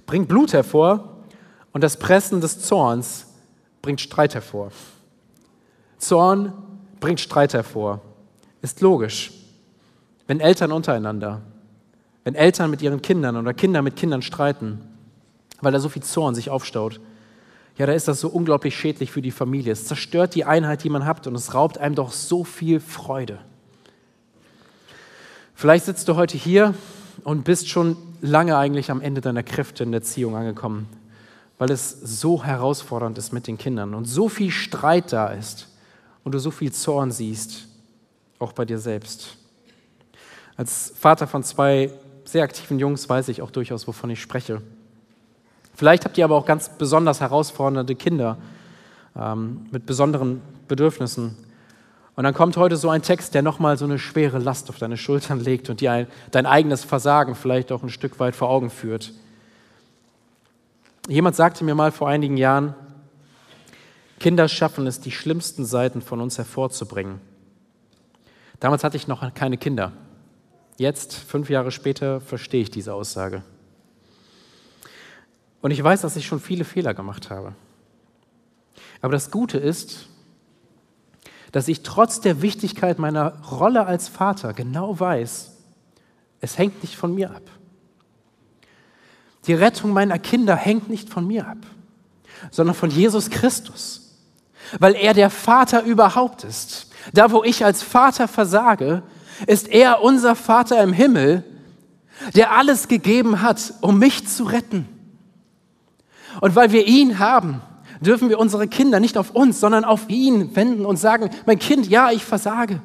bringt 0.07 0.27
Blut 0.27 0.53
hervor 0.53 1.12
und 1.73 1.83
das 1.83 1.97
Pressen 1.97 2.41
des 2.41 2.61
Zorns 2.61 3.27
bringt 3.81 4.01
Streit 4.01 4.35
hervor. 4.35 4.71
Zorn 5.99 6.53
bringt 7.01 7.21
Streit 7.21 7.55
hervor. 7.55 8.01
Ist 8.61 8.81
logisch. 8.81 9.33
Wenn 10.27 10.41
Eltern 10.41 10.73
untereinander, 10.73 11.43
wenn 12.25 12.35
Eltern 12.35 12.71
mit 12.71 12.83
ihren 12.83 13.03
Kindern 13.03 13.37
oder 13.37 13.53
Kinder 13.55 13.83
mit 13.83 13.97
Kindern 13.97 14.23
streiten, 14.23 14.81
weil 15.61 15.73
da 15.73 15.81
so 15.81 15.89
viel 15.89 16.03
Zorn 16.03 16.35
sich 16.35 16.51
aufstaut, 16.51 17.01
ja, 17.79 17.87
da 17.87 17.93
ist 17.93 18.07
das 18.07 18.21
so 18.21 18.29
unglaublich 18.29 18.77
schädlich 18.77 19.11
für 19.11 19.23
die 19.23 19.31
Familie. 19.31 19.73
Es 19.73 19.87
zerstört 19.87 20.35
die 20.35 20.45
Einheit, 20.45 20.85
die 20.85 20.91
man 20.91 21.07
hat 21.07 21.27
und 21.27 21.35
es 21.35 21.55
raubt 21.55 21.79
einem 21.79 21.95
doch 21.95 22.13
so 22.13 22.45
viel 22.45 22.81
Freude. 22.81 23.39
Vielleicht 25.55 25.87
sitzt 25.87 26.09
du 26.09 26.17
heute 26.17 26.37
hier 26.37 26.75
und 27.25 27.45
bist 27.45 27.69
schon 27.69 27.97
lange 28.21 28.57
eigentlich 28.57 28.91
am 28.91 29.01
Ende 29.01 29.21
deiner 29.21 29.43
Kräfte 29.43 29.85
in 29.85 29.93
der 29.93 30.01
Erziehung 30.01 30.37
angekommen, 30.37 30.87
weil 31.63 31.71
es 31.71 31.93
so 31.93 32.43
herausfordernd 32.43 33.17
ist 33.19 33.33
mit 33.33 33.47
den 33.47 33.57
Kindern 33.57 33.95
und 33.95 34.07
so 34.07 34.29
viel 34.29 34.51
Streit 34.51 35.13
da 35.13 35.29
ist 35.29 35.69
und 36.25 36.35
du 36.35 36.41
so 36.41 36.51
viel 36.51 36.73
Zorn 36.73 37.13
siehst, 37.13 37.69
auch 38.41 38.53
bei 38.53 38.65
dir 38.65 38.81
selbst. 38.81 39.37
Als 40.57 40.93
Vater 40.99 41.29
von 41.29 41.45
zwei 41.45 41.93
sehr 42.25 42.43
aktiven 42.43 42.81
Jungs 42.81 43.09
weiß 43.09 43.29
ich 43.29 43.43
auch 43.43 43.53
durchaus, 43.53 43.87
wovon 43.87 44.11
ich 44.11 44.21
spreche. 44.21 44.61
Vielleicht 45.73 46.05
habt 46.05 46.19
ihr 46.19 46.25
aber 46.25 46.35
auch 46.35 46.47
ganz 46.47 46.69
besonders 46.69 47.21
herausfordernde 47.21 47.95
Kinder 47.95 48.39
ähm, 49.15 49.67
mit 49.71 49.87
besonderen 49.87 50.41
Bedürfnissen. 50.67 51.37
Und 52.17 52.25
dann 52.25 52.35
kommt 52.35 52.57
heute 52.57 52.77
so 52.77 52.91
ein 52.91 53.03
Text, 53.03 53.37
der 53.37 53.43
nochmal 53.43 53.79
so 53.79 53.85
eine 53.85 54.01
schwere 54.01 54.41
Last 54.41 54.69
auf 54.69 54.79
deine 54.79 54.97
Schultern 54.97 55.39
legt 55.39 55.71
und 55.71 55.81
dir 55.81 55.93
ein, 55.93 56.07
dein 56.33 56.45
eigenes 56.47 56.83
Versagen 56.83 57.37
vielleicht 57.37 57.71
auch 57.71 57.85
ein 57.85 57.91
Stück 57.91 58.19
weit 58.19 58.35
vor 58.35 58.49
Augen 58.49 58.69
führt. 58.69 59.13
Jemand 61.09 61.35
sagte 61.35 61.65
mir 61.65 61.75
mal 61.75 61.91
vor 61.91 62.09
einigen 62.09 62.37
Jahren, 62.37 62.75
Kinder 64.21 64.49
schaffen 64.49 64.87
es, 64.87 65.01
die 65.01 65.11
schlimmsten 65.11 65.65
Seiten 65.65 66.01
von 66.01 66.21
uns 66.21 66.39
hervorzubringen. 66.39 67.21
Damals 68.61 68.85
hatte 68.85 68.97
ich 68.97 69.09
noch 69.09 69.35
keine 69.35 69.59
Kinder. 69.59 69.93
Jetzt, 70.79 71.15
fünf 71.15 71.51
Jahre 71.51 71.73
später, 71.73 72.21
verstehe 72.21 72.63
ich 72.63 72.71
diese 72.71 72.95
Aussage. 72.95 73.43
Und 75.61 75.73
ich 75.73 75.83
weiß, 75.83 76.03
dass 76.03 76.17
ich 76.17 76.27
schon 76.27 76.41
viele 76.41 76.65
Fehler 76.65 76.95
gemacht 76.95 77.31
habe. 77.31 77.55
Aber 79.01 79.13
das 79.13 79.33
Gute 79.33 79.59
ist, 79.59 80.09
dass 81.51 81.67
ich 81.67 81.83
trotz 81.83 82.21
der 82.21 82.43
Wichtigkeit 82.43 83.01
meiner 83.01 83.43
Rolle 83.43 83.87
als 83.87 84.09
Vater 84.09 84.53
genau 84.53 84.99
weiß, 84.99 85.57
es 86.41 86.59
hängt 86.59 86.83
nicht 86.83 86.97
von 86.97 87.15
mir 87.15 87.33
ab. 87.33 87.43
Die 89.47 89.55
Rettung 89.55 89.93
meiner 89.93 90.19
Kinder 90.19 90.57
hängt 90.57 90.89
nicht 90.89 91.09
von 91.09 91.27
mir 91.27 91.47
ab, 91.47 91.59
sondern 92.51 92.75
von 92.75 92.91
Jesus 92.91 93.31
Christus, 93.31 94.17
weil 94.79 94.95
er 94.95 95.15
der 95.15 95.31
Vater 95.31 95.83
überhaupt 95.83 96.45
ist. 96.45 96.91
Da, 97.13 97.33
wo 97.33 97.43
ich 97.43 97.65
als 97.65 97.83
Vater 97.83 98.29
versage, 98.29 99.03
ist 99.47 99.69
er 99.69 100.03
unser 100.03 100.37
Vater 100.37 100.83
im 100.83 100.93
Himmel, 100.93 101.45
der 102.35 102.53
alles 102.53 102.87
gegeben 102.87 103.43
hat, 103.43 103.75
um 103.81 103.99
mich 103.99 104.29
zu 104.29 104.45
retten. 104.45 104.87
Und 106.41 106.55
weil 106.55 106.73
wir 106.73 106.87
ihn 106.87 107.19
haben, 107.19 107.61
dürfen 108.01 108.29
wir 108.29 108.39
unsere 108.39 108.69
Kinder 108.69 109.01
nicht 109.01 109.19
auf 109.19 109.31
uns, 109.31 109.61
sondern 109.61 109.85
auf 109.85 110.09
ihn 110.09 110.55
wenden 110.55 110.87
und 110.87 110.97
sagen, 110.97 111.31
mein 111.47 111.59
Kind, 111.59 111.89
ja, 111.89 112.11
ich 112.11 112.25
versage. 112.25 112.81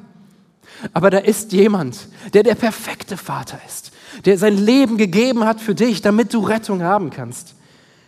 Aber 0.92 1.10
da 1.10 1.18
ist 1.18 1.52
jemand, 1.52 2.08
der 2.34 2.42
der 2.42 2.54
perfekte 2.54 3.16
Vater 3.16 3.58
ist, 3.66 3.92
der 4.24 4.38
sein 4.38 4.56
Leben 4.56 4.96
gegeben 4.96 5.44
hat 5.44 5.60
für 5.60 5.74
dich, 5.74 6.00
damit 6.00 6.34
du 6.34 6.40
Rettung 6.40 6.82
haben 6.82 7.10
kannst. 7.10 7.54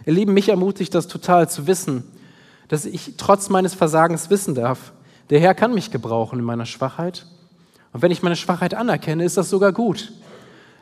Ihr 0.06 0.12
Lieben, 0.12 0.34
mich 0.34 0.48
ermutigt 0.48 0.94
das 0.94 1.08
total 1.08 1.48
zu 1.48 1.66
wissen, 1.66 2.04
dass 2.68 2.84
ich 2.84 3.14
trotz 3.16 3.48
meines 3.48 3.74
Versagens 3.74 4.30
wissen 4.30 4.54
darf, 4.54 4.92
der 5.28 5.40
Herr 5.40 5.54
kann 5.54 5.74
mich 5.74 5.90
gebrauchen 5.90 6.38
in 6.38 6.44
meiner 6.44 6.66
Schwachheit. 6.66 7.26
Und 7.92 8.02
wenn 8.02 8.10
ich 8.10 8.22
meine 8.22 8.36
Schwachheit 8.36 8.74
anerkenne, 8.74 9.24
ist 9.24 9.36
das 9.36 9.50
sogar 9.50 9.72
gut. 9.72 10.12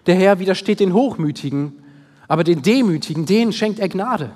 Der 0.07 0.15
Herr 0.15 0.39
widersteht 0.39 0.81
den 0.81 0.95
Hochmütigen, 0.95 1.73
aber 2.29 2.45
den 2.45 2.63
Demütigen, 2.63 3.27
denen 3.27 3.53
schenkt 3.53 3.79
er 3.79 3.89
Gnade. 3.89 4.31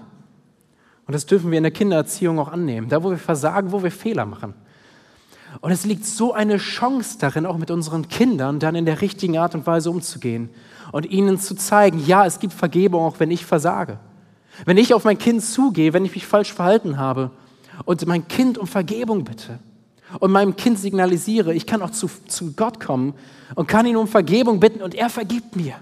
Und 1.07 1.15
das 1.15 1.27
dürfen 1.27 1.51
wir 1.51 1.59
in 1.59 1.65
der 1.65 1.73
Kindererziehung 1.73 2.39
auch 2.39 2.49
annehmen. 2.49 2.89
Da, 2.89 3.03
wo 3.03 3.11
wir 3.11 3.19
versagen, 3.19 3.73
wo 3.73 3.83
wir 3.83 3.91
Fehler 3.91 4.25
machen. 4.25 4.55
Und 5.61 5.71
es 5.71 5.85
liegt 5.85 6.07
so 6.07 6.33
eine 6.33 6.57
Chance 6.57 7.19
darin, 7.19 7.45
auch 7.45 7.59
mit 7.59 7.71
unseren 7.71 8.09
Kindern 8.09 8.59
dann 8.59 8.75
in 8.75 8.87
der 8.87 9.01
richtigen 9.01 9.37
Art 9.37 9.55
und 9.55 9.67
Weise 9.67 9.91
umzugehen 9.91 10.51
und 10.93 11.11
ihnen 11.11 11.41
zu 11.41 11.57
zeigen, 11.57 12.05
ja, 12.07 12.25
es 12.25 12.39
gibt 12.39 12.53
Vergebung, 12.53 13.03
auch 13.03 13.19
wenn 13.19 13.33
ich 13.33 13.45
versage. 13.45 13.99
Wenn 14.65 14.77
ich 14.77 14.95
auf 14.95 15.05
mein 15.05 15.19
Kind 15.19 15.43
zugehe, 15.43 15.93
wenn 15.93 16.05
ich 16.05 16.15
mich 16.15 16.27
falsch 16.27 16.53
verhalten 16.53 16.99
habe 16.99 17.31
und 17.85 18.07
mein 18.07 18.29
Kind 18.29 18.59
um 18.59 18.67
Vergebung 18.67 19.25
bitte 19.25 19.59
und 20.21 20.31
meinem 20.31 20.55
Kind 20.55 20.79
signalisiere, 20.79 21.55
ich 21.55 21.67
kann 21.67 21.83
auch 21.83 21.91
zu, 21.91 22.09
zu 22.29 22.53
Gott 22.53 22.79
kommen 22.79 23.15
und 23.55 23.67
kann 23.67 23.87
ihn 23.87 23.97
um 23.97 24.07
Vergebung 24.07 24.61
bitten 24.61 24.83
und 24.83 24.95
er 24.95 25.09
vergibt 25.09 25.57
mir, 25.57 25.75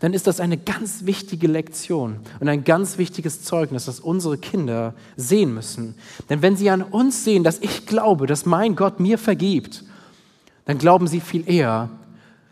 dann 0.00 0.12
ist 0.12 0.26
das 0.26 0.38
eine 0.38 0.58
ganz 0.58 1.06
wichtige 1.06 1.48
Lektion 1.48 2.20
und 2.38 2.48
ein 2.48 2.62
ganz 2.62 2.98
wichtiges 2.98 3.42
Zeugnis, 3.42 3.86
das 3.86 3.98
unsere 3.98 4.36
Kinder 4.36 4.94
sehen 5.16 5.54
müssen. 5.54 5.94
Denn 6.28 6.42
wenn 6.42 6.56
sie 6.56 6.70
an 6.70 6.82
uns 6.82 7.24
sehen, 7.24 7.42
dass 7.42 7.58
ich 7.60 7.86
glaube, 7.86 8.26
dass 8.26 8.46
mein 8.46 8.76
Gott 8.76 9.00
mir 9.00 9.18
vergibt, 9.18 9.82
dann 10.66 10.76
glauben 10.76 11.06
sie 11.06 11.20
viel 11.20 11.48
eher, 11.48 11.88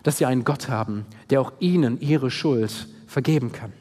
dass 0.06 0.18
sie 0.18 0.26
einen 0.26 0.44
Gott 0.44 0.68
haben, 0.68 1.04
der 1.30 1.40
auch 1.40 1.52
ihnen 1.58 2.00
ihre 2.00 2.30
Schuld 2.30 2.86
vergeben 3.08 3.50
kann. 3.50 3.72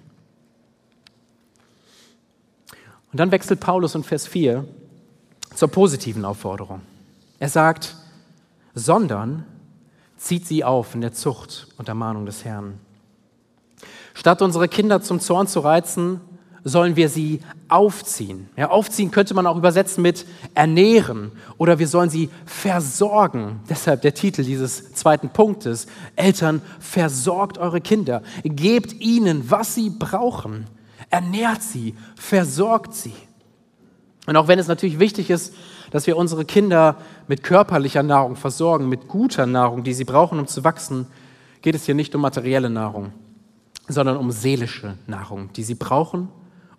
Und 3.11 3.19
dann 3.19 3.29
wechselt 3.29 3.59
Paulus 3.59 3.93
in 3.93 4.03
Vers 4.03 4.25
4 4.25 4.67
zur 5.53 5.67
positiven 5.67 6.25
Aufforderung. 6.25 6.81
Er 7.37 7.49
sagt, 7.49 7.95
sondern 8.73 9.45
zieht 10.17 10.47
sie 10.47 10.63
auf 10.63 10.95
in 10.95 11.01
der 11.01 11.13
Zucht 11.13 11.67
und 11.77 11.89
Ermahnung 11.89 12.25
des 12.25 12.43
Herrn. 12.43 12.79
Statt 14.15 14.41
unsere 14.41 14.67
Kinder 14.67 15.03
zum 15.03 15.19
Zorn 15.19 15.45
zu 15.45 15.59
reizen, 15.59 16.21
sollen 16.67 16.95
wir 16.95 17.09
sie 17.09 17.41
aufziehen. 17.69 18.49
Ja, 18.57 18.71
aufziehen 18.71 19.11
könnte 19.11 19.35
man 19.35 19.45
auch 19.45 19.55
übersetzen 19.55 20.01
mit 20.01 20.25
ernähren 20.55 21.31
oder 21.59 21.77
wir 21.77 21.87
sollen 21.87 22.09
sie 22.09 22.31
versorgen. 22.45 23.59
Deshalb 23.69 24.01
der 24.01 24.15
Titel 24.15 24.43
dieses 24.43 24.91
zweiten 24.93 25.29
Punktes. 25.29 25.85
Eltern, 26.15 26.63
versorgt 26.79 27.59
eure 27.59 27.81
Kinder. 27.81 28.23
Gebt 28.43 28.93
ihnen, 28.93 29.49
was 29.49 29.75
sie 29.75 29.91
brauchen. 29.91 30.65
Ernährt 31.11 31.61
sie, 31.61 31.93
versorgt 32.15 32.95
sie. 32.95 33.13
Und 34.25 34.35
auch 34.35 34.47
wenn 34.47 34.57
es 34.57 34.67
natürlich 34.67 34.97
wichtig 34.97 35.29
ist, 35.29 35.53
dass 35.91 36.07
wir 36.07 36.17
unsere 36.17 36.45
Kinder 36.45 36.97
mit 37.27 37.43
körperlicher 37.43 38.01
Nahrung 38.01 38.35
versorgen, 38.35 38.89
mit 38.89 39.07
guter 39.07 39.45
Nahrung, 39.45 39.83
die 39.83 39.93
sie 39.93 40.03
brauchen, 40.03 40.39
um 40.39 40.47
zu 40.47 40.63
wachsen, 40.63 41.05
geht 41.61 41.75
es 41.75 41.85
hier 41.85 41.93
nicht 41.93 42.15
um 42.15 42.21
materielle 42.21 42.71
Nahrung, 42.71 43.11
sondern 43.87 44.17
um 44.17 44.31
seelische 44.31 44.97
Nahrung, 45.05 45.53
die 45.53 45.63
sie 45.63 45.75
brauchen, 45.75 46.29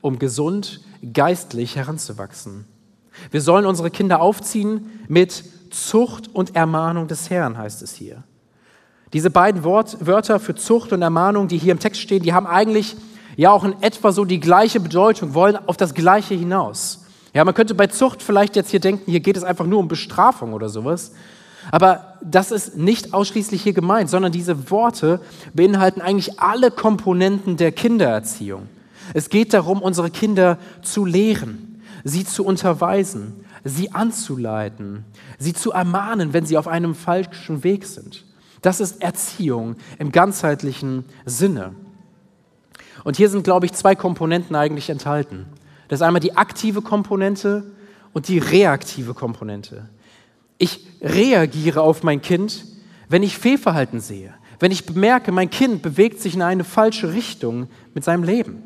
um 0.07 0.21
gesund, 0.21 0.81
geistlich 1.13 1.75
heranzuwachsen. 1.75 2.65
Wir 3.33 3.41
sollen 3.41 3.67
unsere 3.67 3.91
Kinder 3.91 4.21
aufziehen 4.21 4.89
mit 5.09 5.45
Zucht 5.71 6.33
und 6.33 6.55
Ermahnung 6.55 7.09
des 7.09 7.29
Herrn, 7.29 7.59
heißt 7.59 7.83
es 7.83 7.95
hier. 7.95 8.23
Diese 9.13 9.31
beiden 9.31 9.65
Wort, 9.65 10.07
Wörter 10.07 10.39
für 10.39 10.55
Zucht 10.55 10.93
und 10.93 11.03
Ermahnung, 11.03 11.49
die 11.49 11.59
hier 11.59 11.73
im 11.73 11.81
Text 11.81 12.01
stehen, 12.01 12.23
die 12.23 12.33
haben 12.33 12.47
eigentlich 12.47 12.97
ja 13.37 13.51
auch 13.51 13.65
in 13.65 13.83
etwa 13.83 14.13
so 14.13 14.25
die 14.25 14.39
gleiche 14.39 14.79
Bedeutung, 14.79 15.35
wollen 15.35 15.57
auf 15.67 15.77
das 15.77 15.93
Gleiche 15.93 16.35
hinaus. 16.35 17.05
Ja, 17.35 17.45
man 17.45 17.55
könnte 17.55 17.75
bei 17.75 17.89
Zucht 17.89 18.23
vielleicht 18.23 18.55
jetzt 18.55 18.71
hier 18.71 18.81
denken, 18.81 19.11
hier 19.11 19.21
geht 19.21 19.37
es 19.37 19.43
einfach 19.43 19.67
nur 19.67 19.81
um 19.81 19.89
Bestrafung 19.89 20.53
oder 20.53 20.69
sowas. 20.69 21.13
Aber 21.73 22.15
das 22.23 22.53
ist 22.53 22.77
nicht 22.77 23.13
ausschließlich 23.13 23.61
hier 23.61 23.73
gemeint, 23.73 24.09
sondern 24.09 24.31
diese 24.31 24.71
Worte 24.71 25.21
beinhalten 25.53 26.01
eigentlich 26.01 26.39
alle 26.39 26.71
Komponenten 26.71 27.57
der 27.57 27.73
Kindererziehung. 27.73 28.69
Es 29.15 29.29
geht 29.29 29.53
darum, 29.55 29.83
unsere 29.83 30.11
Kinder 30.11 30.59
zu 30.83 31.05
lehren, 31.05 31.83
sie 32.05 32.25
zu 32.25 32.45
unterweisen, 32.45 33.45
sie 33.65 33.93
anzuleiten, 33.93 35.05
sie 35.39 35.53
zu 35.53 35.73
ermahnen, 35.73 36.33
wenn 36.33 36.47
sie 36.47 36.59
auf 36.59 36.69
einem 36.69 36.95
falschen 36.95 37.65
Weg 37.65 37.85
sind. 37.85 38.25
Das 38.63 38.81
ist 38.81 39.03
Erziehung 39.03 39.77
im 39.99 40.13
ganzheitlichen 40.13 41.05
Sinne. 41.25 41.75
Und 43.05 43.17
hier 43.17 43.29
sind, 43.29 43.45
glaube 43.45 43.67
ich, 43.67 43.73
zwei 43.73 43.95
Komponenten 43.95 44.57
eigentlich 44.57 44.91
enthalten. 44.91 45.47
Das 45.89 46.01
ist 46.01 46.03
einmal 46.03 46.21
die 46.21 46.37
aktive 46.37 46.83
Komponente 46.83 47.65
und 48.13 48.29
die 48.29 48.39
reaktive 48.39 49.15
Komponente. 49.15 49.89
Ich 50.59 50.87
reagiere 51.01 51.83
auf 51.83 52.03
mein 52.03 52.23
Kind, 52.23 52.65
wenn 53.09 53.23
ich 53.23 53.39
Fehlverhalten 53.39 54.01
sehe, 54.01 54.35
wenn 54.59 54.73
ich 54.73 54.87
bemerke, 54.87 55.33
mein 55.33 55.51
Kind 55.51 55.83
bewegt 55.83 56.21
sich 56.21 56.35
in 56.35 56.43
eine 56.43 56.65
falsche 56.65 57.13
Richtung 57.13 57.69
mit 57.95 58.05
seinem 58.05 58.25
Leben. 58.25 58.63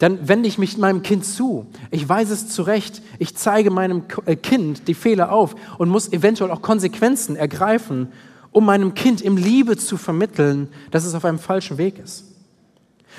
Dann 0.00 0.28
wende 0.28 0.48
ich 0.48 0.56
mich 0.56 0.78
meinem 0.78 1.02
Kind 1.02 1.26
zu. 1.26 1.66
Ich 1.90 2.08
weise 2.08 2.32
es 2.32 2.48
zurecht. 2.48 3.02
Ich 3.18 3.36
zeige 3.36 3.70
meinem 3.70 4.04
äh, 4.24 4.34
Kind 4.34 4.88
die 4.88 4.94
Fehler 4.94 5.30
auf 5.30 5.54
und 5.76 5.90
muss 5.90 6.10
eventuell 6.10 6.50
auch 6.50 6.62
Konsequenzen 6.62 7.36
ergreifen, 7.36 8.08
um 8.50 8.64
meinem 8.64 8.94
Kind 8.94 9.20
im 9.20 9.36
Liebe 9.36 9.76
zu 9.76 9.98
vermitteln, 9.98 10.68
dass 10.90 11.04
es 11.04 11.14
auf 11.14 11.26
einem 11.26 11.38
falschen 11.38 11.76
Weg 11.76 11.98
ist. 11.98 12.24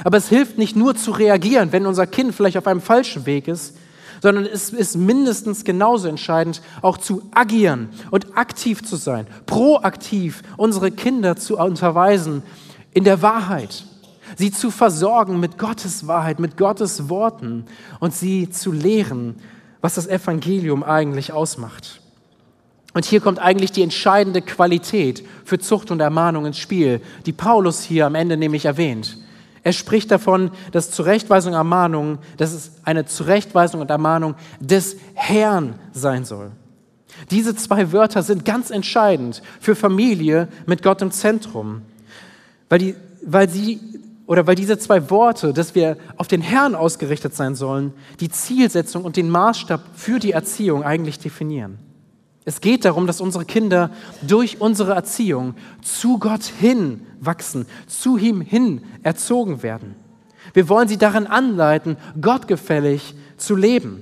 Aber 0.03 0.17
es 0.17 0.27
hilft 0.27 0.57
nicht 0.57 0.75
nur 0.75 0.95
zu 0.95 1.11
reagieren, 1.11 1.71
wenn 1.71 1.85
unser 1.85 2.07
Kind 2.07 2.33
vielleicht 2.33 2.57
auf 2.57 2.65
einem 2.65 2.81
falschen 2.81 3.27
Weg 3.27 3.47
ist, 3.47 3.77
sondern 4.19 4.47
es 4.47 4.71
ist 4.71 4.97
mindestens 4.97 5.63
genauso 5.63 6.07
entscheidend, 6.07 6.63
auch 6.81 6.97
zu 6.97 7.29
agieren 7.31 7.89
und 8.09 8.35
aktiv 8.35 8.83
zu 8.83 8.95
sein, 8.95 9.27
proaktiv 9.45 10.41
unsere 10.57 10.89
Kinder 10.89 11.35
zu 11.35 11.57
unterweisen 11.57 12.41
in 12.91 13.03
der 13.03 13.21
Wahrheit, 13.21 13.85
sie 14.37 14.51
zu 14.51 14.71
versorgen 14.71 15.39
mit 15.39 15.57
Gottes 15.57 16.07
Wahrheit, 16.07 16.39
mit 16.39 16.57
Gottes 16.57 17.09
Worten 17.09 17.65
und 17.99 18.13
sie 18.13 18.49
zu 18.49 18.71
lehren, 18.71 19.35
was 19.81 19.95
das 19.95 20.07
Evangelium 20.07 20.83
eigentlich 20.83 21.33
ausmacht. 21.33 22.01
Und 22.93 23.05
hier 23.05 23.21
kommt 23.21 23.39
eigentlich 23.39 23.71
die 23.71 23.83
entscheidende 23.83 24.41
Qualität 24.41 25.25
für 25.45 25.59
Zucht 25.59 25.91
und 25.91 26.01
Ermahnung 26.01 26.45
ins 26.45 26.57
Spiel, 26.57 27.01
die 27.25 27.31
Paulus 27.31 27.81
hier 27.81 28.05
am 28.05 28.15
Ende 28.15 28.35
nämlich 28.37 28.65
erwähnt. 28.65 29.17
Er 29.63 29.73
spricht 29.73 30.11
davon, 30.11 30.51
dass 30.71 30.91
Zurechtweisung 30.91 31.53
und 31.53 31.57
Ermahnung, 31.57 32.17
dass 32.37 32.51
es 32.51 32.71
eine 32.83 33.05
Zurechtweisung 33.05 33.79
und 33.79 33.89
Ermahnung 33.89 34.35
des 34.59 34.97
Herrn 35.13 35.75
sein 35.93 36.25
soll. 36.25 36.51
Diese 37.29 37.55
zwei 37.55 37.91
Wörter 37.91 38.23
sind 38.23 38.43
ganz 38.43 38.71
entscheidend 38.71 39.43
für 39.59 39.75
Familie 39.75 40.47
mit 40.65 40.81
Gott 40.81 41.01
im 41.01 41.11
Zentrum, 41.11 41.83
weil, 42.69 42.79
die, 42.79 42.95
weil 43.23 43.49
sie 43.49 43.79
oder 44.31 44.47
weil 44.47 44.55
diese 44.55 44.77
zwei 44.77 45.09
Worte, 45.09 45.51
dass 45.51 45.75
wir 45.75 45.97
auf 46.15 46.29
den 46.29 46.39
Herrn 46.39 46.73
ausgerichtet 46.73 47.35
sein 47.35 47.53
sollen, 47.53 47.91
die 48.21 48.29
Zielsetzung 48.29 49.03
und 49.03 49.17
den 49.17 49.29
Maßstab 49.29 49.81
für 49.93 50.19
die 50.19 50.31
Erziehung 50.31 50.83
eigentlich 50.83 51.19
definieren. 51.19 51.79
Es 52.45 52.61
geht 52.61 52.85
darum, 52.85 53.07
dass 53.07 53.19
unsere 53.19 53.43
Kinder 53.43 53.89
durch 54.25 54.61
unsere 54.61 54.93
Erziehung 54.93 55.55
zu 55.81 56.17
Gott 56.17 56.45
hin 56.45 57.01
wachsen, 57.19 57.65
zu 57.87 58.15
ihm 58.15 58.39
hin 58.39 58.83
erzogen 59.03 59.63
werden. 59.63 59.95
Wir 60.53 60.69
wollen 60.69 60.87
sie 60.87 60.97
darin 60.97 61.27
anleiten, 61.27 61.97
gottgefällig 62.21 63.13
zu 63.35 63.57
leben. 63.57 64.01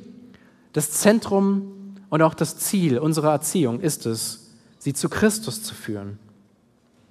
Das 0.74 0.92
Zentrum 0.92 1.96
und 2.10 2.22
auch 2.22 2.36
das 2.36 2.60
Ziel 2.60 3.00
unserer 3.00 3.32
Erziehung 3.32 3.80
ist 3.80 4.06
es, 4.06 4.52
sie 4.78 4.94
zu 4.94 5.10
Christus 5.10 5.64
zu 5.64 5.74
führen. 5.74 6.20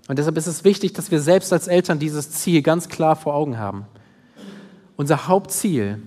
Und 0.08 0.18
deshalb 0.18 0.38
ist 0.38 0.46
es 0.46 0.64
wichtig, 0.64 0.94
dass 0.94 1.10
wir 1.10 1.20
selbst 1.20 1.52
als 1.52 1.68
Eltern 1.68 1.98
dieses 1.98 2.30
Ziel 2.30 2.62
ganz 2.62 2.88
klar 2.88 3.14
vor 3.14 3.34
Augen 3.34 3.58
haben. 3.58 3.84
Unser 4.96 5.28
Hauptziel 5.28 6.02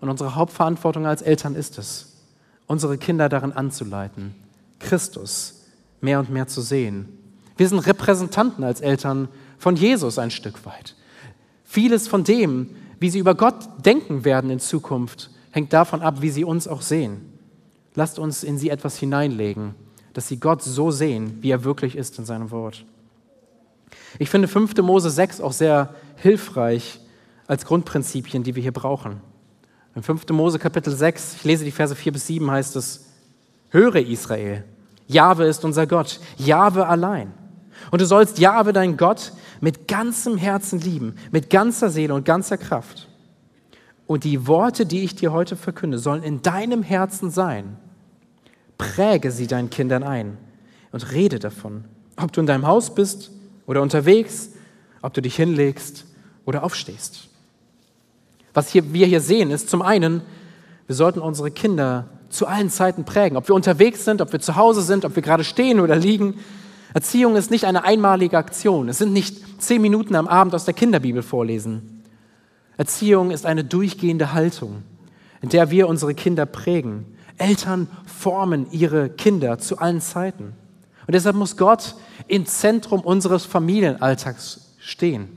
und 0.00 0.10
unsere 0.10 0.36
Hauptverantwortung 0.36 1.06
als 1.06 1.22
Eltern 1.22 1.54
ist 1.54 1.78
es, 1.78 2.12
unsere 2.66 2.98
Kinder 2.98 3.28
darin 3.28 3.52
anzuleiten, 3.52 4.34
Christus 4.78 5.64
mehr 6.02 6.20
und 6.20 6.30
mehr 6.30 6.46
zu 6.46 6.60
sehen. 6.60 7.08
Wir 7.56 7.66
sind 7.68 7.78
Repräsentanten 7.78 8.62
als 8.62 8.82
Eltern 8.82 9.28
von 9.58 9.74
Jesus 9.74 10.18
ein 10.18 10.30
Stück 10.30 10.66
weit. 10.66 10.94
Vieles 11.64 12.06
von 12.06 12.24
dem, 12.24 12.68
wie 13.00 13.08
sie 13.08 13.18
über 13.18 13.34
Gott 13.34 13.68
denken 13.84 14.24
werden 14.26 14.50
in 14.50 14.60
Zukunft, 14.60 15.30
hängt 15.50 15.72
davon 15.72 16.02
ab, 16.02 16.20
wie 16.20 16.30
sie 16.30 16.44
uns 16.44 16.68
auch 16.68 16.82
sehen. 16.82 17.22
Lasst 17.94 18.18
uns 18.18 18.44
in 18.44 18.58
sie 18.58 18.68
etwas 18.68 18.98
hineinlegen, 18.98 19.74
dass 20.12 20.28
sie 20.28 20.38
Gott 20.38 20.62
so 20.62 20.90
sehen, 20.90 21.38
wie 21.40 21.50
er 21.50 21.64
wirklich 21.64 21.96
ist 21.96 22.18
in 22.18 22.26
seinem 22.26 22.50
Wort. 22.50 22.84
Ich 24.18 24.30
finde 24.30 24.48
5. 24.48 24.76
Mose 24.78 25.10
6 25.10 25.40
auch 25.40 25.52
sehr 25.52 25.94
hilfreich 26.16 27.00
als 27.46 27.64
Grundprinzipien, 27.64 28.42
die 28.42 28.54
wir 28.54 28.62
hier 28.62 28.72
brauchen. 28.72 29.20
In 29.94 30.02
5. 30.02 30.28
Mose 30.30 30.58
Kapitel 30.58 30.94
6, 30.94 31.36
ich 31.36 31.44
lese 31.44 31.64
die 31.64 31.70
Verse 31.70 31.94
4 31.94 32.12
bis 32.12 32.26
7, 32.26 32.50
heißt 32.50 32.76
es, 32.76 33.06
Höre 33.70 33.96
Israel, 33.96 34.64
Jahwe 35.06 35.44
ist 35.46 35.64
unser 35.64 35.86
Gott, 35.86 36.20
Jahwe 36.36 36.86
allein. 36.86 37.32
Und 37.90 38.00
du 38.00 38.06
sollst 38.06 38.38
Jahwe, 38.38 38.72
dein 38.72 38.96
Gott, 38.96 39.32
mit 39.60 39.88
ganzem 39.88 40.36
Herzen 40.36 40.80
lieben, 40.80 41.16
mit 41.30 41.50
ganzer 41.50 41.90
Seele 41.90 42.14
und 42.14 42.24
ganzer 42.24 42.58
Kraft. 42.58 43.08
Und 44.06 44.24
die 44.24 44.46
Worte, 44.46 44.86
die 44.86 45.02
ich 45.02 45.14
dir 45.14 45.32
heute 45.32 45.56
verkünde, 45.56 45.98
sollen 45.98 46.22
in 46.22 46.42
deinem 46.42 46.82
Herzen 46.82 47.30
sein. 47.30 47.76
Präge 48.78 49.30
sie 49.30 49.46
deinen 49.46 49.70
Kindern 49.70 50.02
ein 50.02 50.38
und 50.92 51.12
rede 51.12 51.38
davon, 51.38 51.84
ob 52.16 52.32
du 52.32 52.40
in 52.40 52.46
deinem 52.46 52.66
Haus 52.66 52.94
bist 52.94 53.30
oder 53.66 53.82
unterwegs, 53.82 54.50
ob 55.02 55.14
du 55.14 55.22
dich 55.22 55.36
hinlegst 55.36 56.04
oder 56.44 56.62
aufstehst. 56.62 57.28
Was 58.54 58.70
hier, 58.70 58.92
wir 58.92 59.06
hier 59.06 59.20
sehen, 59.20 59.50
ist 59.50 59.68
zum 59.68 59.82
einen, 59.82 60.22
wir 60.86 60.96
sollten 60.96 61.20
unsere 61.20 61.50
Kinder 61.50 62.06
zu 62.28 62.46
allen 62.46 62.70
Zeiten 62.70 63.04
prägen. 63.04 63.36
Ob 63.36 63.48
wir 63.48 63.54
unterwegs 63.54 64.04
sind, 64.04 64.20
ob 64.20 64.32
wir 64.32 64.40
zu 64.40 64.56
Hause 64.56 64.82
sind, 64.82 65.04
ob 65.04 65.14
wir 65.14 65.22
gerade 65.22 65.44
stehen 65.44 65.80
oder 65.80 65.96
liegen. 65.96 66.34
Erziehung 66.94 67.36
ist 67.36 67.50
nicht 67.50 67.64
eine 67.64 67.84
einmalige 67.84 68.38
Aktion. 68.38 68.88
Es 68.88 68.98
sind 68.98 69.12
nicht 69.12 69.62
zehn 69.62 69.82
Minuten 69.82 70.14
am 70.14 70.28
Abend 70.28 70.54
aus 70.54 70.64
der 70.64 70.74
Kinderbibel 70.74 71.22
vorlesen. 71.22 72.02
Erziehung 72.76 73.30
ist 73.30 73.46
eine 73.46 73.64
durchgehende 73.64 74.32
Haltung, 74.32 74.82
in 75.42 75.48
der 75.48 75.70
wir 75.70 75.88
unsere 75.88 76.14
Kinder 76.14 76.46
prägen. 76.46 77.04
Eltern 77.38 77.88
formen 78.06 78.66
ihre 78.70 79.08
Kinder 79.08 79.58
zu 79.58 79.78
allen 79.78 80.00
Zeiten. 80.00 80.54
Und 81.06 81.14
deshalb 81.14 81.36
muss 81.36 81.56
Gott 81.56 81.94
im 82.26 82.46
Zentrum 82.46 83.00
unseres 83.00 83.44
Familienalltags 83.44 84.74
stehen. 84.78 85.28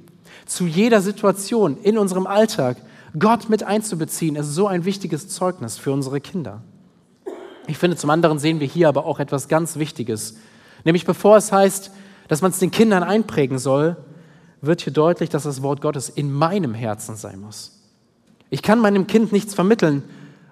Zu 0.45 0.65
jeder 0.65 1.01
Situation 1.01 1.77
in 1.83 1.97
unserem 1.97 2.25
Alltag 2.25 2.77
Gott 3.17 3.49
mit 3.49 3.63
einzubeziehen, 3.63 4.35
ist 4.35 4.53
so 4.53 4.67
ein 4.67 4.85
wichtiges 4.85 5.29
Zeugnis 5.29 5.77
für 5.77 5.91
unsere 5.91 6.21
Kinder. 6.21 6.61
Ich 7.67 7.77
finde, 7.77 7.97
zum 7.97 8.09
anderen 8.09 8.39
sehen 8.39 8.59
wir 8.59 8.67
hier 8.67 8.87
aber 8.87 9.05
auch 9.05 9.19
etwas 9.19 9.47
ganz 9.47 9.77
Wichtiges. 9.77 10.37
Nämlich 10.83 11.05
bevor 11.05 11.37
es 11.37 11.51
heißt, 11.51 11.91
dass 12.27 12.41
man 12.41 12.51
es 12.51 12.59
den 12.59 12.71
Kindern 12.71 13.03
einprägen 13.03 13.59
soll, 13.59 13.97
wird 14.61 14.81
hier 14.81 14.93
deutlich, 14.93 15.29
dass 15.29 15.43
das 15.43 15.61
Wort 15.61 15.81
Gottes 15.81 16.09
in 16.09 16.31
meinem 16.31 16.73
Herzen 16.73 17.15
sein 17.15 17.39
muss. 17.39 17.79
Ich 18.49 18.63
kann 18.63 18.79
meinem 18.79 19.07
Kind 19.07 19.31
nichts 19.31 19.53
vermitteln, 19.53 20.03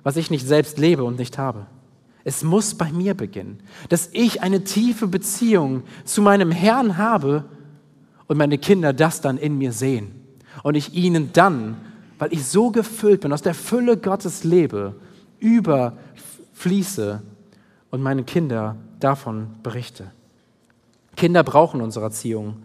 was 0.04 0.16
ich 0.16 0.32
nicht 0.32 0.46
selbst 0.46 0.78
lebe 0.78 1.04
und 1.04 1.18
nicht 1.18 1.38
habe. 1.38 1.66
Es 2.28 2.44
muss 2.44 2.76
bei 2.76 2.92
mir 2.92 3.14
beginnen, 3.14 3.62
dass 3.88 4.10
ich 4.12 4.42
eine 4.42 4.66
tiefe 4.66 5.08
Beziehung 5.08 5.84
zu 6.04 6.22
meinem 6.22 6.52
Herrn 6.52 6.98
habe 6.98 7.46
und 8.28 8.38
meine 8.38 8.58
Kinder 8.58 8.92
das 8.92 9.22
dann 9.22 9.38
in 9.38 9.58
mir 9.58 9.72
sehen. 9.72 10.12
Und 10.62 10.76
ich 10.76 10.94
ihnen 10.94 11.32
dann, 11.32 11.78
weil 12.20 12.34
ich 12.34 12.46
so 12.46 12.70
gefüllt 12.70 13.22
bin, 13.22 13.32
aus 13.32 13.44
der 13.44 13.54
Fülle 13.54 13.96
Gottes 13.96 14.44
lebe, 14.44 14.98
überfließe 15.40 17.22
und 17.92 18.02
meine 18.02 18.26
Kinder 18.26 18.76
davon 19.00 19.48
berichte. 19.64 20.12
Kinder 21.16 21.46
brauchen 21.46 21.80
unsere 21.80 22.04
Erziehung, 22.04 22.58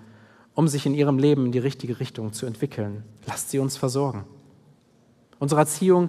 um 0.54 0.66
sich 0.66 0.86
in 0.86 0.94
ihrem 0.94 1.18
Leben 1.18 1.46
in 1.46 1.52
die 1.52 1.60
richtige 1.60 2.00
Richtung 2.00 2.32
zu 2.32 2.46
entwickeln. 2.46 3.04
Lasst 3.28 3.50
sie 3.50 3.60
uns 3.60 3.76
versorgen. 3.76 4.24
Unsere 5.38 5.60
Erziehung, 5.60 6.08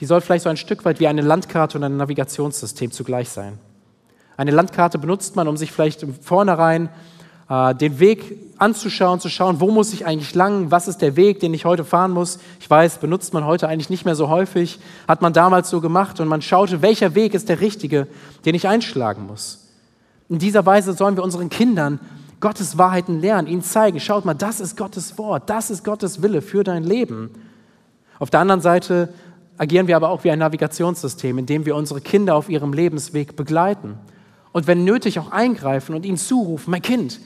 die 0.00 0.06
soll 0.06 0.20
vielleicht 0.20 0.44
so 0.44 0.50
ein 0.50 0.56
Stück 0.56 0.84
weit 0.84 1.00
wie 1.00 1.08
eine 1.08 1.22
Landkarte 1.22 1.78
und 1.78 1.84
ein 1.84 1.96
Navigationssystem 1.96 2.90
zugleich 2.90 3.28
sein. 3.28 3.58
Eine 4.36 4.50
Landkarte 4.50 4.98
benutzt 4.98 5.36
man, 5.36 5.46
um 5.46 5.56
sich 5.56 5.70
vielleicht 5.70 6.02
im 6.02 6.14
Vornherein 6.14 6.88
äh, 7.48 7.74
den 7.74 8.00
Weg 8.00 8.38
anzuschauen, 8.58 9.20
zu 9.20 9.28
schauen, 9.28 9.60
wo 9.60 9.70
muss 9.70 9.92
ich 9.92 10.06
eigentlich 10.06 10.34
lang, 10.34 10.70
was 10.70 10.88
ist 10.88 10.98
der 10.98 11.16
Weg, 11.16 11.40
den 11.40 11.54
ich 11.54 11.64
heute 11.64 11.84
fahren 11.84 12.10
muss. 12.10 12.38
Ich 12.60 12.68
weiß, 12.68 12.98
benutzt 12.98 13.34
man 13.34 13.44
heute 13.44 13.68
eigentlich 13.68 13.90
nicht 13.90 14.04
mehr 14.04 14.16
so 14.16 14.28
häufig, 14.28 14.80
hat 15.06 15.22
man 15.22 15.32
damals 15.32 15.70
so 15.70 15.80
gemacht 15.80 16.20
und 16.20 16.28
man 16.28 16.42
schaute, 16.42 16.82
welcher 16.82 17.14
Weg 17.14 17.34
ist 17.34 17.48
der 17.48 17.60
richtige, 17.60 18.06
den 18.44 18.54
ich 18.54 18.66
einschlagen 18.66 19.26
muss. 19.26 19.68
In 20.28 20.38
dieser 20.38 20.64
Weise 20.64 20.94
sollen 20.94 21.16
wir 21.16 21.22
unseren 21.22 21.50
Kindern 21.50 22.00
Gottes 22.40 22.76
Wahrheiten 22.78 23.20
lernen, 23.20 23.46
ihnen 23.46 23.62
zeigen, 23.62 24.00
schaut 24.00 24.24
mal, 24.24 24.34
das 24.34 24.60
ist 24.60 24.76
Gottes 24.76 25.16
Wort, 25.18 25.48
das 25.48 25.70
ist 25.70 25.84
Gottes 25.84 26.22
Wille 26.22 26.42
für 26.42 26.64
dein 26.64 26.82
Leben. 26.82 27.30
Auf 28.18 28.30
der 28.30 28.40
anderen 28.40 28.60
Seite 28.60 29.12
agieren 29.56 29.86
wir 29.86 29.96
aber 29.96 30.10
auch 30.10 30.24
wie 30.24 30.30
ein 30.30 30.38
Navigationssystem, 30.38 31.38
in 31.38 31.46
dem 31.46 31.66
wir 31.66 31.76
unsere 31.76 32.00
Kinder 32.00 32.34
auf 32.34 32.48
ihrem 32.48 32.72
Lebensweg 32.72 33.36
begleiten 33.36 33.98
und 34.54 34.68
wenn 34.68 34.84
nötig 34.84 35.18
auch 35.18 35.32
eingreifen 35.32 35.96
und 35.96 36.06
ihnen 36.06 36.16
zurufen, 36.16 36.70
mein 36.70 36.80
Kind, 36.80 37.20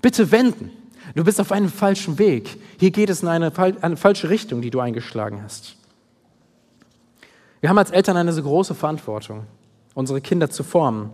bitte 0.00 0.32
wenden. 0.32 0.70
Du 1.14 1.22
bist 1.22 1.38
auf 1.38 1.52
einem 1.52 1.68
falschen 1.68 2.18
Weg. 2.18 2.58
Hier 2.80 2.90
geht 2.90 3.10
es 3.10 3.22
in 3.22 3.28
eine, 3.28 3.52
eine 3.82 3.98
falsche 3.98 4.30
Richtung, 4.30 4.62
die 4.62 4.70
du 4.70 4.80
eingeschlagen 4.80 5.42
hast. 5.42 5.76
Wir 7.60 7.68
haben 7.68 7.76
als 7.76 7.90
Eltern 7.90 8.16
eine 8.16 8.32
so 8.32 8.42
große 8.42 8.74
Verantwortung, 8.74 9.44
unsere 9.92 10.22
Kinder 10.22 10.48
zu 10.48 10.64
formen. 10.64 11.10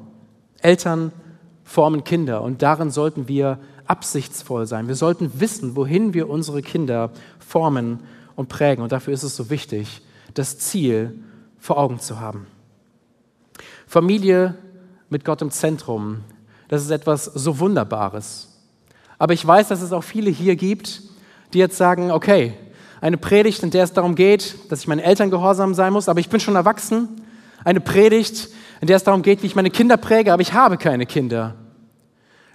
Eltern 0.61 1.11
formen 1.65 2.05
Kinder 2.05 2.43
und 2.43 2.63
darin 2.63 2.91
sollten 2.91 3.27
wir 3.27 3.59
absichtsvoll 3.87 4.67
sein. 4.67 4.87
Wir 4.87 4.95
sollten 4.95 5.41
wissen, 5.41 5.75
wohin 5.75 6.15
wir 6.15 6.31
unsere 6.31 6.63
Kinder 6.63 7.11
formen 7.41 8.01
und 8.37 8.49
prägen. 8.49 8.83
Und 8.83 8.93
dafür 8.93 9.15
ist 9.15 9.25
es 9.25 9.35
so 9.35 9.51
wichtig, 9.51 10.01
das 10.35 10.59
Ziel 10.59 11.19
vor 11.59 11.79
Augen 11.79 12.01
zu 12.01 12.21
haben. 12.21 12.47
Familie 13.87 14.57
mit 15.09 15.25
Gott 15.25 15.43
im 15.43 15.51
Zentrum, 15.51 16.21
das 16.69 16.83
ist 16.83 16.91
etwas 16.91 17.25
so 17.25 17.59
Wunderbares. 17.59 18.49
Aber 19.19 19.35
ich 19.35 19.47
weiß, 19.47 19.69
dass 19.69 19.83
es 19.83 19.93
auch 19.93 20.05
viele 20.05 20.31
hier 20.31 20.57
gibt, 20.57 21.03
die 21.53 21.59
jetzt 21.59 21.77
sagen, 21.77 22.11
okay, 22.11 22.55
eine 23.01 23.17
Predigt, 23.17 23.63
in 23.63 23.71
der 23.71 23.85
es 23.85 23.93
darum 23.93 24.15
geht, 24.15 24.55
dass 24.71 24.81
ich 24.81 24.89
meinen 24.89 25.01
Eltern 25.01 25.31
gehorsam 25.31 25.75
sein 25.75 25.93
muss, 25.93 26.09
aber 26.09 26.21
ich 26.21 26.29
bin 26.29 26.41
schon 26.41 26.55
erwachsen. 26.55 27.09
Eine 27.65 27.81
Predigt, 27.81 28.49
in 28.81 28.87
der 28.87 28.97
es 28.97 29.05
darum 29.05 29.23
geht, 29.23 29.43
wie 29.43 29.47
ich 29.47 29.57
meine 29.57 29.71
Kinder 29.71 29.97
präge, 29.97 30.33
aber 30.33 30.43
ich 30.43 30.53
habe 30.53 30.79
keine 30.79 31.07
Kinder. 31.07 31.57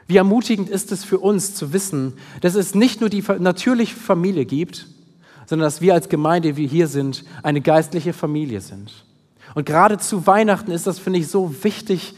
Wie 0.07 0.17
ermutigend 0.17 0.69
ist 0.69 0.91
es 0.91 1.03
für 1.03 1.19
uns 1.19 1.55
zu 1.55 1.73
wissen, 1.73 2.13
dass 2.41 2.55
es 2.55 2.75
nicht 2.75 3.01
nur 3.01 3.09
die 3.09 3.23
natürliche 3.39 3.95
Familie 3.95 4.45
gibt, 4.45 4.87
sondern 5.45 5.65
dass 5.65 5.81
wir 5.81 5.93
als 5.93 6.09
Gemeinde, 6.09 6.57
wie 6.57 6.67
hier 6.67 6.87
sind, 6.87 7.23
eine 7.43 7.61
geistliche 7.61 8.13
Familie 8.13 8.61
sind. 8.61 8.91
Und 9.53 9.65
gerade 9.65 9.97
zu 9.97 10.27
Weihnachten 10.27 10.71
ist 10.71 10.87
das, 10.87 10.99
finde 10.99 11.19
ich, 11.19 11.27
so 11.27 11.63
wichtig, 11.63 12.15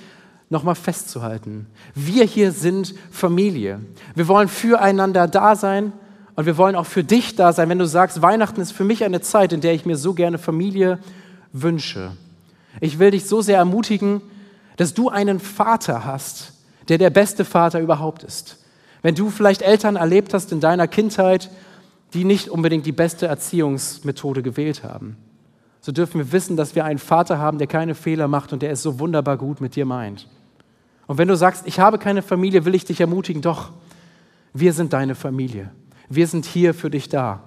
nochmal 0.50 0.76
festzuhalten. 0.76 1.68
Wir 1.94 2.24
hier 2.24 2.52
sind 2.52 2.96
Familie. 3.12 3.80
Wir 4.16 4.28
wollen 4.28 4.48
füreinander 4.48 5.28
da 5.28 5.56
sein 5.56 5.92
und 6.36 6.46
wir 6.46 6.58
wollen 6.58 6.76
auch 6.76 6.86
für 6.86 7.04
dich 7.04 7.36
da 7.36 7.52
sein, 7.52 7.70
wenn 7.70 7.80
du 7.80 7.88
sagst, 7.88 8.22
Weihnachten 8.22 8.62
ist 8.62 8.72
für 8.72 8.84
mich 8.84 9.04
eine 9.04 9.22
Zeit, 9.22 9.52
in 9.54 9.62
der 9.62 9.74
ich 9.74 9.86
mir 9.86 9.98
so 9.98 10.14
gerne 10.14 10.38
Familie 10.38 11.00
wünsche. 11.52 12.12
Ich 12.80 13.00
will 13.00 13.12
dich 13.12 13.26
so 13.26 13.42
sehr 13.42 13.58
ermutigen, 13.58 14.22
dass 14.78 14.94
du 14.94 15.10
einen 15.10 15.40
Vater 15.40 16.06
hast, 16.06 16.54
der 16.88 16.98
der 16.98 17.10
beste 17.10 17.44
Vater 17.44 17.80
überhaupt 17.80 18.24
ist. 18.24 18.64
Wenn 19.02 19.16
du 19.16 19.30
vielleicht 19.30 19.62
Eltern 19.62 19.96
erlebt 19.96 20.34
hast 20.34 20.52
in 20.52 20.60
deiner 20.60 20.88
Kindheit, 20.88 21.50
die 22.14 22.24
nicht 22.24 22.50
unbedingt 22.50 22.86
die 22.86 22.92
beste 22.92 23.28
Erziehungsmethode 23.28 24.42
gewählt 24.42 24.84
haben, 24.84 25.18
so 25.82 25.92
dürfen 25.92 26.20
wir 26.20 26.32
wissen, 26.32 26.58
dass 26.58 26.76
wir 26.76 26.86
einen 26.86 27.00
Vater 27.00 27.38
haben, 27.38 27.60
der 27.60 27.68
keine 27.68 27.96
Fehler 27.96 28.28
macht 28.28 28.52
und 28.52 28.62
der 28.62 28.72
es 28.72 28.82
so 28.82 29.00
wunderbar 29.00 29.38
gut 29.38 29.62
mit 29.62 29.76
dir 29.76 29.86
meint. 29.86 30.28
Und 31.06 31.18
wenn 31.18 31.28
du 31.28 31.38
sagst, 31.38 31.66
ich 31.66 31.80
habe 31.80 31.98
keine 31.98 32.22
Familie, 32.22 32.66
will 32.66 32.76
ich 32.76 32.84
dich 32.84 33.00
ermutigen, 33.00 33.42
doch, 33.42 33.72
wir 34.54 34.74
sind 34.74 34.94
deine 34.94 35.16
Familie. 35.16 35.72
Wir 36.10 36.28
sind 36.28 36.46
hier 36.46 36.74
für 36.74 36.90
dich 36.90 37.10
da. 37.10 37.44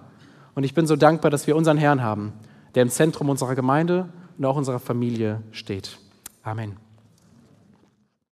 Und 0.55 0.65
ich 0.65 0.75
bin 0.75 0.87
so 0.87 0.97
dankbar, 0.97 1.31
dass 1.31 1.47
wir 1.47 1.57
unseren 1.57 1.77
Herrn 1.77 2.03
haben, 2.03 2.33
der 2.75 2.83
im 2.83 2.91
Zentrum 2.91 3.29
unserer 3.29 3.55
Gemeinde 3.55 4.09
und 4.39 4.45
auch 4.45 4.57
unserer 4.57 4.81
Familie 4.81 5.43
steht. 5.53 5.99
Amen. 6.43 6.90